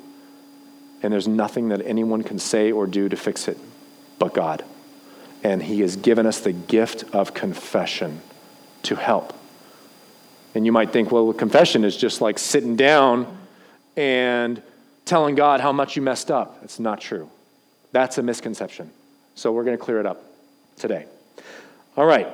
and 1.03 1.13
there's 1.13 1.29
nothing 1.29 1.69
that 1.69 1.83
anyone 1.85 2.23
can 2.23 2.39
say 2.39 2.73
or 2.73 2.87
do 2.87 3.09
to 3.09 3.17
fix 3.17 3.49
it 3.49 3.59
but 4.19 4.35
God. 4.35 4.65
And 5.43 5.63
He 5.63 5.81
has 5.81 5.97
given 5.97 6.27
us 6.27 6.41
the 6.41 6.53
gift 6.53 7.05
of 7.13 7.35
confession 7.35 8.21
to 8.85 8.97
help. 8.97 9.33
And 10.55 10.65
you 10.65 10.73
might 10.73 10.93
think, 10.93 11.11
well, 11.11 11.33
confession 11.33 11.85
is 11.85 11.97
just 11.97 12.21
like 12.21 12.39
sitting 12.39 12.77
down 12.77 13.37
and 13.97 14.63
telling 15.05 15.35
God 15.35 15.61
how 15.61 15.73
much 15.73 15.97
you 15.97 16.03
messed 16.03 16.31
up. 16.31 16.59
It's 16.63 16.79
not 16.79 17.01
true. 17.01 17.31
That's 17.93 18.19
a 18.19 18.23
misconception. 18.23 18.91
So 19.35 19.53
we're 19.53 19.65
going 19.65 19.77
to 19.77 19.83
clear 19.83 20.01
it 20.01 20.07
up 20.07 20.23
today. 20.77 21.07
All 21.97 22.07
right. 22.07 22.29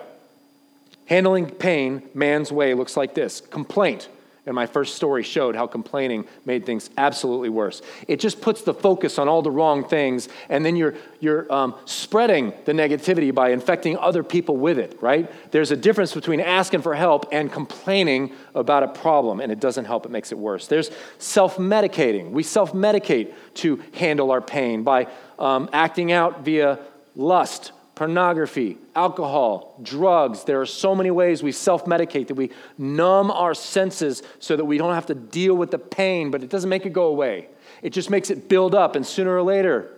Handling 1.07 1.51
pain 1.51 2.03
man's 2.14 2.51
way 2.51 2.75
looks 2.75 2.97
like 2.97 3.14
this 3.14 3.40
complaint. 3.40 4.09
And 4.44 4.57
my 4.57 4.66
first 4.66 4.96
story 4.96 5.22
showed 5.22 5.55
how 5.55 5.68
complaining 5.68 6.26
made 6.44 6.66
things 6.66 6.90
absolutely 6.98 7.48
worse. 7.48 7.81
It 8.09 8.18
just 8.18 8.40
puts 8.40 8.62
the 8.62 8.74
focus 8.74 9.16
on 9.18 9.28
all 9.28 9.40
the 9.40 9.52
wrong 9.52 9.87
things, 9.87 10.28
and 10.48 10.66
then 10.66 10.74
you're, 10.74 10.94
you're 11.20 11.52
um, 11.52 11.76
spreading 11.85 12.52
the 12.64 12.72
negativity 12.72 13.33
by 13.33 13.50
infecting 13.50 13.96
other 13.98 14.24
people 14.24 14.57
with 14.57 14.78
it, 14.78 15.00
right? 15.00 15.31
There's 15.52 15.70
a 15.70 15.76
difference 15.76 16.12
between 16.12 16.40
asking 16.40 16.83
for 16.83 16.94
help 16.96 17.28
and 17.31 17.52
complaining 17.52 18.33
about 18.57 18.83
a 18.83 18.88
problem, 18.88 19.38
and 19.38 19.52
it 19.52 19.61
doesn't 19.61 19.85
help, 19.85 20.07
it 20.07 20.11
makes 20.11 20.33
it 20.33 20.38
worse. 20.38 20.66
There's 20.66 20.90
self 21.18 21.57
medicating. 21.57 22.33
We 22.33 22.42
self 22.42 22.72
medicate 22.72 23.33
to 23.55 23.81
handle 23.94 24.33
our 24.33 24.40
pain 24.40 24.83
by 24.83 25.07
um, 25.38 25.70
acting 25.72 26.11
out 26.11 26.44
via 26.44 26.81
lust, 27.14 27.70
pornography, 27.94 28.78
alcohol, 28.96 29.78
drugs. 29.83 30.44
There 30.44 30.61
are 30.61 30.66
so 30.66 30.94
many 30.94 31.11
ways 31.11 31.42
we 31.42 31.52
self 31.52 31.85
medicate 31.85 32.28
that 32.28 32.35
we 32.35 32.50
numb 32.78 33.31
our 33.31 33.55
senses 33.55 34.22
so 34.38 34.57
that 34.57 34.64
we 34.64 34.78
don't 34.78 34.94
have 34.94 35.07
to 35.07 35.14
deal 35.14 35.55
with 35.55 35.70
the 35.70 35.78
pain, 35.78 36.31
but 36.31 36.42
it 36.42 36.50
doesn't 36.50 36.70
make 36.70 36.87
it 36.87 36.92
go 36.92 37.05
away. 37.05 37.48
It 37.83 37.90
just 37.90 38.11
makes 38.11 38.31
it 38.31 38.48
build 38.48 38.74
up, 38.74 38.96
and 38.96 39.07
sooner 39.07 39.35
or 39.35 39.42
later, 39.42 39.90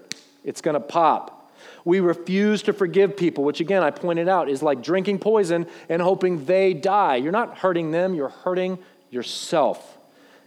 it's 0.43 0.61
going 0.61 0.75
to 0.75 0.81
pop. 0.81 1.53
We 1.85 2.01
refuse 2.01 2.63
to 2.63 2.73
forgive 2.73 3.17
people, 3.17 3.45
which 3.45 3.61
again, 3.61 3.83
I 3.83 3.91
pointed 3.91 4.29
out, 4.29 4.49
is 4.49 4.63
like 4.63 4.83
drinking 4.83 5.19
poison 5.19 5.67
and 5.89 6.01
hoping 6.01 6.47
they 6.47 6.73
die. 6.73 7.17
You're 7.17 7.33
not 7.33 7.59
hurting 7.59 7.91
them, 7.91 8.15
you're 8.15 8.31
hurting 8.31 8.79
yourself. 9.11 9.99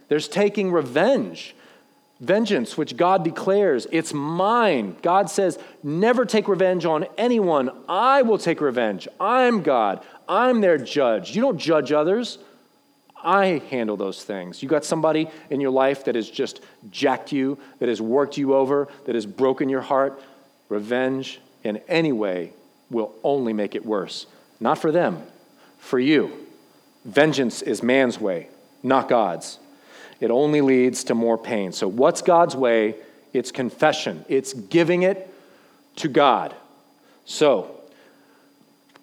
There's 0.08 0.26
taking 0.26 0.72
revenge. 0.72 1.54
Vengeance, 2.20 2.76
which 2.76 2.96
God 2.96 3.22
declares, 3.22 3.86
it's 3.92 4.12
mine. 4.12 4.96
God 5.02 5.30
says, 5.30 5.58
never 5.84 6.24
take 6.24 6.48
revenge 6.48 6.84
on 6.84 7.06
anyone. 7.16 7.70
I 7.88 8.22
will 8.22 8.38
take 8.38 8.60
revenge. 8.60 9.06
I'm 9.20 9.62
God. 9.62 10.04
I'm 10.28 10.60
their 10.60 10.78
judge. 10.78 11.36
You 11.36 11.42
don't 11.42 11.58
judge 11.58 11.92
others. 11.92 12.38
I 13.22 13.62
handle 13.70 13.96
those 13.96 14.24
things. 14.24 14.62
You 14.62 14.68
got 14.68 14.84
somebody 14.84 15.28
in 15.48 15.60
your 15.60 15.70
life 15.70 16.04
that 16.06 16.16
has 16.16 16.28
just 16.28 16.60
jacked 16.90 17.30
you, 17.30 17.58
that 17.78 17.88
has 17.88 18.00
worked 18.00 18.36
you 18.36 18.54
over, 18.54 18.88
that 19.06 19.14
has 19.14 19.26
broken 19.26 19.68
your 19.68 19.80
heart. 19.80 20.20
Revenge 20.68 21.40
in 21.62 21.76
any 21.88 22.12
way 22.12 22.52
will 22.90 23.14
only 23.22 23.52
make 23.52 23.74
it 23.76 23.86
worse. 23.86 24.26
Not 24.60 24.78
for 24.78 24.90
them, 24.90 25.22
for 25.78 26.00
you. 26.00 26.32
Vengeance 27.04 27.62
is 27.62 27.82
man's 27.82 28.20
way, 28.20 28.48
not 28.82 29.08
God's 29.08 29.58
it 30.20 30.30
only 30.30 30.60
leads 30.60 31.04
to 31.04 31.14
more 31.14 31.38
pain. 31.38 31.72
So, 31.72 31.88
what's 31.88 32.22
God's 32.22 32.56
way? 32.56 32.96
It's 33.32 33.52
confession, 33.52 34.24
it's 34.28 34.52
giving 34.52 35.02
it 35.02 35.32
to 35.96 36.08
God. 36.08 36.54
So, 37.24 37.74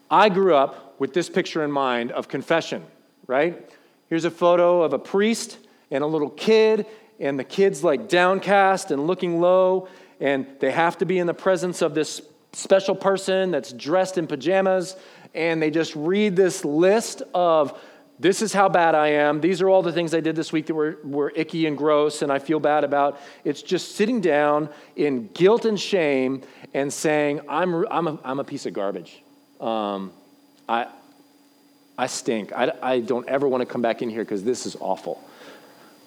I 0.09 0.29
grew 0.29 0.55
up 0.55 0.99
with 0.99 1.13
this 1.13 1.29
picture 1.29 1.63
in 1.63 1.71
mind 1.71 2.11
of 2.11 2.27
confession, 2.27 2.83
right? 3.27 3.69
Here's 4.09 4.25
a 4.25 4.31
photo 4.31 4.81
of 4.81 4.93
a 4.93 4.99
priest 4.99 5.57
and 5.91 6.03
a 6.03 6.07
little 6.07 6.29
kid, 6.29 6.85
and 7.19 7.39
the 7.39 7.43
kid's 7.43 7.83
like 7.83 8.09
downcast 8.09 8.91
and 8.91 9.07
looking 9.07 9.39
low, 9.41 9.87
and 10.19 10.45
they 10.59 10.71
have 10.71 10.97
to 10.99 11.05
be 11.05 11.17
in 11.17 11.27
the 11.27 11.33
presence 11.33 11.81
of 11.81 11.95
this 11.95 12.21
special 12.53 12.95
person 12.95 13.51
that's 13.51 13.73
dressed 13.73 14.17
in 14.17 14.27
pajamas, 14.27 14.95
and 15.33 15.61
they 15.61 15.69
just 15.69 15.95
read 15.95 16.35
this 16.35 16.63
list 16.63 17.21
of 17.33 17.79
this 18.19 18.41
is 18.41 18.53
how 18.53 18.69
bad 18.69 18.95
I 18.95 19.09
am. 19.09 19.41
These 19.41 19.61
are 19.61 19.69
all 19.69 19.81
the 19.81 19.91
things 19.91 20.13
I 20.13 20.21
did 20.21 20.35
this 20.35 20.53
week 20.53 20.67
that 20.67 20.73
were, 20.73 20.97
were 21.03 21.33
icky 21.35 21.65
and 21.65 21.77
gross 21.77 22.21
and 22.21 22.31
I 22.31 22.39
feel 22.39 22.59
bad 22.59 22.83
about. 22.83 23.19
It's 23.43 23.61
just 23.61 23.95
sitting 23.95 24.21
down 24.21 24.69
in 24.95 25.27
guilt 25.33 25.65
and 25.65 25.79
shame 25.79 26.41
and 26.73 26.91
saying, 26.91 27.41
I'm, 27.49 27.85
I'm, 27.91 28.07
a, 28.07 28.19
I'm 28.23 28.39
a 28.39 28.43
piece 28.43 28.65
of 28.65 28.73
garbage. 28.73 29.21
Um, 29.59 30.13
I, 30.67 30.87
I 31.97 32.07
stink. 32.07 32.53
I, 32.53 32.71
I 32.81 32.99
don't 32.99 33.27
ever 33.27 33.47
want 33.47 33.61
to 33.61 33.65
come 33.65 33.81
back 33.81 34.01
in 34.01 34.09
here 34.09 34.23
because 34.23 34.43
this 34.43 34.65
is 34.65 34.77
awful. 34.79 35.21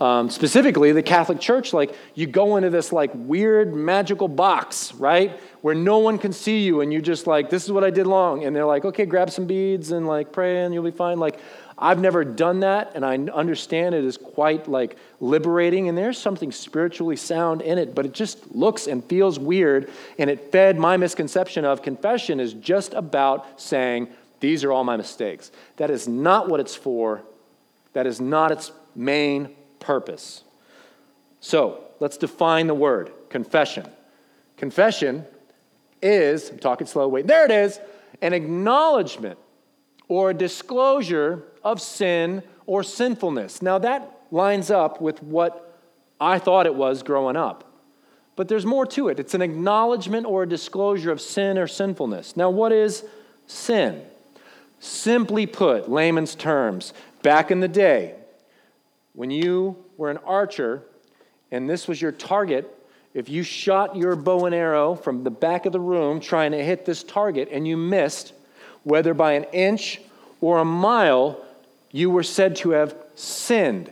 Um, 0.00 0.30
specifically, 0.30 0.92
the 0.92 1.02
Catholic 1.02 1.40
Church, 1.40 1.72
like 1.72 1.94
you 2.14 2.26
go 2.26 2.56
into 2.56 2.70
this 2.70 2.92
like 2.92 3.10
weird 3.14 3.74
magical 3.74 4.28
box, 4.28 4.94
right, 4.94 5.38
where 5.60 5.74
no 5.74 5.98
one 5.98 6.18
can 6.18 6.32
see 6.32 6.64
you, 6.64 6.80
and 6.80 6.92
you 6.92 7.00
just 7.02 7.26
like, 7.26 7.50
this 7.50 7.64
is 7.64 7.72
what 7.72 7.84
I 7.84 7.90
did 7.90 8.06
wrong, 8.06 8.44
and 8.44 8.54
they're 8.54 8.64
like, 8.64 8.84
okay, 8.84 9.06
grab 9.06 9.30
some 9.30 9.46
beads 9.46 9.90
and 9.90 10.06
like 10.06 10.32
pray, 10.32 10.64
and 10.64 10.72
you'll 10.72 10.84
be 10.84 10.90
fine. 10.90 11.18
Like, 11.18 11.40
I've 11.80 12.00
never 12.00 12.24
done 12.24 12.60
that, 12.60 12.92
and 12.94 13.04
I 13.04 13.16
understand 13.16 13.94
it 13.94 14.04
is 14.04 14.16
quite 14.16 14.68
like 14.68 14.96
liberating, 15.20 15.88
and 15.88 15.96
there's 15.96 16.18
something 16.18 16.50
spiritually 16.50 17.16
sound 17.16 17.62
in 17.62 17.78
it, 17.78 17.94
but 17.94 18.04
it 18.04 18.12
just 18.12 18.52
looks 18.52 18.88
and 18.88 19.04
feels 19.04 19.38
weird, 19.38 19.90
and 20.18 20.28
it 20.28 20.50
fed 20.50 20.78
my 20.78 20.96
misconception 20.96 21.64
of 21.64 21.82
confession 21.82 22.40
is 22.40 22.52
just 22.54 22.94
about 22.94 23.60
saying, 23.60 24.08
These 24.40 24.64
are 24.64 24.72
all 24.72 24.84
my 24.84 24.96
mistakes. 24.96 25.52
That 25.76 25.90
is 25.90 26.08
not 26.08 26.48
what 26.48 26.58
it's 26.58 26.74
for, 26.74 27.22
that 27.92 28.06
is 28.06 28.20
not 28.20 28.50
its 28.50 28.72
main 28.96 29.54
purpose. 29.78 30.42
So 31.40 31.84
let's 32.00 32.16
define 32.16 32.66
the 32.66 32.74
word 32.74 33.12
confession. 33.28 33.88
Confession 34.56 35.24
is, 36.02 36.50
I'm 36.50 36.58
talking 36.58 36.86
slow, 36.86 37.08
wait, 37.08 37.26
there 37.26 37.44
it 37.44 37.50
is, 37.50 37.80
an 38.22 38.32
acknowledgement 38.32 39.38
or 40.08 40.30
a 40.30 40.34
disclosure 40.34 41.44
of 41.62 41.80
sin 41.80 42.42
or 42.66 42.82
sinfulness. 42.82 43.62
Now, 43.62 43.78
that 43.78 44.22
lines 44.30 44.70
up 44.70 45.00
with 45.00 45.22
what 45.22 45.80
I 46.20 46.38
thought 46.38 46.66
it 46.66 46.74
was 46.74 47.02
growing 47.02 47.36
up. 47.36 47.64
But 48.36 48.48
there's 48.48 48.66
more 48.66 48.86
to 48.86 49.08
it. 49.08 49.18
It's 49.18 49.34
an 49.34 49.42
acknowledgement 49.42 50.26
or 50.26 50.44
a 50.44 50.48
disclosure 50.48 51.10
of 51.10 51.20
sin 51.20 51.58
or 51.58 51.66
sinfulness. 51.66 52.36
Now, 52.36 52.50
what 52.50 52.72
is 52.72 53.04
sin? 53.46 54.02
Simply 54.78 55.46
put, 55.46 55.90
layman's 55.90 56.34
terms, 56.34 56.92
back 57.22 57.50
in 57.50 57.60
the 57.60 57.68
day, 57.68 58.14
when 59.12 59.30
you 59.30 59.76
were 59.96 60.10
an 60.10 60.18
archer 60.18 60.84
and 61.50 61.68
this 61.68 61.88
was 61.88 62.00
your 62.00 62.12
target, 62.12 62.77
if 63.14 63.28
you 63.28 63.42
shot 63.42 63.96
your 63.96 64.16
bow 64.16 64.46
and 64.46 64.54
arrow 64.54 64.94
from 64.94 65.24
the 65.24 65.30
back 65.30 65.66
of 65.66 65.72
the 65.72 65.80
room 65.80 66.20
trying 66.20 66.52
to 66.52 66.62
hit 66.62 66.84
this 66.84 67.02
target 67.02 67.48
and 67.50 67.66
you 67.66 67.76
missed, 67.76 68.32
whether 68.84 69.14
by 69.14 69.32
an 69.32 69.44
inch 69.52 70.00
or 70.40 70.58
a 70.58 70.64
mile, 70.64 71.44
you 71.90 72.10
were 72.10 72.22
said 72.22 72.56
to 72.56 72.70
have 72.70 72.94
sinned. 73.14 73.90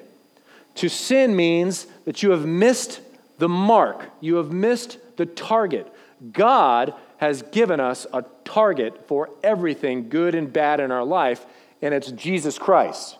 To 0.77 0.89
sin 0.89 1.35
means 1.35 1.87
that 2.05 2.23
you 2.23 2.31
have 2.31 2.47
missed 2.47 3.01
the 3.39 3.49
mark, 3.49 4.11
you 4.21 4.37
have 4.37 4.53
missed 4.53 4.99
the 5.17 5.27
target. 5.27 5.93
God 6.33 6.95
has 7.19 7.43
given 7.43 7.81
us 7.81 8.07
a 8.13 8.25
target 8.45 9.07
for 9.09 9.31
everything 9.43 10.09
good 10.09 10.35
and 10.35 10.53
bad 10.53 10.81
in 10.81 10.91
our 10.91 11.05
life, 11.05 11.45
and 11.83 11.93
it's 11.93 12.11
Jesus 12.13 12.59
Christ. 12.59 13.17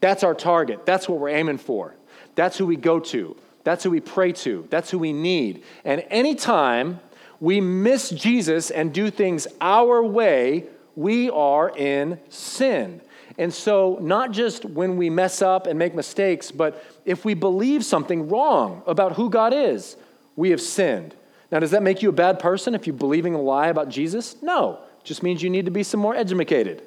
That's 0.00 0.22
our 0.22 0.34
target. 0.34 0.86
That's 0.86 1.08
what 1.08 1.18
we're 1.18 1.30
aiming 1.30 1.58
for. 1.58 1.94
That's 2.34 2.56
who 2.56 2.66
we 2.66 2.76
go 2.76 3.00
to. 3.00 3.36
That's 3.64 3.84
who 3.84 3.90
we 3.90 4.00
pray 4.00 4.32
to. 4.32 4.66
That's 4.70 4.90
who 4.90 4.98
we 4.98 5.12
need. 5.12 5.62
And 5.84 6.04
anytime 6.10 7.00
we 7.40 7.60
miss 7.60 8.10
Jesus 8.10 8.70
and 8.70 8.92
do 8.92 9.10
things 9.10 9.46
our 9.60 10.02
way, 10.02 10.64
we 10.96 11.30
are 11.30 11.76
in 11.76 12.18
sin. 12.28 13.00
And 13.36 13.54
so, 13.54 13.98
not 14.00 14.32
just 14.32 14.64
when 14.64 14.96
we 14.96 15.10
mess 15.10 15.42
up 15.42 15.68
and 15.68 15.78
make 15.78 15.94
mistakes, 15.94 16.50
but 16.50 16.84
if 17.04 17.24
we 17.24 17.34
believe 17.34 17.84
something 17.84 18.28
wrong 18.28 18.82
about 18.86 19.12
who 19.12 19.30
God 19.30 19.54
is, 19.54 19.96
we 20.34 20.50
have 20.50 20.60
sinned. 20.60 21.14
Now, 21.52 21.60
does 21.60 21.70
that 21.70 21.82
make 21.82 22.02
you 22.02 22.08
a 22.08 22.12
bad 22.12 22.40
person 22.40 22.74
if 22.74 22.86
you're 22.86 22.96
believing 22.96 23.34
a 23.34 23.40
lie 23.40 23.68
about 23.68 23.88
Jesus? 23.88 24.36
No. 24.42 24.80
It 25.00 25.04
just 25.04 25.22
means 25.22 25.42
you 25.42 25.50
need 25.50 25.66
to 25.66 25.70
be 25.70 25.84
some 25.84 26.00
more 26.00 26.16
educated. 26.16 26.82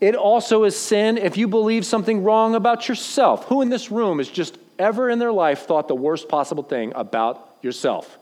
It 0.00 0.14
also 0.14 0.64
is 0.64 0.76
sin 0.76 1.18
if 1.18 1.36
you 1.36 1.48
believe 1.48 1.86
something 1.86 2.24
wrong 2.24 2.54
about 2.54 2.88
yourself. 2.88 3.44
Who 3.46 3.62
in 3.62 3.68
this 3.68 3.90
room 3.90 4.20
is 4.20 4.28
just 4.28 4.58
ever 4.78 5.10
in 5.10 5.18
their 5.18 5.32
life 5.32 5.66
thought 5.66 5.88
the 5.88 5.94
worst 5.94 6.28
possible 6.28 6.62
thing 6.62 6.92
about 6.94 7.56
yourself? 7.62 8.18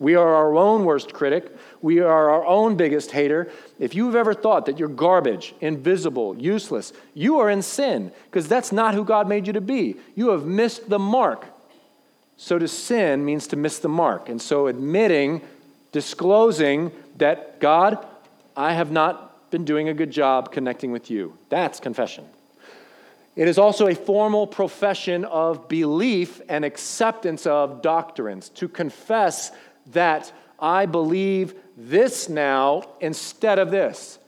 We 0.00 0.14
are 0.14 0.32
our 0.32 0.54
own 0.54 0.84
worst 0.84 1.12
critic. 1.12 1.52
We 1.82 2.00
are 2.00 2.30
our 2.30 2.46
own 2.46 2.76
biggest 2.76 3.10
hater. 3.10 3.50
If 3.80 3.96
you've 3.96 4.14
ever 4.14 4.32
thought 4.32 4.66
that 4.66 4.78
you're 4.78 4.88
garbage, 4.88 5.54
invisible, 5.60 6.36
useless, 6.38 6.92
you 7.14 7.40
are 7.40 7.50
in 7.50 7.62
sin 7.62 8.12
because 8.26 8.46
that's 8.46 8.70
not 8.70 8.94
who 8.94 9.04
God 9.04 9.28
made 9.28 9.48
you 9.48 9.52
to 9.54 9.60
be. 9.60 9.96
You 10.14 10.30
have 10.30 10.46
missed 10.46 10.88
the 10.88 11.00
mark. 11.00 11.46
So 12.36 12.58
to 12.60 12.68
sin 12.68 13.24
means 13.24 13.48
to 13.48 13.56
miss 13.56 13.80
the 13.80 13.88
mark. 13.88 14.28
And 14.28 14.40
so 14.40 14.68
admitting, 14.68 15.42
disclosing 15.90 16.92
that 17.16 17.58
God, 17.58 18.06
I 18.56 18.74
have 18.74 18.92
not 18.92 19.50
been 19.50 19.64
doing 19.64 19.88
a 19.88 19.94
good 19.94 20.12
job 20.12 20.52
connecting 20.52 20.92
with 20.92 21.10
you. 21.10 21.36
That's 21.48 21.80
confession. 21.80 22.24
It 23.38 23.46
is 23.46 23.56
also 23.56 23.86
a 23.86 23.94
formal 23.94 24.48
profession 24.48 25.24
of 25.24 25.68
belief 25.68 26.40
and 26.48 26.64
acceptance 26.64 27.46
of 27.46 27.82
doctrines. 27.82 28.48
To 28.56 28.66
confess 28.66 29.52
that 29.92 30.32
I 30.58 30.86
believe 30.86 31.54
this 31.76 32.28
now 32.28 32.82
instead 33.00 33.60
of 33.60 33.70
this. 33.70 34.18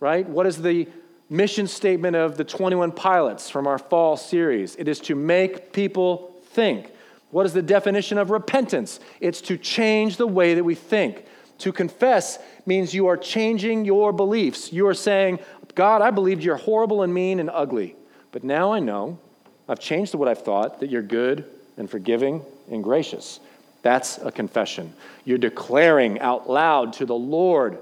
Right? 0.00 0.28
What 0.28 0.44
is 0.44 0.60
the 0.60 0.88
mission 1.30 1.68
statement 1.68 2.16
of 2.16 2.36
the 2.36 2.42
21 2.42 2.90
pilots 2.90 3.48
from 3.48 3.68
our 3.68 3.78
fall 3.78 4.16
series? 4.16 4.74
It 4.74 4.88
is 4.88 4.98
to 5.02 5.14
make 5.14 5.72
people 5.72 6.34
think. 6.50 6.90
What 7.30 7.46
is 7.46 7.52
the 7.52 7.62
definition 7.62 8.18
of 8.18 8.30
repentance? 8.30 8.98
It's 9.20 9.40
to 9.42 9.56
change 9.56 10.16
the 10.16 10.26
way 10.26 10.54
that 10.54 10.64
we 10.64 10.74
think. 10.74 11.26
To 11.58 11.70
confess 11.70 12.40
means 12.66 12.92
you 12.92 13.06
are 13.06 13.16
changing 13.16 13.84
your 13.84 14.12
beliefs. 14.12 14.72
You 14.72 14.88
are 14.88 14.94
saying, 14.94 15.38
God, 15.76 16.02
I 16.02 16.10
believed 16.10 16.42
you're 16.42 16.56
horrible 16.56 17.02
and 17.02 17.14
mean 17.14 17.38
and 17.38 17.50
ugly, 17.50 17.94
but 18.36 18.44
now 18.44 18.74
I 18.74 18.80
know, 18.80 19.18
I've 19.66 19.80
changed 19.80 20.14
what 20.14 20.28
I've 20.28 20.42
thought, 20.42 20.80
that 20.80 20.90
you're 20.90 21.00
good 21.00 21.46
and 21.78 21.88
forgiving 21.88 22.42
and 22.70 22.84
gracious. 22.84 23.40
That's 23.80 24.18
a 24.18 24.30
confession. 24.30 24.92
You're 25.24 25.38
declaring 25.38 26.20
out 26.20 26.46
loud 26.46 26.92
to 26.92 27.06
the 27.06 27.14
Lord, 27.14 27.78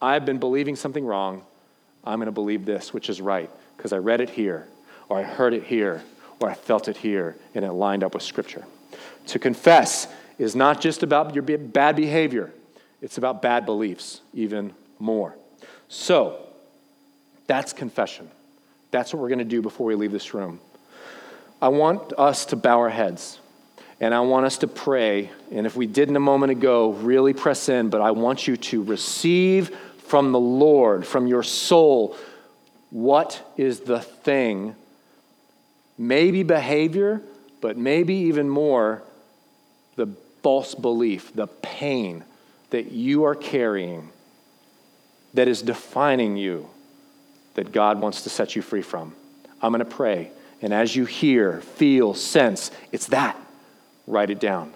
I've 0.00 0.24
been 0.24 0.38
believing 0.38 0.76
something 0.76 1.04
wrong. 1.04 1.42
I'm 2.04 2.20
going 2.20 2.26
to 2.26 2.30
believe 2.30 2.64
this, 2.64 2.94
which 2.94 3.10
is 3.10 3.20
right, 3.20 3.50
because 3.76 3.92
I 3.92 3.96
read 3.96 4.20
it 4.20 4.30
here, 4.30 4.68
or 5.08 5.18
I 5.18 5.24
heard 5.24 5.52
it 5.52 5.64
here, 5.64 6.04
or 6.38 6.48
I 6.48 6.54
felt 6.54 6.86
it 6.86 6.96
here, 6.96 7.34
and 7.56 7.64
it 7.64 7.72
lined 7.72 8.04
up 8.04 8.14
with 8.14 8.22
Scripture. 8.22 8.64
To 9.26 9.40
confess 9.40 10.06
is 10.38 10.54
not 10.54 10.80
just 10.80 11.02
about 11.02 11.34
your 11.34 11.42
bad 11.42 11.96
behavior, 11.96 12.52
it's 13.00 13.18
about 13.18 13.42
bad 13.42 13.66
beliefs, 13.66 14.20
even 14.32 14.74
more. 15.00 15.34
So, 15.88 16.38
that's 17.48 17.72
confession. 17.72 18.30
That's 18.92 19.12
what 19.12 19.20
we're 19.20 19.28
going 19.28 19.40
to 19.40 19.44
do 19.44 19.60
before 19.60 19.86
we 19.86 19.96
leave 19.96 20.12
this 20.12 20.34
room. 20.34 20.60
I 21.60 21.68
want 21.68 22.12
us 22.16 22.46
to 22.46 22.56
bow 22.56 22.78
our 22.78 22.90
heads. 22.90 23.40
And 24.00 24.12
I 24.12 24.20
want 24.20 24.46
us 24.46 24.58
to 24.58 24.66
pray. 24.66 25.30
And 25.52 25.64
if 25.64 25.76
we 25.76 25.86
didn't 25.86 26.16
a 26.16 26.20
moment 26.20 26.50
ago, 26.50 26.90
really 26.90 27.32
press 27.32 27.68
in. 27.68 27.88
But 27.88 28.00
I 28.00 28.10
want 28.10 28.48
you 28.48 28.56
to 28.56 28.82
receive 28.82 29.76
from 30.06 30.32
the 30.32 30.40
Lord, 30.40 31.06
from 31.06 31.26
your 31.26 31.42
soul, 31.42 32.16
what 32.90 33.40
is 33.56 33.80
the 33.80 34.00
thing, 34.00 34.74
maybe 35.96 36.42
behavior, 36.42 37.22
but 37.60 37.78
maybe 37.78 38.14
even 38.14 38.48
more, 38.48 39.02
the 39.96 40.08
false 40.42 40.74
belief, 40.74 41.32
the 41.34 41.46
pain 41.46 42.24
that 42.70 42.90
you 42.90 43.24
are 43.24 43.36
carrying 43.36 44.10
that 45.32 45.48
is 45.48 45.62
defining 45.62 46.36
you 46.36 46.68
that 47.54 47.72
God 47.72 48.00
wants 48.00 48.22
to 48.22 48.30
set 48.30 48.56
you 48.56 48.62
free 48.62 48.82
from. 48.82 49.14
I'm 49.60 49.72
going 49.72 49.84
to 49.84 49.84
pray. 49.84 50.30
And 50.60 50.72
as 50.72 50.94
you 50.94 51.04
hear, 51.04 51.60
feel, 51.60 52.14
sense, 52.14 52.70
it's 52.92 53.06
that. 53.08 53.36
Write 54.06 54.30
it 54.30 54.40
down. 54.40 54.72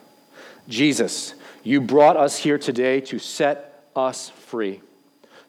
Jesus, 0.69 1.35
you 1.62 1.81
brought 1.81 2.17
us 2.17 2.37
here 2.37 2.59
today 2.59 3.01
to 3.03 3.19
set 3.19 3.85
us 3.95 4.31
free, 4.31 4.81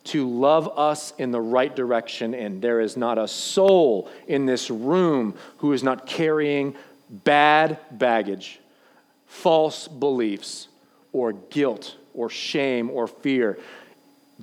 to 0.06 0.30
love 0.30 0.78
us 0.78 1.14
in 1.18 1.32
the 1.32 1.42
right 1.42 1.76
direction, 1.76 2.34
and 2.34 2.62
there 2.62 2.80
is 2.80 2.96
not 2.96 3.18
a 3.18 3.28
soul 3.28 4.10
in 4.28 4.46
this 4.46 4.70
room 4.70 5.36
who 5.58 5.74
is 5.74 5.84
not 5.84 6.06
carrying 6.06 6.76
bad 7.10 7.80
baggage, 7.92 8.60
false 9.26 9.88
beliefs, 9.88 10.68
or 11.14 11.34
guilt, 11.34 11.96
or 12.14 12.30
shame, 12.30 12.90
or 12.90 13.08
fear. 13.08 13.58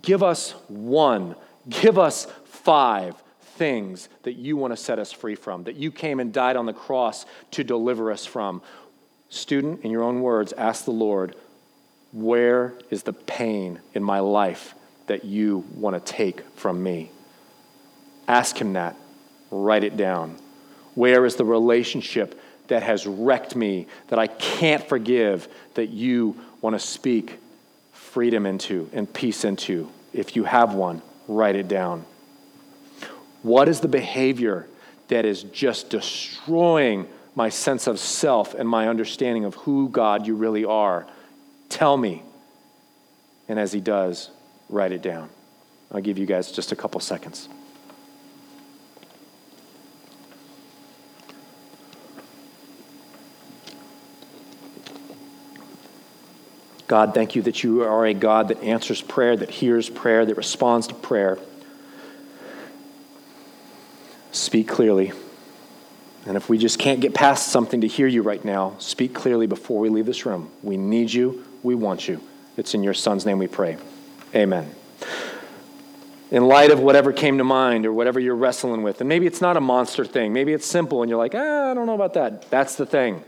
Give 0.03 0.23
us 0.23 0.53
one, 0.69 1.37
give 1.69 1.99
us 1.99 2.27
five 2.65 3.23
things 3.57 4.09
that 4.25 4.33
you 4.33 4.57
want 4.57 4.73
to 4.73 4.77
set 4.77 4.99
us 4.99 5.13
free 5.13 5.37
from, 5.37 5.65
that 5.65 5.77
you 5.77 5.93
came 5.93 6.19
and 6.19 6.33
died 6.33 6.57
on 6.57 6.67
the 6.67 6.73
cross 6.73 7.25
to 7.53 7.63
deliver 7.63 8.11
us 8.11 8.27
from. 8.27 8.63
Student, 9.29 9.83
in 9.83 9.91
your 9.91 10.03
own 10.03 10.23
words, 10.23 10.53
ask 10.55 10.85
the 10.85 10.91
Lord, 10.91 11.37
where 12.13 12.75
is 12.91 13.03
the 13.03 13.13
pain 13.13 13.81
in 13.93 14.03
my 14.03 14.21
life 14.21 14.75
that 15.07 15.25
you 15.25 15.65
want 15.75 15.95
to 15.95 16.13
take 16.13 16.43
from 16.57 16.83
me? 16.83 17.11
Ask 18.27 18.57
him 18.57 18.73
that. 18.73 18.97
Write 19.51 19.85
it 19.85 19.97
down. 19.97 20.37
Where 20.95 21.27
is 21.27 21.37
the 21.37 21.45
relationship 21.45 22.41
that 22.69 22.83
has 22.83 23.07
wrecked 23.07 23.55
me, 23.55 23.87
that 24.09 24.19
I 24.19 24.27
can't 24.27 24.89
forgive, 24.89 25.49
that 25.75 25.91
you 25.91 26.41
want 26.61 26.75
to 26.75 26.81
speak 26.81 27.39
freedom 27.93 28.47
into 28.47 28.89
and 28.93 29.13
peace 29.13 29.45
into? 29.45 29.91
If 30.13 30.35
you 30.35 30.45
have 30.45 30.75
one, 30.75 31.03
write 31.29 31.57
it 31.57 31.69
down. 31.69 32.07
What 33.45 33.69
is 33.69 33.79
the 33.79 33.89
behavior 33.89 34.67
that 35.09 35.25
is 35.25 35.45
just 35.45 35.91
destroying 35.91 37.07
my 37.35 37.49
sense 37.49 37.87
of 37.87 37.99
self 37.99 38.55
and 38.55 38.69
my 38.69 38.89
understanding 38.89 39.45
of 39.45 39.55
who 39.57 39.89
God 39.89 40.27
you 40.27 40.37
really 40.37 40.65
are. 40.65 41.07
Tell 41.69 41.97
me. 41.97 42.23
And 43.49 43.59
as 43.59 43.73
he 43.73 43.81
does, 43.81 44.31
write 44.69 44.93
it 44.93 45.03
down. 45.03 45.29
I'll 45.93 46.01
give 46.01 46.19
you 46.19 46.27
guys 46.27 46.53
just 46.53 46.73
a 46.73 46.77
couple 46.77 47.01
seconds. 47.01 47.49
God, 56.87 57.15
thank 57.15 57.35
you 57.35 57.43
that 57.43 57.65
you 57.65 57.83
are 57.83 58.07
a 58.07 58.15
God 58.15 58.49
that 58.49 58.63
answers 58.63 59.01
prayer, 59.01 59.37
that 59.37 59.51
hears 59.51 59.89
prayer, 59.89 60.25
that 60.25 60.37
responds 60.37 60.87
to 60.89 60.95
prayer. 60.95 61.39
Speak 64.55 64.69
clearly. 64.69 65.11
And 66.27 66.37
if 66.37 66.49
we 66.49 66.59
just 66.59 66.79
can't 66.79 67.01
get 67.01 67.13
past 67.13 67.49
something 67.49 67.81
to 67.81 67.89
hear 67.89 68.07
you 68.07 68.23
right 68.23 68.45
now, 68.45 68.77
speak 68.79 69.13
clearly 69.13 69.49
before 69.49 69.81
we 69.81 69.89
leave 69.89 70.07
this 70.07 70.25
room. 70.27 70.49
We 70.63 70.77
need 70.77 71.13
you. 71.13 71.45
We 71.65 71.75
want 71.75 72.07
you. 72.07 72.21
It's 72.57 72.73
in 72.73 72.85
your 72.85 72.95
son's 72.95 73.27
name 73.27 73.39
we 73.39 73.49
pray. 73.49 73.79
Amen. 74.33 74.73
In 76.31 76.47
light 76.47 76.71
of 76.71 76.79
whatever 76.79 77.13
came 77.13 77.39
to 77.39 77.43
mind 77.43 77.85
or 77.85 77.93
whatever 77.93 78.21
you're 78.21 78.37
wrestling 78.37 78.85
with, 78.85 79.01
and 79.01 79.09
maybe 79.09 79.27
it's 79.27 79.41
not 79.41 79.57
a 79.57 79.61
monster 79.61 80.05
thing, 80.05 80.33
maybe 80.33 80.53
it's 80.53 80.67
simple 80.67 81.03
and 81.03 81.11
you're 81.11 81.19
like, 81.19 81.35
ah, 81.35 81.73
I 81.73 81.75
don't 81.75 81.87
know 81.87 81.97
about 81.97 82.15
that. 82.15 82.49
That's 82.49 82.77
the 82.77 82.87
thing. 82.87 83.25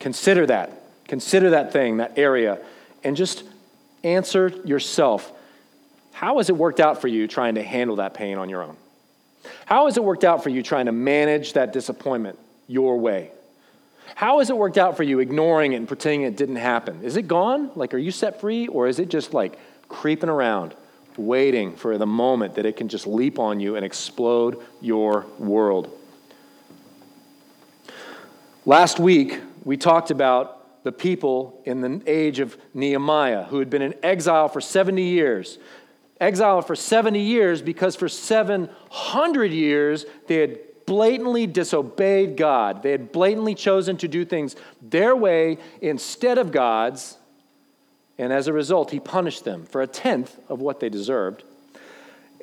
Consider 0.00 0.46
that. 0.46 0.82
Consider 1.06 1.50
that 1.50 1.72
thing, 1.72 1.98
that 1.98 2.18
area, 2.18 2.58
and 3.04 3.16
just 3.16 3.44
answer 4.02 4.48
yourself 4.64 5.30
how 6.10 6.38
has 6.38 6.48
it 6.48 6.56
worked 6.56 6.80
out 6.80 7.00
for 7.00 7.06
you 7.06 7.28
trying 7.28 7.54
to 7.54 7.62
handle 7.62 7.94
that 7.96 8.14
pain 8.14 8.38
on 8.38 8.48
your 8.48 8.64
own? 8.64 8.76
How 9.66 9.86
has 9.86 9.96
it 9.96 10.04
worked 10.04 10.24
out 10.24 10.42
for 10.42 10.50
you 10.50 10.62
trying 10.62 10.86
to 10.86 10.92
manage 10.92 11.54
that 11.54 11.72
disappointment 11.72 12.38
your 12.66 12.98
way? 12.98 13.30
How 14.14 14.38
has 14.38 14.50
it 14.50 14.56
worked 14.56 14.78
out 14.78 14.96
for 14.96 15.02
you 15.02 15.20
ignoring 15.20 15.72
it 15.72 15.76
and 15.76 15.88
pretending 15.88 16.22
it 16.22 16.36
didn't 16.36 16.56
happen? 16.56 17.02
Is 17.02 17.16
it 17.16 17.28
gone? 17.28 17.70
Like, 17.74 17.94
are 17.94 17.98
you 17.98 18.10
set 18.10 18.40
free? 18.40 18.66
Or 18.68 18.86
is 18.86 18.98
it 18.98 19.08
just 19.08 19.32
like 19.32 19.58
creeping 19.88 20.28
around, 20.28 20.74
waiting 21.16 21.76
for 21.76 21.98
the 21.98 22.06
moment 22.06 22.56
that 22.56 22.66
it 22.66 22.76
can 22.76 22.88
just 22.88 23.06
leap 23.06 23.38
on 23.38 23.60
you 23.60 23.76
and 23.76 23.84
explode 23.84 24.60
your 24.80 25.26
world? 25.38 25.90
Last 28.64 29.00
week, 29.00 29.40
we 29.64 29.76
talked 29.76 30.10
about 30.10 30.84
the 30.84 30.92
people 30.92 31.60
in 31.64 31.80
the 31.80 32.02
age 32.06 32.40
of 32.40 32.56
Nehemiah 32.74 33.44
who 33.44 33.58
had 33.58 33.70
been 33.70 33.82
in 33.82 33.94
exile 34.02 34.48
for 34.48 34.60
70 34.60 35.02
years 35.02 35.58
Exile 36.22 36.62
for 36.62 36.76
70 36.76 37.20
years 37.20 37.60
because 37.60 37.96
for 37.96 38.08
700 38.08 39.52
years 39.52 40.06
they 40.28 40.36
had 40.36 40.60
blatantly 40.86 41.48
disobeyed 41.48 42.36
God. 42.36 42.84
They 42.84 42.92
had 42.92 43.10
blatantly 43.10 43.56
chosen 43.56 43.96
to 43.98 44.08
do 44.08 44.24
things 44.24 44.54
their 44.80 45.16
way 45.16 45.58
instead 45.80 46.38
of 46.38 46.52
God's. 46.52 47.16
And 48.18 48.32
as 48.32 48.46
a 48.46 48.52
result, 48.52 48.92
he 48.92 49.00
punished 49.00 49.44
them 49.44 49.64
for 49.64 49.82
a 49.82 49.86
tenth 49.88 50.38
of 50.48 50.60
what 50.60 50.78
they 50.78 50.88
deserved. 50.88 51.42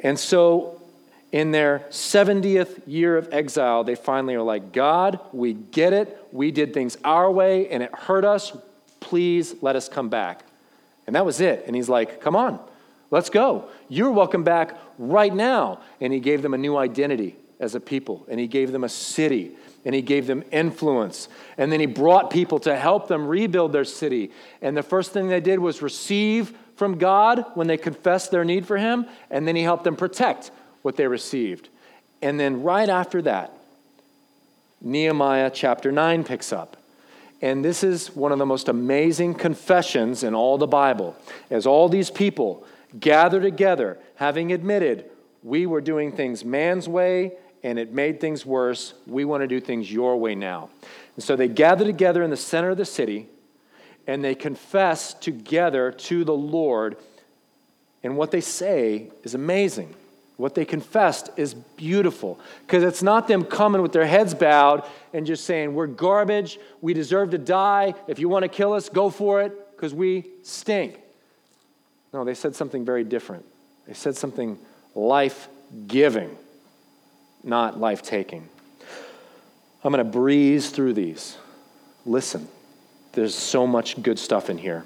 And 0.03 0.19
so, 0.19 0.81
in 1.31 1.51
their 1.51 1.85
70th 1.89 2.81
year 2.85 3.15
of 3.15 3.31
exile, 3.31 3.85
they 3.85 3.95
finally 3.95 4.35
are 4.35 4.41
like, 4.41 4.73
God, 4.73 5.19
we 5.31 5.53
get 5.53 5.93
it. 5.93 6.17
We 6.33 6.51
did 6.51 6.73
things 6.73 6.97
our 7.05 7.31
way 7.31 7.69
and 7.69 7.81
it 7.81 7.93
hurt 7.93 8.25
us. 8.25 8.51
Please 8.99 9.55
let 9.61 9.77
us 9.77 9.87
come 9.87 10.09
back. 10.09 10.43
And 11.07 11.15
that 11.15 11.25
was 11.25 11.39
it. 11.39 11.63
And 11.65 11.75
he's 11.75 11.87
like, 11.87 12.19
Come 12.19 12.35
on, 12.35 12.59
let's 13.11 13.29
go. 13.29 13.69
You're 13.87 14.11
welcome 14.11 14.43
back 14.43 14.77
right 14.97 15.33
now. 15.33 15.79
And 16.01 16.13
he 16.13 16.19
gave 16.19 16.41
them 16.41 16.53
a 16.53 16.57
new 16.57 16.77
identity 16.77 17.35
as 17.59 17.75
a 17.75 17.79
people, 17.79 18.25
and 18.29 18.39
he 18.39 18.47
gave 18.47 18.71
them 18.71 18.85
a 18.85 18.89
city, 18.89 19.51
and 19.83 19.93
he 19.93 20.01
gave 20.01 20.27
them 20.27 20.43
influence. 20.51 21.27
And 21.57 21.71
then 21.71 21.81
he 21.81 21.85
brought 21.85 22.29
people 22.29 22.59
to 22.59 22.75
help 22.75 23.09
them 23.09 23.27
rebuild 23.27 23.73
their 23.73 23.83
city. 23.83 24.31
And 24.61 24.77
the 24.77 24.83
first 24.83 25.11
thing 25.11 25.27
they 25.27 25.41
did 25.41 25.59
was 25.59 25.81
receive 25.81 26.53
from 26.77 26.97
God 26.97 27.43
when 27.55 27.67
they 27.67 27.75
confessed 27.75 28.31
their 28.31 28.45
need 28.45 28.65
for 28.65 28.77
him, 28.77 29.05
and 29.29 29.45
then 29.45 29.57
he 29.57 29.63
helped 29.63 29.83
them 29.83 29.97
protect 29.97 30.51
what 30.83 30.95
they 30.95 31.07
received. 31.07 31.67
And 32.21 32.39
then 32.39 32.63
right 32.63 32.87
after 32.87 33.21
that, 33.23 33.51
Nehemiah 34.81 35.51
chapter 35.53 35.91
9 35.91 36.23
picks 36.23 36.53
up. 36.53 36.77
And 37.41 37.63
this 37.63 37.83
is 37.83 38.15
one 38.15 38.31
of 38.31 38.37
the 38.39 38.45
most 38.45 38.69
amazing 38.69 39.33
confessions 39.33 40.23
in 40.23 40.33
all 40.33 40.57
the 40.57 40.67
Bible. 40.67 41.15
As 41.49 41.65
all 41.65 41.89
these 41.89 42.09
people 42.09 42.65
gather 42.97 43.41
together, 43.41 43.99
having 44.15 44.51
admitted, 44.51 45.09
we 45.43 45.65
were 45.65 45.81
doing 45.81 46.11
things 46.11 46.43
man's 46.43 46.87
way 46.87 47.33
and 47.63 47.77
it 47.77 47.91
made 47.91 48.19
things 48.19 48.45
worse. 48.45 48.93
We 49.05 49.25
want 49.25 49.41
to 49.41 49.47
do 49.47 49.59
things 49.59 49.91
your 49.91 50.17
way 50.17 50.35
now. 50.35 50.69
And 51.15 51.23
so 51.23 51.35
they 51.35 51.47
gather 51.47 51.85
together 51.85 52.23
in 52.23 52.29
the 52.29 52.37
center 52.37 52.69
of 52.69 52.77
the 52.77 52.85
city 52.85 53.27
and 54.07 54.23
they 54.23 54.35
confess 54.35 55.13
together 55.13 55.91
to 55.91 56.23
the 56.23 56.33
Lord. 56.33 56.97
And 58.01 58.17
what 58.17 58.31
they 58.31 58.41
say 58.41 59.11
is 59.23 59.35
amazing. 59.35 59.93
What 60.37 60.55
they 60.55 60.63
confessed 60.63 61.29
is 61.35 61.53
beautiful 61.53 62.39
because 62.65 62.81
it's 62.81 63.03
not 63.03 63.27
them 63.27 63.43
coming 63.43 63.81
with 63.81 63.91
their 63.91 64.05
heads 64.05 64.33
bowed 64.33 64.87
and 65.13 65.25
just 65.27 65.43
saying, 65.43 65.73
We're 65.73 65.87
garbage. 65.87 66.59
We 66.79 66.93
deserve 66.93 67.31
to 67.31 67.37
die. 67.37 67.93
If 68.07 68.19
you 68.19 68.29
want 68.29 68.43
to 68.43 68.49
kill 68.49 68.71
us, 68.71 68.87
go 68.87 69.09
for 69.09 69.41
it 69.41 69.75
because 69.75 69.93
we 69.93 70.29
stink. 70.43 71.01
No, 72.13 72.23
they 72.23 72.33
said 72.33 72.55
something 72.55 72.85
very 72.85 73.03
different. 73.03 73.45
They 73.87 73.93
said 73.93 74.15
something 74.15 74.57
life 74.95 75.47
giving 75.87 76.35
not 77.43 77.79
life 77.79 78.01
taking. 78.01 78.47
I'm 79.83 79.93
going 79.93 80.03
to 80.03 80.11
breeze 80.11 80.69
through 80.69 80.93
these. 80.93 81.37
Listen, 82.05 82.47
there's 83.13 83.35
so 83.35 83.65
much 83.65 84.01
good 84.01 84.19
stuff 84.19 84.49
in 84.49 84.57
here. 84.57 84.83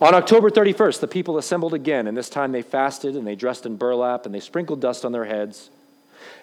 On 0.00 0.14
October 0.14 0.50
31st, 0.50 1.00
the 1.00 1.08
people 1.08 1.38
assembled 1.38 1.74
again, 1.74 2.06
and 2.06 2.16
this 2.16 2.30
time 2.30 2.52
they 2.52 2.62
fasted 2.62 3.16
and 3.16 3.26
they 3.26 3.34
dressed 3.34 3.66
in 3.66 3.76
burlap 3.76 4.26
and 4.26 4.34
they 4.34 4.40
sprinkled 4.40 4.80
dust 4.80 5.04
on 5.04 5.12
their 5.12 5.24
heads. 5.24 5.70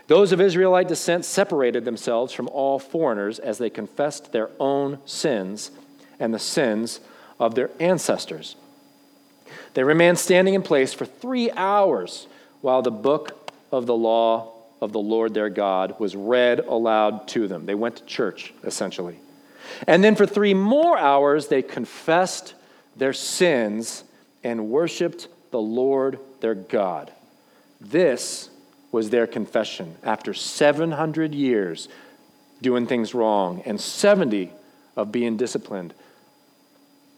Those 0.08 0.32
of 0.32 0.42
Israelite 0.42 0.88
descent 0.88 1.26
separated 1.26 1.86
themselves 1.86 2.34
from 2.34 2.50
all 2.50 2.80
foreigners 2.80 3.40
as 3.40 3.58
they 3.58 3.70
confessed 3.70 4.32
their 4.32 4.50
own 4.60 5.00
sins 5.06 5.72
and 6.20 6.34
the 6.34 6.40
sins 6.40 7.00
of 7.40 7.56
their 7.56 7.72
ancestors. 7.80 8.56
They 9.76 9.84
remained 9.84 10.18
standing 10.18 10.54
in 10.54 10.62
place 10.62 10.94
for 10.94 11.06
three 11.06 11.52
hours 11.52 12.28
while 12.62 12.82
the 12.82 12.92
book 12.92 13.52
of 13.72 13.86
the 13.86 13.96
law 13.96 14.54
of 14.82 14.94
the 14.94 15.00
Lord 15.00 15.34
their 15.34 15.50
God 15.50 16.00
was 16.00 16.16
read 16.16 16.60
aloud 16.60 17.28
to 17.30 17.48
them. 17.48 17.66
They 17.66 17.76
went 17.76 17.98
to 17.98 18.06
church, 18.06 18.54
essentially. 18.64 19.20
And 19.86 20.04
then 20.04 20.16
for 20.16 20.26
three 20.26 20.54
more 20.54 20.98
hours, 20.98 21.48
they 21.48 21.62
confessed 21.62 22.54
their 22.96 23.14
sins 23.14 24.06
and 24.44 24.70
worshiped 24.70 25.28
the 25.52 25.60
Lord 25.60 26.20
their 26.40 26.56
God. 26.56 27.12
This 27.82 28.50
was 28.94 29.10
their 29.10 29.28
confession 29.28 29.98
after 30.04 30.34
700 30.34 31.36
years 31.36 31.90
doing 32.62 32.88
things 32.88 33.14
wrong 33.14 33.62
and 33.66 33.82
70 33.82 34.52
of 34.96 35.12
being 35.12 35.36
disciplined, 35.36 35.94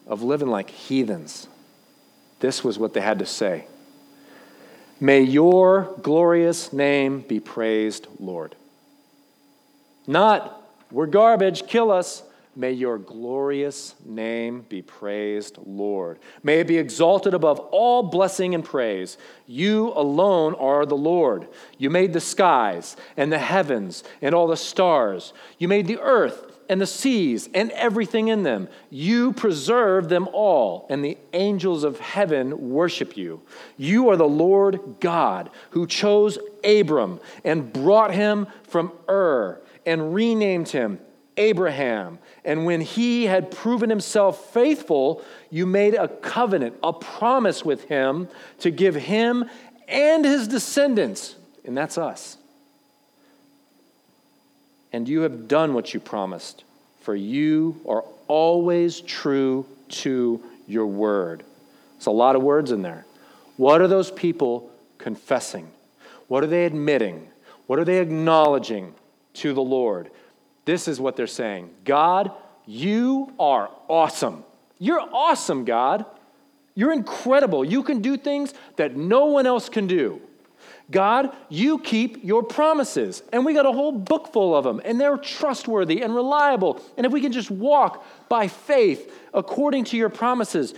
of 0.07 0.23
living 0.23 0.47
like 0.47 0.71
heathens. 0.71 1.47
This 2.39 2.63
was 2.63 2.77
what 2.77 2.93
they 2.93 3.01
had 3.01 3.19
to 3.19 3.25
say. 3.25 3.65
May 4.99 5.21
your 5.21 5.95
glorious 6.01 6.73
name 6.73 7.21
be 7.21 7.39
praised, 7.39 8.07
Lord. 8.19 8.55
Not, 10.07 10.61
we're 10.91 11.05
garbage, 11.05 11.67
kill 11.67 11.91
us. 11.91 12.23
May 12.55 12.71
your 12.71 12.97
glorious 12.97 13.93
name 14.03 14.65
be 14.67 14.81
praised, 14.81 15.59
Lord. 15.63 16.17
May 16.41 16.61
it 16.61 16.67
be 16.67 16.79
exalted 16.79 17.35
above 17.35 17.59
all 17.59 18.01
blessing 18.01 18.55
and 18.55 18.65
praise. 18.65 19.19
You 19.45 19.93
alone 19.95 20.55
are 20.55 20.87
the 20.87 20.97
Lord. 20.97 21.47
You 21.77 21.91
made 21.91 22.13
the 22.13 22.19
skies 22.19 22.97
and 23.15 23.31
the 23.31 23.37
heavens 23.37 24.03
and 24.23 24.33
all 24.33 24.47
the 24.47 24.57
stars. 24.57 25.33
You 25.59 25.67
made 25.67 25.85
the 25.85 25.99
earth 25.99 26.56
and 26.69 26.81
the 26.81 26.87
seas 26.87 27.49
and 27.53 27.71
everything 27.71 28.27
in 28.27 28.43
them. 28.43 28.67
You 28.89 29.33
preserve 29.33 30.09
them 30.09 30.27
all, 30.33 30.85
and 30.89 31.03
the 31.03 31.17
angels 31.33 31.83
of 31.83 31.99
heaven 31.99 32.69
worship 32.69 33.17
you. 33.17 33.41
You 33.77 34.09
are 34.09 34.17
the 34.17 34.27
Lord 34.27 34.79
God 34.99 35.49
who 35.71 35.87
chose 35.87 36.37
Abram 36.63 37.19
and 37.43 37.71
brought 37.71 38.13
him 38.13 38.47
from 38.63 38.91
Ur 39.09 39.61
and 39.85 40.13
renamed 40.13 40.69
him 40.69 40.99
Abraham. 41.37 42.19
And 42.43 42.65
when 42.65 42.81
he 42.81 43.25
had 43.25 43.51
proven 43.51 43.89
himself 43.89 44.53
faithful, 44.53 45.23
you 45.49 45.65
made 45.65 45.93
a 45.93 46.07
covenant, 46.07 46.75
a 46.83 46.93
promise 46.93 47.63
with 47.63 47.85
him 47.85 48.27
to 48.59 48.71
give 48.71 48.95
him 48.95 49.45
and 49.87 50.25
his 50.25 50.47
descendants, 50.47 51.35
and 51.63 51.77
that's 51.77 51.97
us 51.97 52.37
and 54.97 55.07
you 55.07 55.21
have 55.21 55.47
done 55.47 55.75
what 55.75 55.93
you 55.93 55.99
promised, 55.99 56.63
for 57.01 57.15
you 57.15 57.79
are 57.87 58.03
always 58.27 58.99
true 58.99 59.63
to 59.89 60.43
your 60.65 60.87
word. 60.87 61.43
It's 61.97 62.07
a 62.07 62.11
lot 62.11 62.35
of 62.35 62.41
words 62.41 62.71
in 62.71 62.81
there. 62.81 63.05
What 63.57 63.79
are 63.79 63.87
those 63.87 64.09
people 64.09 64.71
confessing? 64.97 65.67
What 66.27 66.43
are 66.43 66.47
they 66.47 66.65
admitting? 66.65 67.27
What 67.67 67.77
are 67.77 67.85
they 67.85 67.99
acknowledging 67.99 68.95
to 69.35 69.53
the 69.53 69.61
Lord? 69.61 70.09
This 70.65 70.87
is 70.87 70.99
what 70.99 71.15
they're 71.15 71.27
saying 71.27 71.69
God, 71.85 72.31
you 72.65 73.31
are 73.39 73.69
awesome. 73.87 74.43
You're 74.79 75.07
awesome, 75.13 75.63
God. 75.63 76.05
You're 76.73 76.91
incredible. 76.91 77.63
You 77.63 77.83
can 77.83 78.01
do 78.01 78.17
things 78.17 78.51
that 78.77 78.95
no 78.95 79.25
one 79.25 79.45
else 79.45 79.69
can 79.69 79.85
do. 79.85 80.21
God, 80.89 81.35
you 81.49 81.79
keep 81.79 82.23
your 82.23 82.43
promises. 82.43 83.21
And 83.33 83.45
we 83.45 83.53
got 83.53 83.65
a 83.65 83.71
whole 83.71 83.91
book 83.91 84.31
full 84.31 84.55
of 84.55 84.63
them, 84.63 84.81
and 84.85 84.99
they're 84.99 85.17
trustworthy 85.17 86.01
and 86.01 86.15
reliable. 86.15 86.81
And 86.95 87.05
if 87.05 87.11
we 87.11 87.21
can 87.21 87.31
just 87.31 87.51
walk 87.51 88.05
by 88.29 88.47
faith 88.47 89.13
according 89.33 89.85
to 89.85 89.97
your 89.97 90.09
promises, 90.09 90.73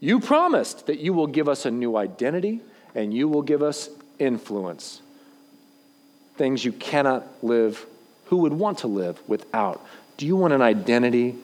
you 0.00 0.18
promised 0.18 0.86
that 0.88 0.98
you 0.98 1.12
will 1.12 1.28
give 1.28 1.48
us 1.48 1.64
a 1.64 1.70
new 1.70 1.96
identity 1.96 2.60
and 2.94 3.14
you 3.14 3.28
will 3.28 3.42
give 3.42 3.62
us 3.62 3.88
influence. 4.18 5.00
Things 6.36 6.64
you 6.64 6.72
cannot 6.72 7.24
live, 7.42 7.86
who 8.26 8.38
would 8.38 8.52
want 8.52 8.78
to 8.78 8.88
live 8.88 9.20
without? 9.28 9.80
Do 10.16 10.26
you 10.26 10.34
want 10.34 10.52
an 10.54 10.62
identity? 10.62 11.36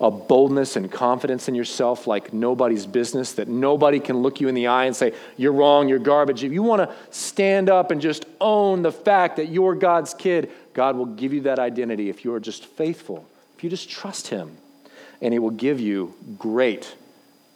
A 0.00 0.10
boldness 0.10 0.76
and 0.76 0.90
confidence 0.90 1.48
in 1.48 1.54
yourself 1.54 2.06
like 2.06 2.32
nobody's 2.32 2.86
business, 2.86 3.32
that 3.32 3.48
nobody 3.48 3.98
can 3.98 4.18
look 4.18 4.40
you 4.40 4.48
in 4.48 4.54
the 4.54 4.66
eye 4.66 4.84
and 4.84 4.94
say, 4.94 5.14
You're 5.36 5.52
wrong, 5.52 5.88
you're 5.88 5.98
garbage. 5.98 6.44
If 6.44 6.52
you 6.52 6.62
want 6.62 6.88
to 6.88 6.94
stand 7.10 7.70
up 7.70 7.90
and 7.90 8.00
just 8.00 8.26
own 8.40 8.82
the 8.82 8.92
fact 8.92 9.36
that 9.36 9.48
you're 9.48 9.74
God's 9.74 10.12
kid, 10.12 10.50
God 10.74 10.96
will 10.96 11.06
give 11.06 11.32
you 11.32 11.42
that 11.42 11.58
identity 11.58 12.10
if 12.10 12.24
you 12.24 12.34
are 12.34 12.40
just 12.40 12.66
faithful, 12.66 13.26
if 13.56 13.64
you 13.64 13.70
just 13.70 13.88
trust 13.88 14.28
Him. 14.28 14.58
And 15.22 15.32
He 15.32 15.38
will 15.38 15.50
give 15.50 15.80
you 15.80 16.14
great 16.38 16.94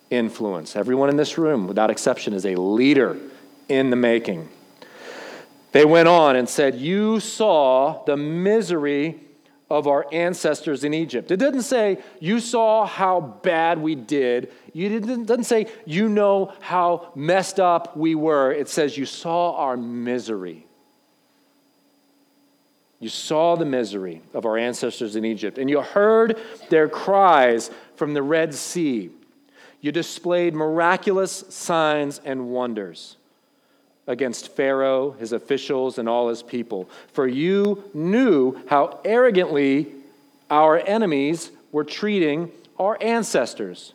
influence. 0.09 0.77
Everyone 0.77 1.11
in 1.11 1.17
this 1.17 1.37
room, 1.37 1.67
without 1.67 1.91
exception, 1.91 2.33
is 2.33 2.47
a 2.47 2.57
leader 2.57 3.19
in 3.69 3.91
the 3.91 3.97
making. 3.97 4.49
They 5.73 5.85
went 5.85 6.09
on 6.09 6.37
and 6.37 6.49
said, 6.49 6.75
You 6.75 7.21
saw 7.21 8.03
the 8.05 8.17
misery 8.17 9.21
of 9.71 9.87
our 9.87 10.05
ancestors 10.13 10.83
in 10.83 10.93
Egypt. 10.93 11.31
It 11.31 11.37
doesn't 11.37 11.63
say, 11.63 12.03
you 12.19 12.41
saw 12.41 12.85
how 12.85 13.21
bad 13.21 13.79
we 13.79 13.95
did. 13.95 14.53
It 14.75 15.27
doesn't 15.27 15.45
say, 15.45 15.69
you 15.87 16.09
know 16.09 16.53
how 16.61 17.13
messed 17.15 17.61
up 17.61 17.97
we 17.97 18.17
were. 18.17 18.53
It 18.53 18.69
says, 18.69 18.99
you 18.99 19.07
saw 19.07 19.55
our 19.55 19.77
misery. 19.77 20.67
You 22.99 23.09
saw 23.09 23.57
the 23.57 23.65
misery 23.65 24.21
of 24.35 24.45
our 24.45 24.59
ancestors 24.59 25.17
in 25.17 25.25
Egypt, 25.25 25.57
and 25.57 25.71
you 25.71 25.81
heard 25.81 26.39
their 26.69 26.89
cries 26.89 27.71
from 27.95 28.13
the 28.13 28.23
Red 28.23 28.53
Sea. 28.53 29.11
You 29.81 29.93
displayed 29.93 30.55
miraculous 30.55 31.45
signs 31.49 32.21
and 32.25 32.51
wonders. 32.51 33.17
Against 34.11 34.49
Pharaoh, 34.57 35.13
his 35.13 35.33
officials, 35.33 35.97
and 35.97 36.09
all 36.09 36.29
his 36.29 36.43
people. 36.43 36.91
For 37.13 37.29
you 37.29 37.85
knew 37.95 38.61
how 38.67 38.99
arrogantly 39.05 39.87
our 40.51 40.79
enemies 40.79 41.53
were 41.71 41.85
treating 41.85 42.51
our 42.77 42.99
ancestors. 43.01 43.95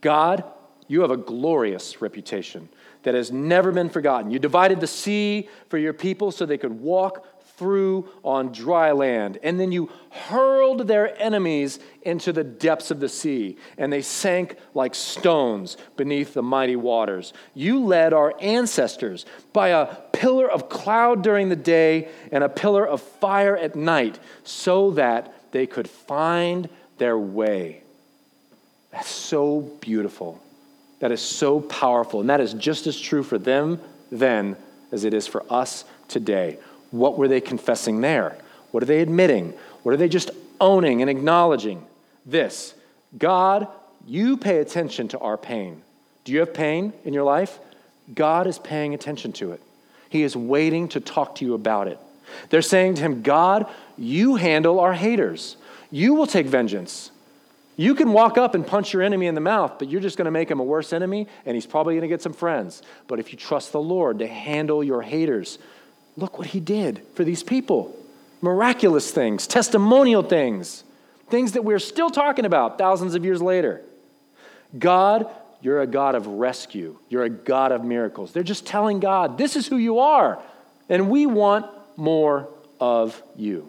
God, 0.00 0.42
you 0.88 1.02
have 1.02 1.10
a 1.10 1.18
glorious 1.18 2.00
reputation 2.00 2.70
that 3.02 3.14
has 3.14 3.30
never 3.30 3.72
been 3.72 3.90
forgotten. 3.90 4.30
You 4.30 4.38
divided 4.38 4.80
the 4.80 4.86
sea 4.86 5.48
for 5.68 5.76
your 5.76 5.92
people 5.92 6.32
so 6.32 6.46
they 6.46 6.56
could 6.56 6.80
walk 6.80 7.26
through 7.62 8.08
on 8.24 8.50
dry 8.50 8.90
land. 8.90 9.38
And 9.44 9.60
then 9.60 9.70
you 9.70 9.88
hurled 10.10 10.88
their 10.88 11.16
enemies 11.22 11.78
into 12.02 12.32
the 12.32 12.42
depths 12.42 12.90
of 12.90 12.98
the 12.98 13.08
sea, 13.08 13.56
and 13.78 13.92
they 13.92 14.02
sank 14.02 14.56
like 14.74 14.96
stones 14.96 15.76
beneath 15.96 16.34
the 16.34 16.42
mighty 16.42 16.74
waters. 16.74 17.32
You 17.54 17.84
led 17.84 18.12
our 18.12 18.34
ancestors 18.40 19.24
by 19.52 19.68
a 19.68 19.94
pillar 20.12 20.50
of 20.50 20.68
cloud 20.68 21.22
during 21.22 21.50
the 21.50 21.56
day 21.56 22.08
and 22.32 22.42
a 22.42 22.48
pillar 22.48 22.84
of 22.84 23.00
fire 23.00 23.56
at 23.56 23.76
night, 23.76 24.18
so 24.42 24.90
that 24.92 25.32
they 25.52 25.68
could 25.68 25.88
find 25.88 26.68
their 26.98 27.16
way. 27.16 27.82
That's 28.90 29.08
so 29.08 29.60
beautiful. 29.60 30.42
That 30.98 31.12
is 31.12 31.20
so 31.20 31.60
powerful. 31.60 32.20
And 32.20 32.30
that 32.30 32.40
is 32.40 32.54
just 32.54 32.88
as 32.88 32.98
true 32.98 33.22
for 33.22 33.38
them 33.38 33.80
then 34.10 34.56
as 34.90 35.04
it 35.04 35.14
is 35.14 35.26
for 35.26 35.44
us 35.48 35.84
today. 36.08 36.58
What 36.92 37.18
were 37.18 37.26
they 37.26 37.40
confessing 37.40 38.00
there? 38.00 38.38
What 38.70 38.84
are 38.84 38.86
they 38.86 39.00
admitting? 39.00 39.54
What 39.82 39.92
are 39.92 39.96
they 39.96 40.08
just 40.08 40.30
owning 40.60 41.00
and 41.00 41.10
acknowledging? 41.10 41.84
This 42.24 42.74
God, 43.18 43.66
you 44.06 44.36
pay 44.36 44.58
attention 44.58 45.08
to 45.08 45.18
our 45.18 45.36
pain. 45.36 45.82
Do 46.24 46.32
you 46.32 46.38
have 46.38 46.54
pain 46.54 46.92
in 47.04 47.12
your 47.12 47.24
life? 47.24 47.58
God 48.14 48.46
is 48.46 48.58
paying 48.58 48.94
attention 48.94 49.32
to 49.34 49.52
it. 49.52 49.60
He 50.08 50.22
is 50.22 50.36
waiting 50.36 50.88
to 50.90 51.00
talk 51.00 51.36
to 51.36 51.44
you 51.44 51.54
about 51.54 51.88
it. 51.88 51.98
They're 52.50 52.62
saying 52.62 52.94
to 52.94 53.02
him, 53.02 53.22
God, 53.22 53.66
you 53.96 54.36
handle 54.36 54.80
our 54.80 54.92
haters. 54.92 55.56
You 55.90 56.14
will 56.14 56.26
take 56.26 56.46
vengeance. 56.46 57.10
You 57.76 57.94
can 57.94 58.12
walk 58.12 58.36
up 58.36 58.54
and 58.54 58.66
punch 58.66 58.92
your 58.92 59.02
enemy 59.02 59.26
in 59.26 59.34
the 59.34 59.40
mouth, 59.40 59.78
but 59.78 59.88
you're 59.88 60.00
just 60.00 60.18
going 60.18 60.26
to 60.26 60.30
make 60.30 60.50
him 60.50 60.60
a 60.60 60.64
worse 60.64 60.92
enemy, 60.92 61.26
and 61.46 61.54
he's 61.54 61.66
probably 61.66 61.94
going 61.94 62.02
to 62.02 62.08
get 62.08 62.22
some 62.22 62.34
friends. 62.34 62.82
But 63.08 63.18
if 63.18 63.32
you 63.32 63.38
trust 63.38 63.72
the 63.72 63.80
Lord 63.80 64.18
to 64.18 64.26
handle 64.26 64.84
your 64.84 65.02
haters, 65.02 65.58
Look 66.16 66.38
what 66.38 66.48
he 66.48 66.60
did 66.60 67.02
for 67.14 67.24
these 67.24 67.42
people 67.42 67.96
miraculous 68.42 69.12
things, 69.12 69.46
testimonial 69.46 70.22
things, 70.22 70.82
things 71.30 71.52
that 71.52 71.64
we're 71.64 71.78
still 71.78 72.10
talking 72.10 72.44
about 72.44 72.76
thousands 72.76 73.14
of 73.14 73.24
years 73.24 73.40
later. 73.40 73.80
God, 74.76 75.30
you're 75.60 75.80
a 75.80 75.86
God 75.86 76.16
of 76.16 76.26
rescue, 76.26 76.98
you're 77.08 77.22
a 77.22 77.30
God 77.30 77.70
of 77.70 77.84
miracles. 77.84 78.32
They're 78.32 78.42
just 78.42 78.66
telling 78.66 78.98
God, 78.98 79.38
this 79.38 79.54
is 79.54 79.68
who 79.68 79.76
you 79.76 80.00
are, 80.00 80.42
and 80.88 81.08
we 81.08 81.24
want 81.24 81.66
more 81.96 82.48
of 82.80 83.22
you. 83.36 83.68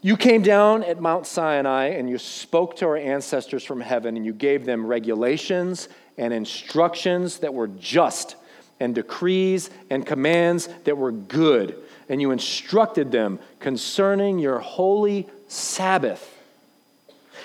You 0.00 0.16
came 0.16 0.42
down 0.42 0.82
at 0.82 1.00
Mount 1.00 1.26
Sinai 1.26 1.90
and 1.90 2.10
you 2.10 2.18
spoke 2.18 2.76
to 2.76 2.86
our 2.86 2.96
ancestors 2.96 3.62
from 3.62 3.80
heaven 3.80 4.16
and 4.16 4.26
you 4.26 4.32
gave 4.32 4.64
them 4.64 4.84
regulations 4.84 5.88
and 6.18 6.32
instructions 6.32 7.38
that 7.38 7.54
were 7.54 7.68
just 7.68 8.34
and 8.82 8.94
decrees 8.94 9.70
and 9.90 10.04
commands 10.04 10.68
that 10.84 10.96
were 10.96 11.12
good, 11.12 11.76
and 12.08 12.20
you 12.20 12.32
instructed 12.32 13.12
them 13.12 13.38
concerning 13.60 14.38
your 14.38 14.58
holy 14.58 15.28
Sabbath. 15.48 16.28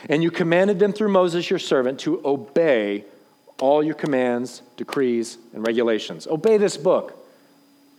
And 0.09 0.23
you 0.23 0.31
commanded 0.31 0.79
them 0.79 0.93
through 0.93 1.09
Moses, 1.09 1.49
your 1.49 1.59
servant, 1.59 1.99
to 2.01 2.21
obey 2.25 3.03
all 3.59 3.83
your 3.83 3.95
commands, 3.95 4.61
decrees, 4.77 5.38
and 5.53 5.65
regulations. 5.65 6.27
Obey 6.27 6.57
this 6.57 6.77
book. 6.77 7.13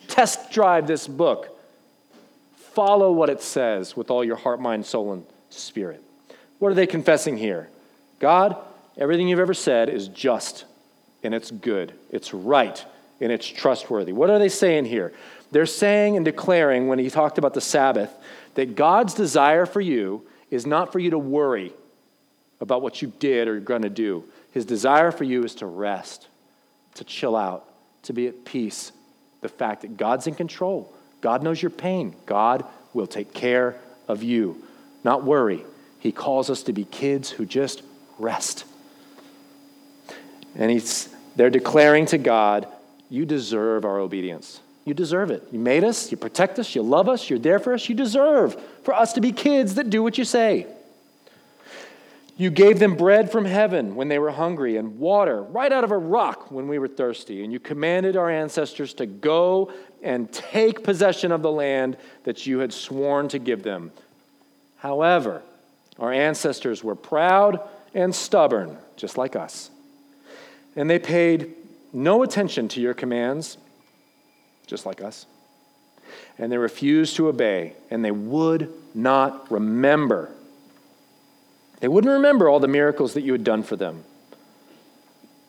Test 0.06 0.50
drive 0.50 0.86
this 0.86 1.06
book. 1.06 1.48
Follow 2.72 3.12
what 3.12 3.30
it 3.30 3.42
says 3.42 3.96
with 3.96 4.10
all 4.10 4.24
your 4.24 4.36
heart, 4.36 4.60
mind, 4.60 4.86
soul, 4.86 5.12
and 5.12 5.26
spirit. 5.50 6.02
What 6.58 6.70
are 6.70 6.74
they 6.74 6.86
confessing 6.86 7.36
here? 7.36 7.68
God, 8.20 8.56
everything 8.96 9.28
you've 9.28 9.40
ever 9.40 9.54
said 9.54 9.88
is 9.88 10.08
just 10.08 10.64
and 11.22 11.34
it's 11.34 11.50
good, 11.50 11.92
it's 12.10 12.32
right, 12.32 12.84
and 13.20 13.32
it's 13.32 13.46
trustworthy. 13.46 14.12
What 14.12 14.30
are 14.30 14.38
they 14.38 14.48
saying 14.48 14.86
here? 14.86 15.12
They're 15.50 15.66
saying 15.66 16.16
and 16.16 16.24
declaring, 16.24 16.88
when 16.88 16.98
he 16.98 17.10
talked 17.10 17.38
about 17.38 17.54
the 17.54 17.60
Sabbath, 17.60 18.14
that 18.54 18.74
God's 18.74 19.14
desire 19.14 19.66
for 19.66 19.80
you 19.80 20.26
is 20.50 20.66
not 20.66 20.92
for 20.92 20.98
you 20.98 21.10
to 21.10 21.18
worry 21.18 21.72
about 22.60 22.82
what 22.82 23.00
you 23.00 23.12
did 23.18 23.48
or 23.48 23.52
you're 23.52 23.60
going 23.60 23.82
to 23.82 23.88
do. 23.88 24.24
His 24.52 24.64
desire 24.64 25.10
for 25.10 25.24
you 25.24 25.44
is 25.44 25.54
to 25.56 25.66
rest, 25.66 26.26
to 26.94 27.04
chill 27.04 27.36
out, 27.36 27.64
to 28.04 28.12
be 28.12 28.26
at 28.26 28.44
peace. 28.44 28.92
The 29.40 29.48
fact 29.48 29.82
that 29.82 29.96
God's 29.96 30.26
in 30.26 30.34
control, 30.34 30.92
God 31.20 31.42
knows 31.42 31.62
your 31.62 31.70
pain, 31.70 32.14
God 32.26 32.64
will 32.92 33.06
take 33.06 33.32
care 33.32 33.76
of 34.08 34.22
you. 34.22 34.62
Not 35.04 35.22
worry. 35.22 35.64
He 36.00 36.12
calls 36.12 36.50
us 36.50 36.64
to 36.64 36.72
be 36.72 36.84
kids 36.84 37.30
who 37.30 37.46
just 37.46 37.82
rest. 38.18 38.64
And 40.56 40.70
he's, 40.70 41.08
they're 41.36 41.50
declaring 41.50 42.06
to 42.06 42.18
God 42.18 42.66
you 43.08 43.24
deserve 43.24 43.84
our 43.84 43.98
obedience. 43.98 44.60
You 44.84 44.94
deserve 44.94 45.30
it. 45.30 45.46
You 45.52 45.58
made 45.58 45.84
us, 45.84 46.10
you 46.10 46.16
protect 46.16 46.58
us, 46.58 46.74
you 46.74 46.82
love 46.82 47.08
us, 47.08 47.28
you're 47.28 47.38
there 47.38 47.58
for 47.58 47.74
us. 47.74 47.88
You 47.88 47.94
deserve 47.94 48.56
for 48.84 48.94
us 48.94 49.12
to 49.14 49.20
be 49.20 49.32
kids 49.32 49.74
that 49.74 49.90
do 49.90 50.02
what 50.02 50.16
you 50.16 50.24
say. 50.24 50.66
You 52.38 52.50
gave 52.50 52.78
them 52.78 52.94
bread 52.94 53.32
from 53.32 53.44
heaven 53.44 53.96
when 53.96 54.08
they 54.08 54.18
were 54.20 54.30
hungry 54.30 54.76
and 54.76 54.98
water 55.00 55.42
right 55.42 55.72
out 55.72 55.82
of 55.82 55.90
a 55.90 55.98
rock 55.98 56.52
when 56.52 56.68
we 56.68 56.78
were 56.78 56.88
thirsty. 56.88 57.42
And 57.42 57.52
you 57.52 57.58
commanded 57.58 58.16
our 58.16 58.30
ancestors 58.30 58.94
to 58.94 59.06
go 59.06 59.72
and 60.02 60.32
take 60.32 60.84
possession 60.84 61.32
of 61.32 61.42
the 61.42 61.50
land 61.50 61.96
that 62.22 62.46
you 62.46 62.60
had 62.60 62.72
sworn 62.72 63.28
to 63.28 63.40
give 63.40 63.64
them. 63.64 63.90
However, 64.76 65.42
our 65.98 66.12
ancestors 66.12 66.84
were 66.84 66.94
proud 66.94 67.60
and 67.92 68.14
stubborn, 68.14 68.78
just 68.96 69.18
like 69.18 69.34
us. 69.34 69.70
And 70.76 70.88
they 70.88 71.00
paid 71.00 71.54
no 71.92 72.22
attention 72.22 72.68
to 72.68 72.80
your 72.80 72.94
commands, 72.94 73.58
just 74.66 74.86
like 74.86 75.00
us. 75.00 75.26
And 76.38 76.50
they 76.50 76.58
refused 76.58 77.16
to 77.16 77.28
obey, 77.28 77.74
and 77.90 78.04
they 78.04 78.10
would 78.10 78.72
not 78.94 79.50
remember. 79.50 80.30
They 81.80 81.88
wouldn't 81.88 82.12
remember 82.12 82.48
all 82.48 82.60
the 82.60 82.68
miracles 82.68 83.14
that 83.14 83.22
you 83.22 83.32
had 83.32 83.44
done 83.44 83.62
for 83.62 83.76
them. 83.76 84.04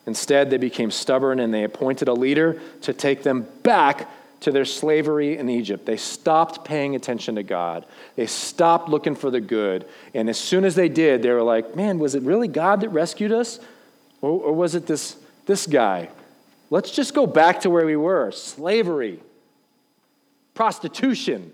Instead, 0.06 0.50
they 0.50 0.58
became 0.58 0.92
stubborn 0.92 1.40
and 1.40 1.54
they 1.54 1.64
appointed 1.64 2.08
a 2.08 2.14
leader 2.14 2.60
to 2.82 2.94
take 2.94 3.22
them 3.22 3.48
back 3.62 4.10
to 4.40 4.52
their 4.52 4.66
slavery 4.66 5.38
in 5.38 5.50
Egypt. 5.50 5.86
They 5.86 5.98
stopped 5.98 6.66
paying 6.66 6.96
attention 6.96 7.36
to 7.36 7.44
God. 7.44 7.86
They 8.16 8.26
stopped 8.26 8.90
looking 8.90 9.16
for 9.16 9.30
the 9.30 9.42
good. 9.42 9.86
And 10.14 10.30
as 10.30 10.40
soon 10.40 10.66
as 10.66 10.76
they 10.76 10.90
did, 10.90 11.22
they 11.22 11.30
were 11.30 11.44
like, 11.44 11.76
man, 11.76 12.00
was 12.00 12.16
it 12.16 12.24
really 12.24 12.48
God 12.48 12.82
that 12.82 12.90
rescued 12.90 13.32
us? 13.32 13.60
Or, 14.22 14.32
or 14.32 14.54
was 14.54 14.76
it 14.76 14.88
this, 14.88 15.16
this 15.46 15.68
guy 15.68 16.10
Let's 16.70 16.92
just 16.92 17.14
go 17.14 17.26
back 17.26 17.62
to 17.62 17.70
where 17.70 17.86
we 17.86 17.96
were 17.96 18.32
slavery, 18.32 19.20
prostitution, 20.54 21.52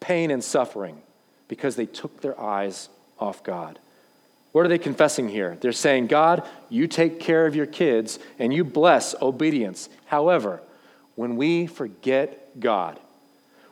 pain, 0.00 0.30
and 0.30 0.42
suffering 0.42 1.00
because 1.48 1.76
they 1.76 1.86
took 1.86 2.20
their 2.20 2.38
eyes 2.40 2.88
off 3.18 3.44
God. 3.44 3.78
What 4.52 4.64
are 4.64 4.68
they 4.68 4.78
confessing 4.78 5.28
here? 5.28 5.56
They're 5.60 5.72
saying, 5.72 6.06
God, 6.06 6.42
you 6.70 6.86
take 6.86 7.20
care 7.20 7.46
of 7.46 7.54
your 7.54 7.66
kids 7.66 8.18
and 8.38 8.52
you 8.52 8.64
bless 8.64 9.14
obedience. 9.20 9.88
However, 10.06 10.62
when 11.14 11.36
we 11.36 11.66
forget 11.66 12.58
God, 12.58 12.98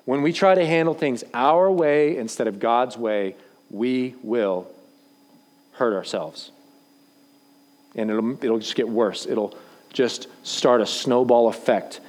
when 0.05 0.23
we 0.23 0.33
try 0.33 0.55
to 0.55 0.67
handle 0.67 0.95
things 0.95 1.25
our 1.33 1.71
way 1.71 2.17
instead 2.17 2.47
of 2.47 2.61
God's 2.61 2.97
way, 2.97 3.35
we 3.71 4.15
will 4.23 4.71
hurt 5.73 5.95
ourselves. 5.95 6.51
And 7.95 8.11
it'll, 8.11 8.45
it'll 8.45 8.59
just 8.59 8.77
get 8.77 8.89
worse. 8.89 9.25
It'll 9.27 9.57
just 9.95 10.27
start 10.43 10.83
a 10.83 10.87
snowball 10.87 11.49
effect. 11.49 12.01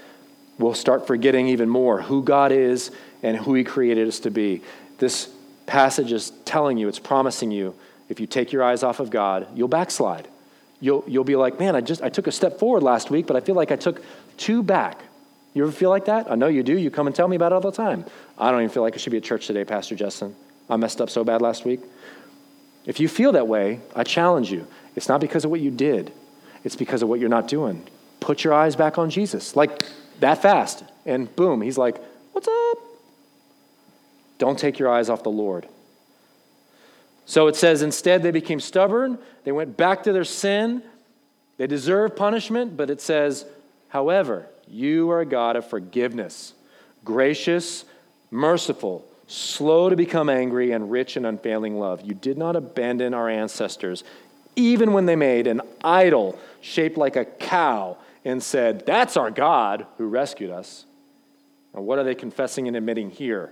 We'll 0.58 0.74
start 0.74 1.08
forgetting 1.08 1.48
even 1.48 1.70
more 1.70 2.02
who 2.02 2.24
God 2.24 2.52
is 2.52 2.92
and 3.24 3.38
who 3.38 3.54
He 3.54 3.64
created 3.64 4.08
us 4.10 4.20
to 4.22 4.32
be. 4.32 4.62
This 4.98 5.30
passage 5.66 6.12
is 6.12 6.32
telling 6.44 6.78
you, 6.78 6.90
it's 6.90 7.00
promising 7.00 7.52
you, 7.52 7.76
if 8.10 8.20
you 8.20 8.28
take 8.28 8.52
your 8.52 8.64
eyes 8.64 8.84
off 8.84 9.00
of 9.00 9.10
God, 9.10 9.48
you'll 9.56 9.68
backslide. 9.68 10.28
You'll, 10.82 11.04
you'll 11.08 11.24
be 11.24 11.36
like, 11.36 11.60
man, 11.60 11.76
I 11.76 11.82
just 11.82 12.02
I 12.02 12.10
took 12.10 12.28
a 12.28 12.32
step 12.32 12.60
forward 12.60 12.84
last 12.84 13.10
week, 13.10 13.28
but 13.28 13.36
I 13.36 13.40
feel 13.40 13.56
like 13.56 13.72
I 13.72 13.76
took 13.78 14.04
two 14.38 14.62
back. 14.62 15.02
You 15.54 15.64
ever 15.64 15.72
feel 15.72 15.90
like 15.90 16.06
that? 16.06 16.30
I 16.30 16.36
know 16.36 16.48
you 16.48 16.64
do. 16.64 16.78
You 16.78 16.92
come 16.92 17.08
and 17.08 17.16
tell 17.16 17.28
me 17.28 17.38
about 17.38 17.54
it 17.54 17.56
all 17.56 17.62
the 17.62 17.72
time. 17.72 18.06
I 18.38 18.52
don't 18.52 18.60
even 18.60 18.70
feel 18.70 18.84
like 18.84 18.94
I 18.94 18.98
should 18.98 19.12
be 19.12 19.18
at 19.18 19.24
church 19.24 19.48
today, 19.48 19.64
Pastor 19.64 19.96
Justin. 19.96 20.36
I 20.70 20.76
messed 20.76 21.00
up 21.00 21.10
so 21.10 21.24
bad 21.24 21.42
last 21.42 21.64
week. 21.64 21.80
If 22.86 23.00
you 23.00 23.08
feel 23.08 23.32
that 23.32 23.48
way, 23.48 23.80
I 23.96 24.04
challenge 24.04 24.52
you. 24.52 24.68
It's 24.96 25.08
not 25.08 25.22
because 25.22 25.46
of 25.46 25.52
what 25.52 25.62
you 25.62 25.72
did, 25.72 26.12
it's 26.66 26.76
because 26.76 27.02
of 27.02 27.08
what 27.08 27.22
you're 27.22 27.30
not 27.30 27.48
doing. 27.48 27.88
Put 28.20 28.44
your 28.44 28.54
eyes 28.54 28.76
back 28.76 28.98
on 28.98 29.10
Jesus, 29.10 29.56
like 29.56 29.86
that 30.20 30.42
fast. 30.42 30.84
And 31.06 31.34
boom, 31.38 31.62
he's 31.62 31.78
like, 31.78 32.02
What's 32.34 32.50
up? 32.50 32.78
Don't 34.40 34.60
take 34.60 34.78
your 34.78 34.90
eyes 34.90 35.10
off 35.10 35.24
the 35.24 35.32
Lord. 35.32 35.70
So 37.26 37.48
it 37.48 37.56
says, 37.56 37.82
instead, 37.82 38.22
they 38.22 38.32
became 38.32 38.60
stubborn. 38.60 39.18
They 39.46 39.54
went 39.54 39.78
back 39.78 40.04
to 40.04 40.12
their 40.12 40.26
sin. 40.26 40.84
They 41.58 41.68
deserve 41.68 42.16
punishment, 42.16 42.76
but 42.76 42.90
it 42.90 43.00
says, 43.00 43.46
However, 43.88 44.48
you 44.68 45.10
are 45.12 45.22
a 45.22 45.26
God 45.26 45.56
of 45.56 45.70
forgiveness, 45.70 46.54
gracious, 47.06 47.86
merciful, 48.30 49.08
slow 49.28 49.90
to 49.90 49.96
become 49.96 50.30
angry, 50.30 50.72
and 50.72 50.92
rich 50.92 51.16
in 51.16 51.26
unfailing 51.26 51.80
love. 51.80 52.02
You 52.02 52.14
did 52.14 52.38
not 52.38 52.56
abandon 52.56 53.14
our 53.14 53.30
ancestors, 53.30 54.04
even 54.56 54.94
when 54.94 55.06
they 55.06 55.16
made 55.16 55.48
an 55.48 55.62
idol 55.84 56.40
shaped 56.62 56.98
like 56.98 57.16
a 57.16 57.26
cow 57.26 57.98
and 58.24 58.42
said, 58.42 58.86
That's 58.86 59.18
our 59.18 59.32
God 59.32 59.86
who 59.98 60.08
rescued 60.08 60.52
us. 60.52 60.86
What 61.72 62.00
are 62.00 62.04
they 62.04 62.16
confessing 62.16 62.68
and 62.68 62.78
admitting 62.78 63.12
here? 63.12 63.52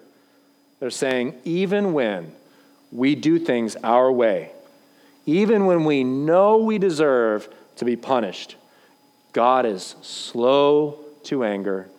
They're 0.79 0.89
saying, 0.89 1.35
Even 1.43 1.93
when 1.93 2.31
we 2.91 3.15
do 3.15 3.39
things 3.39 3.75
our 3.83 4.11
way, 4.11 4.51
even 5.25 5.65
when 5.65 5.85
we 5.85 6.03
know 6.03 6.57
we 6.57 6.77
deserve 6.77 7.47
to 7.77 7.85
be 7.85 7.95
punished, 7.95 8.55
God 9.31 9.65
is 9.65 9.95
slow 10.01 10.99
to 11.23 11.43
anger, 11.43 11.89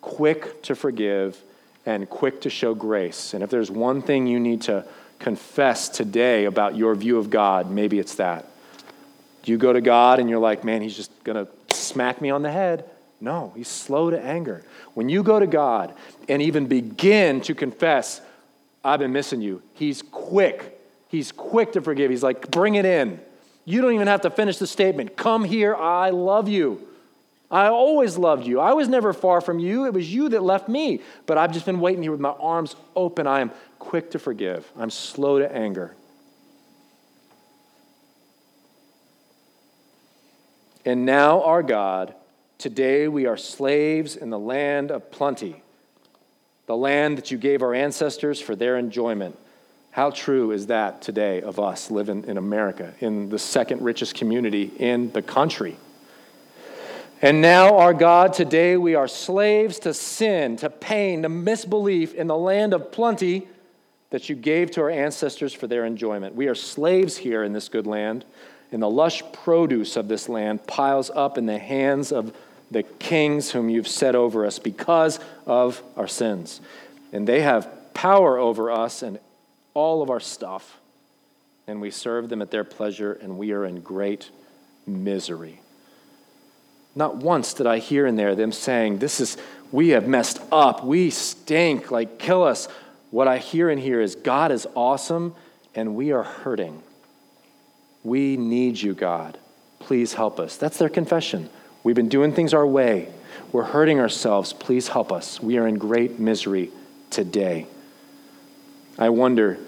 quick 0.00 0.62
to 0.62 0.74
forgive, 0.74 1.40
and 1.86 2.08
quick 2.08 2.42
to 2.42 2.50
show 2.50 2.74
grace. 2.74 3.32
And 3.32 3.42
if 3.42 3.50
there's 3.50 3.70
one 3.70 4.02
thing 4.02 4.26
you 4.26 4.40
need 4.40 4.62
to 4.62 4.84
confess 5.18 5.88
today 5.88 6.44
about 6.44 6.76
your 6.76 6.94
view 6.94 7.18
of 7.18 7.30
God, 7.30 7.70
maybe 7.70 7.98
it's 7.98 8.16
that. 8.16 8.46
You 9.44 9.56
go 9.56 9.72
to 9.72 9.80
God 9.80 10.18
and 10.18 10.28
you're 10.28 10.38
like, 10.38 10.62
man, 10.64 10.82
he's 10.82 10.96
just 10.96 11.10
going 11.24 11.46
to 11.46 11.74
smack 11.74 12.20
me 12.20 12.30
on 12.30 12.42
the 12.42 12.50
head. 12.50 12.84
No, 13.20 13.52
he's 13.56 13.68
slow 13.68 14.10
to 14.10 14.20
anger. 14.20 14.62
When 14.94 15.08
you 15.08 15.22
go 15.22 15.40
to 15.40 15.46
God 15.46 15.94
and 16.28 16.42
even 16.42 16.66
begin 16.66 17.40
to 17.42 17.54
confess, 17.54 18.20
I've 18.84 19.00
been 19.00 19.12
missing 19.12 19.40
you, 19.40 19.62
he's 19.74 20.02
quick. 20.02 20.78
He's 21.08 21.32
quick 21.32 21.72
to 21.72 21.80
forgive. 21.80 22.10
He's 22.10 22.22
like, 22.22 22.50
bring 22.50 22.74
it 22.74 22.84
in. 22.84 23.20
You 23.64 23.80
don't 23.80 23.94
even 23.94 24.06
have 24.06 24.20
to 24.22 24.30
finish 24.30 24.58
the 24.58 24.66
statement. 24.66 25.16
Come 25.16 25.44
here, 25.44 25.74
I 25.74 26.10
love 26.10 26.48
you. 26.48 26.86
I 27.50 27.68
always 27.68 28.18
loved 28.18 28.46
you. 28.46 28.60
I 28.60 28.74
was 28.74 28.88
never 28.88 29.14
far 29.14 29.40
from 29.40 29.58
you. 29.58 29.86
It 29.86 29.94
was 29.94 30.12
you 30.12 30.28
that 30.28 30.42
left 30.42 30.68
me. 30.68 31.00
But 31.24 31.38
I've 31.38 31.52
just 31.52 31.64
been 31.64 31.80
waiting 31.80 32.02
here 32.02 32.12
with 32.12 32.20
my 32.20 32.30
arms 32.30 32.76
open. 32.94 33.26
I 33.26 33.40
am 33.40 33.50
quick 33.78 34.10
to 34.12 34.18
forgive, 34.18 34.70
I'm 34.76 34.90
slow 34.90 35.38
to 35.38 35.50
anger. 35.50 35.94
And 40.84 41.04
now, 41.04 41.42
our 41.42 41.62
God, 41.62 42.14
today 42.56 43.08
we 43.08 43.26
are 43.26 43.36
slaves 43.36 44.16
in 44.16 44.30
the 44.30 44.38
land 44.38 44.90
of 44.90 45.10
plenty, 45.10 45.62
the 46.66 46.76
land 46.76 47.18
that 47.18 47.30
you 47.30 47.36
gave 47.36 47.62
our 47.62 47.74
ancestors 47.74 48.40
for 48.40 48.56
their 48.56 48.78
enjoyment. 48.78 49.36
How 49.90 50.10
true 50.10 50.52
is 50.52 50.68
that 50.68 51.02
today 51.02 51.42
of 51.42 51.58
us 51.58 51.90
living 51.90 52.24
in 52.24 52.38
America, 52.38 52.94
in 53.00 53.28
the 53.28 53.38
second 53.38 53.82
richest 53.82 54.14
community 54.14 54.70
in 54.78 55.12
the 55.12 55.22
country? 55.22 55.76
And 57.20 57.42
now, 57.42 57.78
our 57.78 57.92
God, 57.92 58.32
today 58.32 58.76
we 58.76 58.94
are 58.94 59.08
slaves 59.08 59.80
to 59.80 59.92
sin, 59.92 60.56
to 60.58 60.70
pain, 60.70 61.22
to 61.22 61.28
misbelief 61.28 62.14
in 62.14 62.28
the 62.28 62.36
land 62.36 62.72
of 62.72 62.92
plenty 62.92 63.48
that 64.10 64.28
you 64.28 64.34
gave 64.34 64.70
to 64.72 64.80
our 64.82 64.90
ancestors 64.90 65.52
for 65.52 65.66
their 65.66 65.84
enjoyment. 65.84 66.34
We 66.34 66.48
are 66.48 66.54
slaves 66.54 67.16
here 67.16 67.44
in 67.44 67.52
this 67.52 67.68
good 67.68 67.86
land, 67.86 68.24
and 68.72 68.82
the 68.82 68.90
lush 68.90 69.22
produce 69.32 69.96
of 69.96 70.08
this 70.08 70.28
land 70.28 70.66
piles 70.66 71.10
up 71.14 71.38
in 71.38 71.46
the 71.46 71.58
hands 71.58 72.12
of 72.12 72.34
the 72.70 72.82
kings 72.82 73.50
whom 73.50 73.68
you've 73.68 73.88
set 73.88 74.14
over 74.14 74.44
us 74.44 74.58
because 74.58 75.20
of 75.46 75.82
our 75.96 76.08
sins. 76.08 76.60
And 77.12 77.26
they 77.26 77.40
have 77.40 77.68
power 77.94 78.38
over 78.38 78.70
us 78.70 79.02
and 79.02 79.18
all 79.74 80.02
of 80.02 80.10
our 80.10 80.20
stuff, 80.20 80.78
and 81.66 81.80
we 81.80 81.90
serve 81.90 82.28
them 82.28 82.42
at 82.42 82.50
their 82.50 82.64
pleasure, 82.64 83.12
and 83.12 83.38
we 83.38 83.52
are 83.52 83.64
in 83.64 83.80
great 83.80 84.30
misery. 84.86 85.60
Not 86.94 87.16
once 87.16 87.54
did 87.54 87.66
I 87.66 87.78
hear 87.78 88.06
in 88.06 88.16
there 88.16 88.34
them 88.34 88.52
saying, 88.52 88.98
This 88.98 89.20
is, 89.20 89.36
we 89.70 89.90
have 89.90 90.08
messed 90.08 90.40
up, 90.50 90.84
we 90.84 91.10
stink, 91.10 91.90
like 91.90 92.18
kill 92.18 92.42
us. 92.42 92.68
What 93.10 93.28
I 93.28 93.38
hear 93.38 93.70
in 93.70 93.78
here 93.78 94.00
is, 94.00 94.14
God 94.14 94.52
is 94.52 94.66
awesome, 94.74 95.34
and 95.74 95.94
we 95.96 96.12
are 96.12 96.22
hurting. 96.22 96.82
We 98.04 98.36
need 98.36 98.80
you, 98.80 98.94
God. 98.94 99.38
Please 99.80 100.14
help 100.14 100.38
us. 100.38 100.56
That's 100.56 100.78
their 100.78 100.88
confession. 100.88 101.48
We've 101.82 101.96
been 101.96 102.08
doing 102.08 102.32
things 102.32 102.52
our 102.52 102.66
way. 102.66 103.08
We're 103.52 103.64
hurting 103.64 103.98
ourselves. 103.98 104.52
Please 104.52 104.88
help 104.88 105.10
us. 105.10 105.40
We 105.40 105.56
are 105.58 105.66
in 105.66 105.76
great 105.76 106.18
misery 106.18 106.70
today. 107.10 107.66
I 108.98 109.08
wonder 109.10 109.58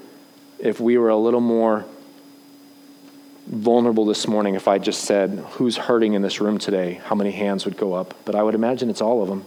if 0.59 0.81
we 0.81 0.99
were 0.99 1.09
a 1.09 1.17
little 1.17 1.41
more 1.41 1.87
vulnerable 3.47 4.05
this 4.05 4.29
morning 4.29 4.55
if 4.55 4.69
I 4.69 4.79
just 4.79 5.05
said, 5.05 5.31
Who's 5.53 5.77
hurting 5.77 6.13
in 6.13 6.23
this 6.23 6.41
room 6.41 6.59
today? 6.59 7.01
How 7.05 7.15
many 7.15 7.31
hands 7.31 7.65
would 7.65 7.77
go 7.77 7.95
up? 7.95 8.15
But 8.25 8.35
I 8.35 8.43
would 8.43 8.55
imagine 8.55 8.91
it's 8.91 9.01
all 9.01 9.23
of 9.23 9.29
them. 9.29 9.45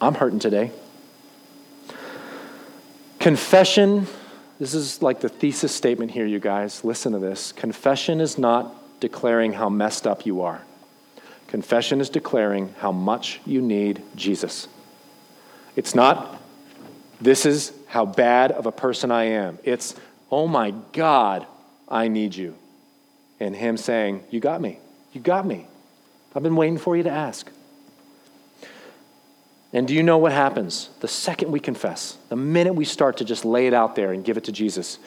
I'm 0.00 0.14
hurting 0.14 0.38
today. 0.38 0.70
Confession, 3.20 4.06
this 4.58 4.72
is 4.72 5.02
like 5.02 5.20
the 5.20 5.28
thesis 5.28 5.74
statement 5.74 6.10
here, 6.10 6.24
you 6.24 6.40
guys. 6.40 6.84
Listen 6.84 7.12
to 7.12 7.18
this. 7.18 7.52
Confession 7.52 8.18
is 8.18 8.38
not 8.38 8.74
declaring 8.98 9.52
how 9.52 9.68
messed 9.68 10.06
up 10.06 10.24
you 10.24 10.40
are, 10.40 10.62
confession 11.46 12.00
is 12.00 12.08
declaring 12.08 12.74
how 12.78 12.92
much 12.92 13.40
you 13.44 13.60
need 13.60 14.02
Jesus. 14.16 14.68
It's 15.76 15.94
not, 15.94 16.40
this 17.20 17.44
is 17.44 17.72
how 17.86 18.06
bad 18.06 18.52
of 18.52 18.64
a 18.64 18.72
person 18.72 19.10
I 19.10 19.24
am. 19.24 19.58
It's, 19.64 19.94
oh 20.30 20.48
my 20.48 20.72
God, 20.92 21.46
I 21.88 22.08
need 22.08 22.34
you. 22.34 22.56
And 23.38 23.54
Him 23.54 23.76
saying, 23.76 24.24
You 24.30 24.40
got 24.40 24.62
me. 24.62 24.78
You 25.12 25.20
got 25.20 25.46
me. 25.46 25.66
I've 26.34 26.42
been 26.42 26.56
waiting 26.56 26.78
for 26.78 26.96
you 26.96 27.02
to 27.02 27.10
ask. 27.10 27.50
And 29.72 29.86
do 29.86 29.94
you 29.94 30.02
know 30.02 30.18
what 30.18 30.32
happens 30.32 30.90
the 31.00 31.08
second 31.08 31.52
we 31.52 31.60
confess? 31.60 32.16
The 32.28 32.36
minute 32.36 32.74
we 32.74 32.84
start 32.84 33.18
to 33.18 33.24
just 33.24 33.44
lay 33.44 33.66
it 33.66 33.74
out 33.74 33.94
there 33.94 34.12
and 34.12 34.24
give 34.24 34.36
it 34.36 34.44
to 34.44 34.52
Jesus. 34.52 34.98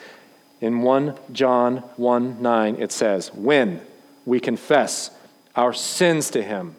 In 0.61 0.81
1 0.81 1.15
John 1.33 1.77
1 1.97 2.41
9, 2.41 2.75
it 2.79 2.91
says, 2.91 3.33
When 3.33 3.81
we 4.25 4.39
confess 4.39 5.11
our 5.55 5.73
sins 5.73 6.29
to 6.31 6.41
Him, 6.41 6.75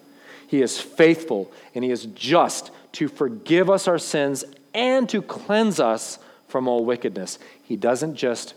He 0.47 0.63
is 0.63 0.81
faithful 0.81 1.53
and 1.75 1.85
He 1.85 1.91
is 1.91 2.07
just 2.07 2.71
to 2.93 3.09
forgive 3.09 3.69
us 3.69 3.87
our 3.87 3.99
sins 3.99 4.45
and 4.73 5.09
to 5.11 5.21
cleanse 5.21 5.79
us 5.79 6.19
from 6.49 6.69
all 6.69 6.85
wickedness. 6.85 7.39
He 7.65 7.77
doesn't 7.77 8.17
just 8.17 8.55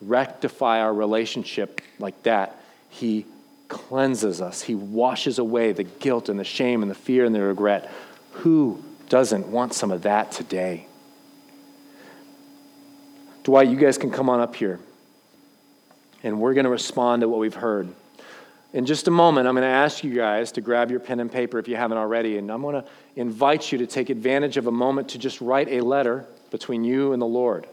rectify 0.00 0.80
our 0.80 0.94
relationship 0.94 1.82
like 1.98 2.22
that, 2.22 2.58
He 2.88 3.26
cleanses 3.68 4.40
us. 4.40 4.62
He 4.62 4.74
washes 4.74 5.38
away 5.38 5.72
the 5.72 5.84
guilt 5.84 6.28
and 6.28 6.40
the 6.40 6.44
shame 6.44 6.82
and 6.82 6.90
the 6.90 6.94
fear 6.94 7.24
and 7.24 7.34
the 7.34 7.42
regret. 7.42 7.90
Who 8.32 8.82
doesn't 9.08 9.48
want 9.48 9.74
some 9.74 9.90
of 9.90 10.02
that 10.02 10.32
today? 10.32 10.86
Dwight, 13.42 13.68
you 13.68 13.76
guys 13.76 13.98
can 13.98 14.10
come 14.10 14.28
on 14.28 14.40
up 14.40 14.54
here. 14.54 14.78
And 16.22 16.40
we're 16.40 16.54
going 16.54 16.64
to 16.64 16.70
respond 16.70 17.22
to 17.22 17.28
what 17.28 17.40
we've 17.40 17.54
heard. 17.54 17.88
In 18.72 18.86
just 18.86 19.08
a 19.08 19.10
moment, 19.10 19.48
I'm 19.48 19.54
going 19.54 19.66
to 19.66 19.68
ask 19.68 20.04
you 20.04 20.14
guys 20.14 20.52
to 20.52 20.60
grab 20.60 20.90
your 20.90 21.00
pen 21.00 21.18
and 21.18 21.32
paper 21.32 21.58
if 21.58 21.66
you 21.66 21.74
haven't 21.74 21.98
already, 21.98 22.38
and 22.38 22.52
I'm 22.52 22.62
going 22.62 22.80
to 22.80 22.84
invite 23.16 23.72
you 23.72 23.78
to 23.78 23.86
take 23.86 24.10
advantage 24.10 24.56
of 24.56 24.68
a 24.68 24.70
moment 24.70 25.08
to 25.10 25.18
just 25.18 25.40
write 25.40 25.68
a 25.68 25.80
letter 25.80 26.26
between 26.50 26.84
you 26.84 27.12
and 27.12 27.20
the 27.20 27.26
Lord. 27.26 27.66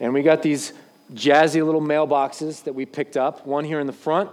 And 0.00 0.12
we 0.12 0.22
got 0.22 0.42
these 0.42 0.74
jazzy 1.14 1.64
little 1.64 1.80
mailboxes 1.80 2.64
that 2.64 2.74
we 2.74 2.84
picked 2.84 3.16
up 3.16 3.46
one 3.46 3.64
here 3.64 3.80
in 3.80 3.86
the 3.86 3.92
front, 3.92 4.30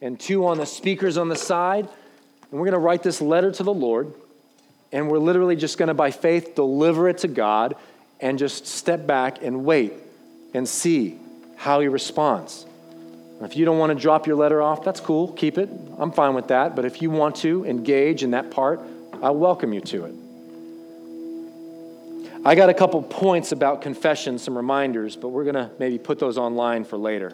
and 0.00 0.18
two 0.18 0.46
on 0.46 0.56
the 0.56 0.66
speakers 0.66 1.18
on 1.18 1.28
the 1.28 1.36
side. 1.36 1.86
And 2.50 2.60
we're 2.60 2.66
going 2.66 2.72
to 2.72 2.78
write 2.78 3.02
this 3.02 3.20
letter 3.20 3.52
to 3.52 3.62
the 3.62 3.74
Lord, 3.74 4.14
and 4.92 5.08
we're 5.08 5.18
literally 5.18 5.56
just 5.56 5.78
going 5.78 5.88
to, 5.88 5.94
by 5.94 6.10
faith, 6.10 6.54
deliver 6.54 7.08
it 7.08 7.18
to 7.18 7.28
God 7.28 7.76
and 8.20 8.38
just 8.38 8.66
step 8.66 9.06
back 9.06 9.42
and 9.42 9.64
wait 9.64 9.94
and 10.54 10.68
see 10.68 11.18
how 11.56 11.80
He 11.80 11.88
responds. 11.88 12.66
If 13.40 13.56
you 13.56 13.64
don't 13.64 13.78
want 13.78 13.90
to 13.90 14.00
drop 14.00 14.26
your 14.28 14.36
letter 14.36 14.62
off, 14.62 14.84
that's 14.84 15.00
cool. 15.00 15.32
Keep 15.32 15.58
it. 15.58 15.68
I'm 15.98 16.12
fine 16.12 16.34
with 16.34 16.48
that. 16.48 16.76
But 16.76 16.84
if 16.84 17.02
you 17.02 17.10
want 17.10 17.36
to 17.36 17.64
engage 17.64 18.22
in 18.22 18.30
that 18.32 18.52
part, 18.52 18.80
I 19.20 19.30
welcome 19.30 19.72
you 19.72 19.80
to 19.80 20.04
it. 20.04 20.14
I 22.44 22.54
got 22.54 22.70
a 22.70 22.74
couple 22.74 23.02
points 23.02 23.52
about 23.52 23.82
confession, 23.82 24.38
some 24.38 24.56
reminders, 24.56 25.16
but 25.16 25.28
we're 25.28 25.44
going 25.44 25.54
to 25.54 25.70
maybe 25.78 25.98
put 25.98 26.18
those 26.18 26.38
online 26.38 26.84
for 26.84 26.96
later. 26.96 27.32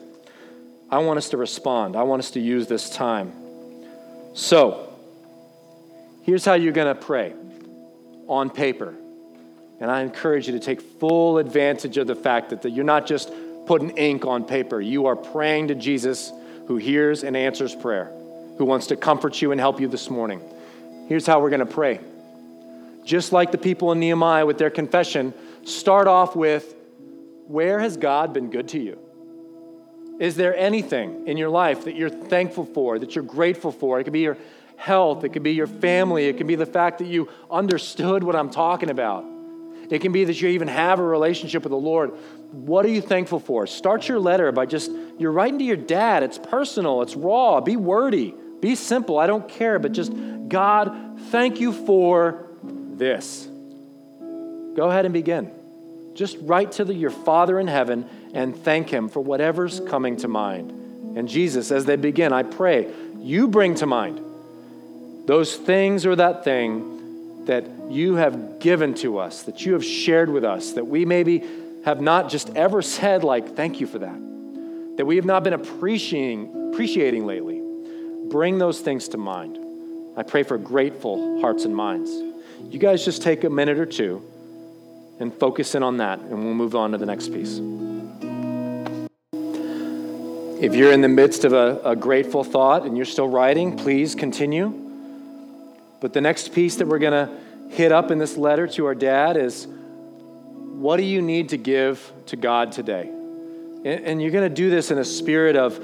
I 0.91 0.99
want 0.99 1.19
us 1.19 1.31
to 1.31 1.37
respond. 1.37 1.97
I 1.97 2.03
want 2.03 2.21
us 2.21 2.31
to 2.33 2.41
use 2.41 2.67
this 2.67 2.89
time. 2.89 3.33
So, 4.35 4.95
here's 6.29 6.45
how 6.45 6.53
you're 6.53 6.75
going 6.75 6.95
to 6.95 7.07
pray 7.07 7.33
on 8.27 8.51
paper. 8.51 8.95
And 9.81 9.91
I 9.91 10.03
encourage 10.03 10.47
you 10.47 10.53
to 10.53 10.61
take 10.61 10.83
full 10.83 11.39
advantage 11.39 11.97
of 11.97 12.07
the 12.07 12.15
fact 12.15 12.51
that 12.51 12.69
you're 12.69 12.85
not 12.85 13.07
just 13.07 13.33
putting 13.65 13.97
ink 13.97 14.27
on 14.27 14.45
paper. 14.45 14.79
You 14.79 15.07
are 15.07 15.17
praying 15.17 15.69
to 15.69 15.75
Jesus 15.75 16.31
who 16.67 16.77
hears 16.77 17.25
and 17.25 17.35
answers 17.35 17.75
prayer, 17.75 18.13
who 18.59 18.67
wants 18.67 18.89
to 18.89 18.97
comfort 18.97 19.41
you 19.41 19.53
and 19.53 19.59
help 19.59 19.81
you 19.81 19.89
this 19.89 20.11
morning. 20.11 20.43
Here's 21.09 21.25
how 21.27 21.41
we're 21.41 21.49
going 21.49 21.61
to 21.61 21.67
pray 21.67 21.99
just 23.07 23.33
like 23.33 23.51
the 23.51 23.57
people 23.57 23.91
in 23.93 23.99
Nehemiah 23.99 24.45
with 24.45 24.59
their 24.59 24.69
confession, 24.69 25.33
start 25.65 26.09
off 26.09 26.37
with 26.37 26.75
Where 27.47 27.81
has 27.81 27.97
God 27.97 28.35
been 28.35 28.51
good 28.51 28.69
to 28.69 28.79
you? 28.79 28.99
Is 30.21 30.37
there 30.37 30.55
anything 30.55 31.27
in 31.27 31.39
your 31.39 31.49
life 31.49 31.85
that 31.85 31.95
you're 31.95 32.11
thankful 32.11 32.67
for, 32.67 32.99
that 32.99 33.15
you're 33.15 33.25
grateful 33.25 33.73
for? 33.73 33.99
It 33.99 34.05
could 34.05 34.13
be 34.13 34.21
your 34.21 34.37
health, 34.79 35.25
it 35.25 35.31
could 35.31 35.43
be 35.43 35.53
your 35.53 35.67
family, 35.67 36.27
it 36.27 36.39
can 36.39 36.47
be 36.47 36.55
the 36.55 36.65
fact 36.65 36.99
that 36.99 37.09
you 37.09 37.29
understood 37.51 38.23
what 38.23 38.37
I'm 38.37 38.49
talking 38.49 38.91
about. 38.91 39.25
It 39.91 40.01
can 40.01 40.13
be 40.13 40.25
that 40.25 40.41
you 40.41 40.49
even 40.51 40.69
have 40.69 41.01
a 41.01 41.03
relationship 41.03 41.65
with 41.65 41.71
the 41.71 41.77
Lord. 41.77 42.13
What 42.53 42.87
are 42.87 42.91
you 42.91 43.01
thankful 43.01 43.41
for? 43.41 43.67
Start 43.67 44.09
your 44.09 44.21
letter 44.21 44.53
by 44.53 44.67
just, 44.67 44.91
you're 45.19 45.33
writing 45.33 45.59
to 45.59 45.65
your 45.65 45.77
dad. 45.77 46.23
It's 46.23 46.39
personal, 46.39 47.03
it's 47.03 47.17
raw, 47.17 47.61
be 47.61 47.77
wordy, 47.77 48.35
be 48.61 48.75
simple. 48.75 49.19
I 49.19 49.27
don't 49.27 49.49
care, 49.49 49.79
but 49.79 49.93
just, 49.93 50.13
God, 50.49 51.19
thank 51.31 51.59
you 51.59 51.73
for 51.73 52.47
this. 52.63 53.49
Go 54.77 54.89
ahead 54.91 55.07
and 55.07 55.13
begin. 55.13 55.51
Just 56.15 56.37
write 56.41 56.73
to 56.73 56.85
the, 56.85 56.95
your 56.95 57.11
Father 57.11 57.59
in 57.59 57.67
heaven 57.67 58.09
and 58.33 58.57
thank 58.57 58.91
Him 58.91 59.09
for 59.09 59.21
whatever's 59.21 59.81
coming 59.81 60.17
to 60.19 60.29
mind. 60.29 60.71
And 61.17 61.29
Jesus, 61.29 61.73
as 61.73 61.85
they 61.85 61.97
begin, 61.97 62.33
I 62.33 62.45
pray 62.45 62.93
you 63.19 63.49
bring 63.49 63.75
to 63.77 63.87
mind 63.87 64.21
those 65.29 65.55
things 65.55 66.07
or 66.07 66.17
that 66.17 66.43
thing 66.43 67.45
that 67.45 67.67
you 67.91 68.15
have 68.15 68.61
given 68.61 68.95
to 68.95 69.19
us, 69.19 69.43
that 69.43 69.67
you 69.67 69.75
have 69.75 69.85
shared 69.85 70.31
with 70.31 70.43
us, 70.43 70.73
that 70.73 70.87
we 70.87 71.05
maybe 71.05 71.45
have 71.85 72.01
not 72.01 72.31
just 72.31 72.49
ever 72.57 72.81
said, 72.81 73.23
like, 73.23 73.55
thank 73.55 73.79
you 73.79 73.87
for 73.87 73.99
that, 73.99 74.19
that 74.97 75.05
we 75.05 75.17
have 75.17 75.27
not 75.27 75.45
been 75.45 75.53
appreciating, 75.53 76.71
appreciating 76.73 77.27
lately. 77.27 77.61
Bring 78.31 78.57
those 78.57 78.81
things 78.81 79.09
to 79.09 79.19
mind. 79.19 79.59
I 80.17 80.23
pray 80.23 80.45
for 80.45 80.57
grateful 80.57 81.43
hearts 81.43 81.67
and 81.67 81.77
minds. 81.77 82.11
You 82.73 82.79
guys 82.79 83.05
just 83.05 83.21
take 83.21 83.45
a 83.45 83.51
minute 83.51 83.79
or 83.79 83.87
two 83.87 84.23
and 85.21 85.35
focus 85.35 85.75
in 85.75 85.83
on 85.83 85.99
that, 85.99 86.21
and 86.21 86.43
we'll 86.43 86.55
move 86.55 86.75
on 86.75 86.93
to 86.93 86.99
the 86.99 87.07
next 87.07 87.35
piece. 87.35 87.61
If 90.59 90.75
you're 90.75 90.93
in 90.93 91.03
the 91.03 91.09
midst 91.09 91.45
of 91.45 91.53
a, 91.53 91.83
a, 91.85 91.95
grateful 91.95 92.45
thought 92.45 92.87
and 92.87 92.97
you're 92.97 93.07
still 93.07 93.29
writing, 93.29 93.77
please 93.77 94.15
continue. 94.15 94.88
But 96.01 96.13
the 96.13 96.21
next 96.21 96.53
piece 96.53 96.77
that 96.77 96.87
we're 96.87 96.99
going 96.99 97.27
to 97.27 97.75
hit 97.75 97.93
up 97.93 98.11
in 98.11 98.19
this 98.19 98.37
letter 98.37 98.67
to 98.69 98.87
our 98.87 98.95
dad 98.95 99.37
is 99.37 99.67
what 99.67 100.97
do 100.97 101.03
you 101.03 101.21
need 101.21 101.51
to 101.51 101.57
give 101.57 102.13
to 102.27 102.37
God 102.37 102.73
today? 102.73 103.11
And, 103.85 104.21
you're 104.21 104.31
going 104.31 104.49
to 104.49 104.55
do 104.55 104.71
this 104.71 104.91
in 104.91 104.99
a 104.99 105.05
spirit 105.05 105.57
of, 105.57 105.81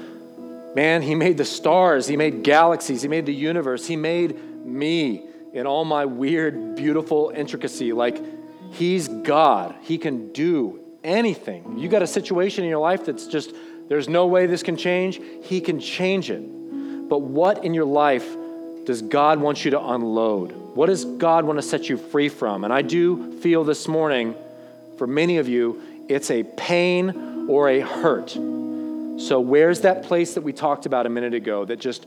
man, 0.75 1.01
he 1.01 1.15
made 1.15 1.37
the 1.37 1.45
stars, 1.45 2.07
he 2.07 2.17
made 2.17 2.43
galaxies, 2.43 3.01
he 3.01 3.07
made 3.07 3.25
the 3.25 3.33
universe, 3.33 3.87
he 3.87 3.95
made 3.95 4.37
me 4.65 5.25
in 5.53 5.65
all 5.65 5.85
my 5.85 6.05
weird, 6.05 6.75
beautiful 6.75 7.31
intricacy. 7.33 7.93
Like, 7.93 8.21
He's 8.71 9.07
God. 9.07 9.75
He 9.81 9.97
can 9.97 10.33
do 10.33 10.81
anything. 11.03 11.77
You 11.77 11.87
got 11.87 12.01
a 12.01 12.07
situation 12.07 12.65
in 12.65 12.69
your 12.69 12.79
life 12.79 13.05
that's 13.05 13.25
just, 13.25 13.53
there's 13.87 14.09
no 14.09 14.27
way 14.27 14.47
this 14.47 14.63
can 14.63 14.75
change. 14.75 15.19
He 15.43 15.61
can 15.61 15.79
change 15.79 16.29
it. 16.29 16.41
But 17.07 17.19
what 17.21 17.63
in 17.63 17.73
your 17.73 17.85
life 17.85 18.35
does 18.85 19.01
God 19.01 19.39
want 19.39 19.65
you 19.65 19.71
to 19.71 19.81
unload? 19.81 20.51
What 20.75 20.87
does 20.87 21.05
God 21.05 21.45
want 21.45 21.57
to 21.57 21.63
set 21.63 21.89
you 21.89 21.97
free 21.97 22.29
from? 22.29 22.63
And 22.63 22.73
I 22.73 22.81
do 22.81 23.39
feel 23.39 23.63
this 23.63 23.87
morning, 23.87 24.35
for 24.97 25.07
many 25.07 25.37
of 25.37 25.47
you, 25.47 25.81
it's 26.07 26.29
a 26.29 26.43
pain 26.43 27.47
or 27.49 27.69
a 27.69 27.79
hurt. 27.79 28.31
So, 28.31 29.39
where's 29.39 29.81
that 29.81 30.03
place 30.03 30.33
that 30.33 30.41
we 30.41 30.53
talked 30.53 30.85
about 30.85 31.05
a 31.05 31.09
minute 31.09 31.33
ago 31.33 31.65
that 31.65 31.79
just 31.79 32.05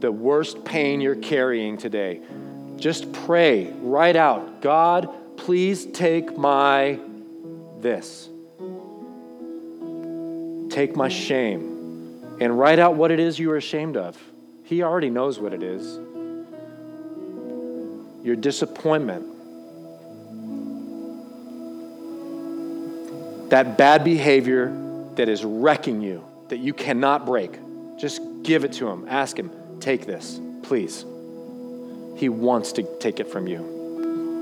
the 0.00 0.10
worst 0.10 0.64
pain 0.64 1.00
you're 1.00 1.14
carrying 1.14 1.76
today? 1.76 2.20
Just 2.76 3.12
pray 3.12 3.70
right 3.80 4.16
out 4.16 4.62
God, 4.62 5.08
please 5.36 5.84
take 5.86 6.36
my 6.36 6.98
this. 7.80 8.28
Take 10.70 10.96
my 10.96 11.08
shame 11.08 12.38
and 12.40 12.58
write 12.58 12.78
out 12.78 12.94
what 12.94 13.10
it 13.10 13.20
is 13.20 13.38
you 13.38 13.50
are 13.50 13.56
ashamed 13.56 13.96
of. 13.96 14.16
He 14.70 14.82
already 14.82 15.10
knows 15.10 15.38
what 15.38 15.52
it 15.52 15.62
is. 15.62 15.98
Your 18.24 18.36
disappointment. 18.36 19.26
That 23.50 23.76
bad 23.76 24.02
behavior 24.04 24.72
that 25.16 25.28
is 25.28 25.44
wrecking 25.44 26.00
you, 26.00 26.24
that 26.48 26.58
you 26.58 26.72
cannot 26.72 27.26
break. 27.26 27.50
Just 27.98 28.22
give 28.42 28.64
it 28.64 28.72
to 28.74 28.88
him. 28.88 29.06
Ask 29.08 29.38
him, 29.38 29.50
take 29.80 30.06
this, 30.06 30.40
please. 30.62 31.04
He 32.16 32.30
wants 32.30 32.72
to 32.72 32.84
take 32.98 33.20
it 33.20 33.28
from 33.28 33.46
you 33.46 33.80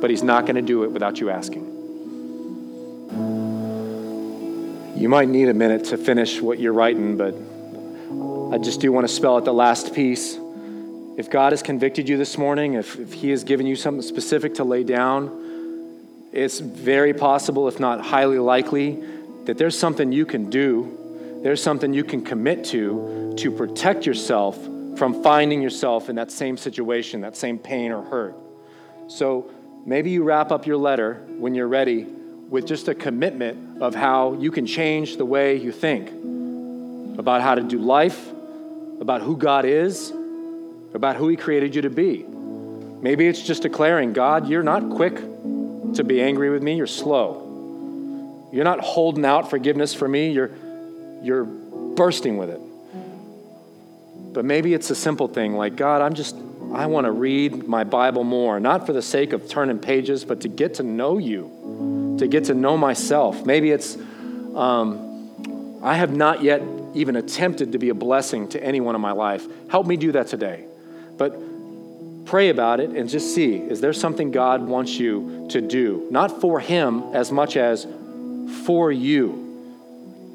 but 0.00 0.10
He's 0.10 0.22
not 0.22 0.44
going 0.44 0.56
to 0.56 0.62
do 0.62 0.84
it 0.84 0.92
without 0.92 1.20
you 1.20 1.30
asking. 1.30 1.64
You 4.96 5.08
might 5.08 5.28
need 5.28 5.48
a 5.48 5.54
minute 5.54 5.84
to 5.86 5.96
finish 5.96 6.40
what 6.40 6.58
you're 6.58 6.72
writing, 6.72 7.16
but 7.16 7.34
I 8.50 8.56
just 8.56 8.80
do 8.80 8.90
want 8.90 9.06
to 9.06 9.12
spell 9.12 9.36
out 9.36 9.44
the 9.44 9.52
last 9.52 9.94
piece. 9.94 10.38
If 11.18 11.28
God 11.30 11.52
has 11.52 11.62
convicted 11.62 12.08
you 12.08 12.16
this 12.16 12.38
morning, 12.38 12.74
if, 12.74 12.98
if 12.98 13.12
He 13.12 13.28
has 13.28 13.44
given 13.44 13.66
you 13.66 13.76
something 13.76 14.00
specific 14.00 14.54
to 14.54 14.64
lay 14.64 14.84
down, 14.84 16.28
it's 16.32 16.58
very 16.58 17.12
possible, 17.12 17.68
if 17.68 17.78
not 17.78 18.00
highly 18.00 18.38
likely, 18.38 19.02
that 19.44 19.58
there's 19.58 19.78
something 19.78 20.12
you 20.12 20.24
can 20.24 20.48
do, 20.48 21.40
there's 21.42 21.62
something 21.62 21.92
you 21.92 22.04
can 22.04 22.24
commit 22.24 22.64
to 22.66 23.34
to 23.36 23.50
protect 23.50 24.06
yourself 24.06 24.58
from 24.96 25.22
finding 25.22 25.60
yourself 25.60 26.08
in 26.08 26.16
that 26.16 26.30
same 26.30 26.56
situation, 26.56 27.20
that 27.20 27.36
same 27.36 27.58
pain 27.58 27.92
or 27.92 28.02
hurt. 28.02 28.34
So 29.08 29.50
maybe 29.84 30.10
you 30.10 30.24
wrap 30.24 30.50
up 30.52 30.66
your 30.66 30.78
letter 30.78 31.22
when 31.36 31.54
you're 31.54 31.68
ready 31.68 32.04
with 32.04 32.66
just 32.66 32.88
a 32.88 32.94
commitment 32.94 33.82
of 33.82 33.94
how 33.94 34.32
you 34.34 34.50
can 34.50 34.64
change 34.64 35.18
the 35.18 35.26
way 35.26 35.56
you 35.56 35.70
think 35.70 36.08
about 37.18 37.42
how 37.42 37.54
to 37.54 37.62
do 37.62 37.78
life, 37.78 38.32
about 39.00 39.22
who 39.22 39.36
God 39.36 39.64
is, 39.64 40.10
about 40.94 41.16
who 41.16 41.28
He 41.28 41.36
created 41.36 41.74
you 41.74 41.82
to 41.82 41.90
be. 41.90 42.24
Maybe 43.00 43.28
it's 43.28 43.40
just 43.42 43.62
declaring, 43.62 44.12
God, 44.12 44.48
you're 44.48 44.62
not 44.62 44.90
quick 44.90 45.16
to 45.94 46.04
be 46.04 46.20
angry 46.20 46.50
with 46.50 46.62
me, 46.62 46.76
you're 46.76 46.86
slow. 46.86 48.48
You're 48.52 48.64
not 48.64 48.80
holding 48.80 49.24
out 49.24 49.50
forgiveness 49.50 49.94
for 49.94 50.08
me, 50.08 50.32
you're, 50.32 50.50
you're 51.22 51.44
bursting 51.44 52.38
with 52.38 52.50
it. 52.50 52.60
But 54.32 54.44
maybe 54.44 54.74
it's 54.74 54.90
a 54.90 54.94
simple 54.94 55.28
thing 55.28 55.54
like, 55.54 55.76
God, 55.76 56.02
I'm 56.02 56.14
just, 56.14 56.36
I 56.72 56.86
want 56.86 57.06
to 57.06 57.12
read 57.12 57.66
my 57.66 57.84
Bible 57.84 58.24
more, 58.24 58.58
not 58.60 58.86
for 58.86 58.92
the 58.92 59.02
sake 59.02 59.32
of 59.32 59.48
turning 59.48 59.78
pages, 59.78 60.24
but 60.24 60.42
to 60.42 60.48
get 60.48 60.74
to 60.74 60.82
know 60.82 61.18
you, 61.18 62.16
to 62.18 62.26
get 62.26 62.44
to 62.44 62.54
know 62.54 62.76
myself. 62.76 63.46
Maybe 63.46 63.70
it's, 63.70 63.96
um, 64.54 65.80
I 65.82 65.94
have 65.94 66.14
not 66.14 66.42
yet 66.42 66.60
even 66.94 67.16
attempted 67.16 67.72
to 67.72 67.78
be 67.78 67.88
a 67.90 67.94
blessing 67.94 68.48
to 68.48 68.62
anyone 68.62 68.94
in 68.94 69.00
my 69.00 69.12
life. 69.12 69.46
Help 69.68 69.86
me 69.86 69.96
do 69.96 70.12
that 70.12 70.28
today. 70.28 70.64
But 71.16 71.36
pray 72.26 72.50
about 72.50 72.80
it 72.80 72.90
and 72.90 73.08
just 73.08 73.34
see 73.34 73.56
is 73.56 73.80
there 73.80 73.92
something 73.92 74.30
God 74.30 74.62
wants 74.62 74.98
you 74.98 75.48
to 75.50 75.60
do? 75.60 76.06
Not 76.10 76.40
for 76.40 76.60
Him 76.60 77.14
as 77.14 77.32
much 77.32 77.56
as 77.56 77.86
for 78.64 78.92
you. 78.92 79.44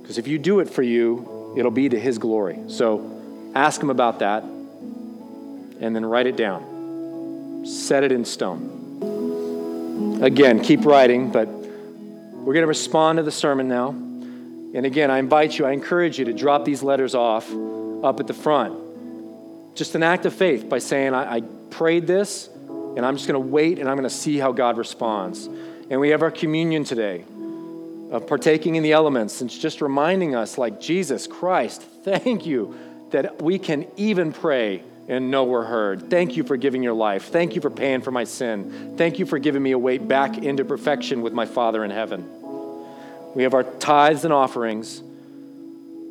Because 0.02 0.18
if 0.18 0.28
you 0.28 0.38
do 0.38 0.60
it 0.60 0.70
for 0.70 0.82
you, 0.82 1.54
it'll 1.58 1.72
be 1.72 1.90
to 1.90 2.00
His 2.00 2.18
glory. 2.18 2.60
So 2.68 3.52
ask 3.56 3.82
Him 3.82 3.90
about 3.90 4.20
that 4.20 4.44
and 4.44 5.96
then 5.96 6.06
write 6.06 6.28
it 6.28 6.36
down. 6.36 7.64
Set 7.66 8.04
it 8.04 8.12
in 8.12 8.26
stone. 8.26 10.20
Again, 10.22 10.62
keep 10.62 10.86
writing, 10.86 11.32
but 11.32 11.48
we're 11.48 12.54
going 12.54 12.64
to 12.64 12.68
respond 12.68 13.18
to 13.18 13.24
the 13.24 13.32
sermon 13.32 13.68
now. 13.68 13.96
And 14.74 14.86
again, 14.86 15.12
I 15.12 15.20
invite 15.20 15.58
you, 15.58 15.66
I 15.66 15.72
encourage 15.72 16.18
you 16.18 16.26
to 16.26 16.34
drop 16.34 16.66
these 16.66 16.82
letters 16.82 17.14
off 17.14 17.50
up 18.04 18.20
at 18.20 18.28
the 18.28 18.34
front. 18.34 19.76
Just 19.76 19.96
an 19.96 20.04
act 20.04 20.26
of 20.26 20.34
faith 20.34 20.68
by 20.68 20.80
saying, 20.80 21.14
I, 21.14 21.38
I 21.38 21.42
prayed 21.70 22.08
this, 22.08 22.50
and 22.96 23.06
I'm 23.06 23.16
just 23.16 23.28
going 23.28 23.42
to 23.42 23.48
wait 23.48 23.80
and 23.80 23.90
I'm 23.90 23.98
going 23.98 24.10
to 24.10 24.16
see 24.16 24.38
how 24.38 24.52
God 24.52 24.78
responds. 24.78 25.48
And 25.90 26.00
we 26.00 26.10
have 26.10 26.22
our 26.22 26.32
communion 26.32 26.84
today 26.84 27.24
of 28.12 28.28
partaking 28.28 28.76
in 28.76 28.84
the 28.84 28.92
elements 28.92 29.42
and 29.42 29.50
just 29.50 29.82
reminding 29.82 30.36
us, 30.36 30.58
like 30.58 30.80
Jesus 30.80 31.26
Christ, 31.26 31.82
thank 32.04 32.46
you 32.46 32.78
that 33.12 33.42
we 33.42 33.58
can 33.58 33.88
even 33.96 34.32
pray 34.34 34.84
and 35.08 35.32
know 35.32 35.44
we're 35.44 35.66
heard. 35.66 36.10
Thank 36.10 36.38
you 36.38 36.44
for 36.44 36.56
giving 36.56 36.84
your 36.84 36.94
life. 36.94 37.26
Thank 37.26 37.56
you 37.56 37.62
for 37.62 37.70
paying 37.70 38.02
for 38.02 38.12
my 38.12 38.24
sin. 38.24 38.96
Thank 38.98 39.20
you 39.20 39.26
for 39.26 39.40
giving 39.40 39.62
me 39.62 39.72
a 39.72 39.80
way 39.80 39.98
back 39.98 40.38
into 40.38 40.64
perfection 40.64 41.22
with 41.22 41.34
my 41.34 41.46
Father 41.46 41.84
in 41.84 41.92
heaven. 41.92 42.43
We 43.36 43.44
have 43.44 43.54
our 43.54 43.64
tithes 43.64 44.26
and 44.26 44.34
offerings, 44.34 45.02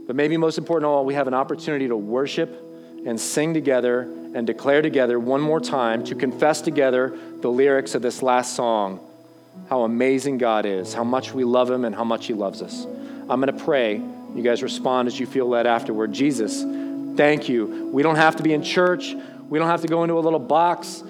but 0.07 0.17
maybe 0.17 0.37
most 0.37 0.59
important 0.59 0.87
of 0.87 0.93
all, 0.93 1.05
we 1.05 1.15
have 1.15 1.29
an 1.29 1.35
opportunity 1.35 1.89
to 1.89 1.97
worship 1.97 2.51
and 3.07 3.21
sing 3.21 3.55
together 3.55 4.03
and 4.35 4.47
declare 4.47 4.83
together 4.83 5.19
one 5.19 5.41
more 5.41 5.61
time, 5.61 6.05
to 6.05 6.15
confess 6.15 6.61
together 6.61 7.17
the 7.41 7.49
lyrics 7.49 7.95
of 7.95 8.03
this 8.03 8.23
last 8.23 8.55
song 8.55 9.01
how 9.69 9.83
amazing 9.83 10.39
God 10.39 10.65
is, 10.65 10.95
how 10.95 11.05
much 11.05 11.33
we 11.35 11.45
love 11.45 11.71
Him, 11.71 11.85
and 11.85 11.95
how 11.95 12.05
much 12.05 12.27
He 12.27 12.35
loves 12.35 12.63
us. 12.63 12.87
I'm 13.29 13.41
going 13.41 13.57
to 13.57 13.65
pray. 13.65 13.97
You 13.97 14.43
guys 14.43 14.63
respond 14.63 15.09
as 15.09 15.21
you 15.21 15.27
feel 15.27 15.47
led 15.47 15.67
afterward. 15.67 16.13
Jesus, 16.13 16.65
Thank 17.17 17.49
you. 17.49 17.91
We 17.93 18.03
don't 18.03 18.17
have 18.17 18.37
to 18.37 18.43
be 18.43 18.55
in 18.55 18.63
church. 18.63 19.15
We 19.49 19.59
don't 19.59 19.69
have 19.69 19.83
to 19.83 19.89
go 19.89 20.03
into 20.03 20.15
a 20.15 20.21
little 20.21 20.39
box. 20.39 21.05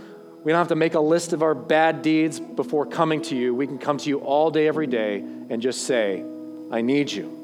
We 0.45 0.51
don't 0.51 0.59
have 0.59 0.69
to 0.69 0.77
make 0.77 0.95
a 0.95 1.01
list 1.01 1.33
of 1.33 1.43
our 1.43 1.55
bad 1.55 2.03
deeds 2.03 2.41
before 2.41 2.85
coming 2.85 3.23
to 3.23 3.37
you. 3.37 3.55
We 3.55 3.67
can 3.67 3.79
come 3.79 3.99
to 3.99 4.09
you 4.09 4.19
all 4.19 4.51
day, 4.51 4.67
every 4.67 4.89
day, 4.89 5.19
and 5.19 5.63
just 5.63 5.87
say, 5.87 6.25
I 6.71 6.81
need 6.81 7.13
you. 7.13 7.39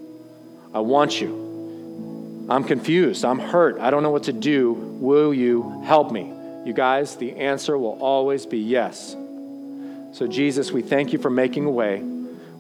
I 0.75 0.81
want 0.81 1.21
you. 1.21 2.47
I'm 2.49 2.65
confused. 2.65 3.25
I'm 3.25 3.39
hurt. 3.39 3.79
I 3.79 3.91
don't 3.91 4.03
know 4.03 4.11
what 4.11 4.25
to 4.25 4.33
do. 4.33 4.73
Will 4.73 5.33
you 5.33 5.83
help 5.85 6.11
me? 6.11 6.33
You 6.65 6.73
guys, 6.73 7.17
the 7.17 7.37
answer 7.37 7.79
will 7.79 7.99
always 8.01 8.47
be 8.47 8.59
yes. 8.59 9.15
So, 10.13 10.27
Jesus, 10.27 10.73
we 10.73 10.83
thank 10.83 11.13
you 11.13 11.19
for 11.19 11.31
making 11.31 11.67
a 11.67 11.71
way. 11.71 12.03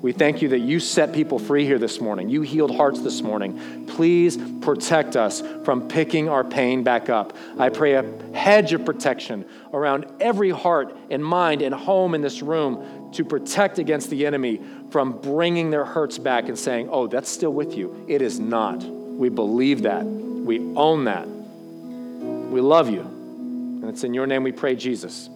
We 0.01 0.13
thank 0.13 0.43
you 0.43 0.51
that 0.51 0.61
you 0.61 0.79
set 0.79 1.13
people 1.13 1.41
free 1.41 1.65
here 1.65 1.79
this 1.79 2.01
morning. 2.01 2.29
You 2.29 2.43
healed 2.43 2.75
hearts 2.75 3.01
this 3.01 3.21
morning. 3.21 3.87
Please 3.87 4.37
protect 4.61 5.17
us 5.17 5.43
from 5.65 5.89
picking 5.89 6.29
our 6.29 6.45
pain 6.45 6.85
back 6.85 7.09
up. 7.09 7.37
I 7.59 7.69
pray 7.71 7.95
a 7.95 8.05
hedge 8.33 8.73
of 8.73 8.85
protection 8.85 9.45
around 9.73 10.07
every 10.21 10.51
heart 10.51 10.97
and 11.11 11.25
mind 11.25 11.63
and 11.63 11.75
home 11.75 12.15
in 12.15 12.21
this 12.21 12.43
room 12.43 13.11
to 13.15 13.25
protect 13.25 13.81
against 13.81 14.09
the 14.09 14.25
enemy 14.25 14.61
from 14.91 15.21
bringing 15.21 15.71
their 15.71 15.85
hurts 15.85 16.17
back 16.17 16.49
and 16.49 16.57
saying, 16.57 16.89
oh, 16.93 17.09
that's 17.09 17.29
still 17.29 17.53
with 17.53 17.77
you. 17.77 18.05
It 18.07 18.23
is 18.23 18.39
not. 18.39 18.85
We 18.85 19.31
believe 19.31 19.83
that. 19.83 20.05
We 20.05 20.61
own 20.77 21.07
that. 21.07 21.27
We 21.27 22.61
love 22.61 22.89
you. 22.89 23.01
And 23.01 23.87
it's 23.87 24.05
in 24.05 24.15
your 24.15 24.29
name 24.29 24.45
we 24.45 24.53
pray, 24.53 24.77
Jesus. 24.77 25.29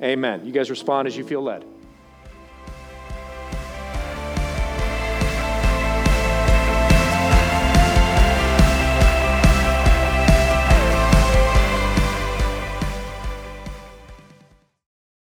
Amen. 0.00 0.46
You 0.46 0.52
guys 0.52 0.70
respond 0.70 1.08
as 1.08 1.16
you 1.16 1.24
feel 1.24 1.42
led. 1.42 1.64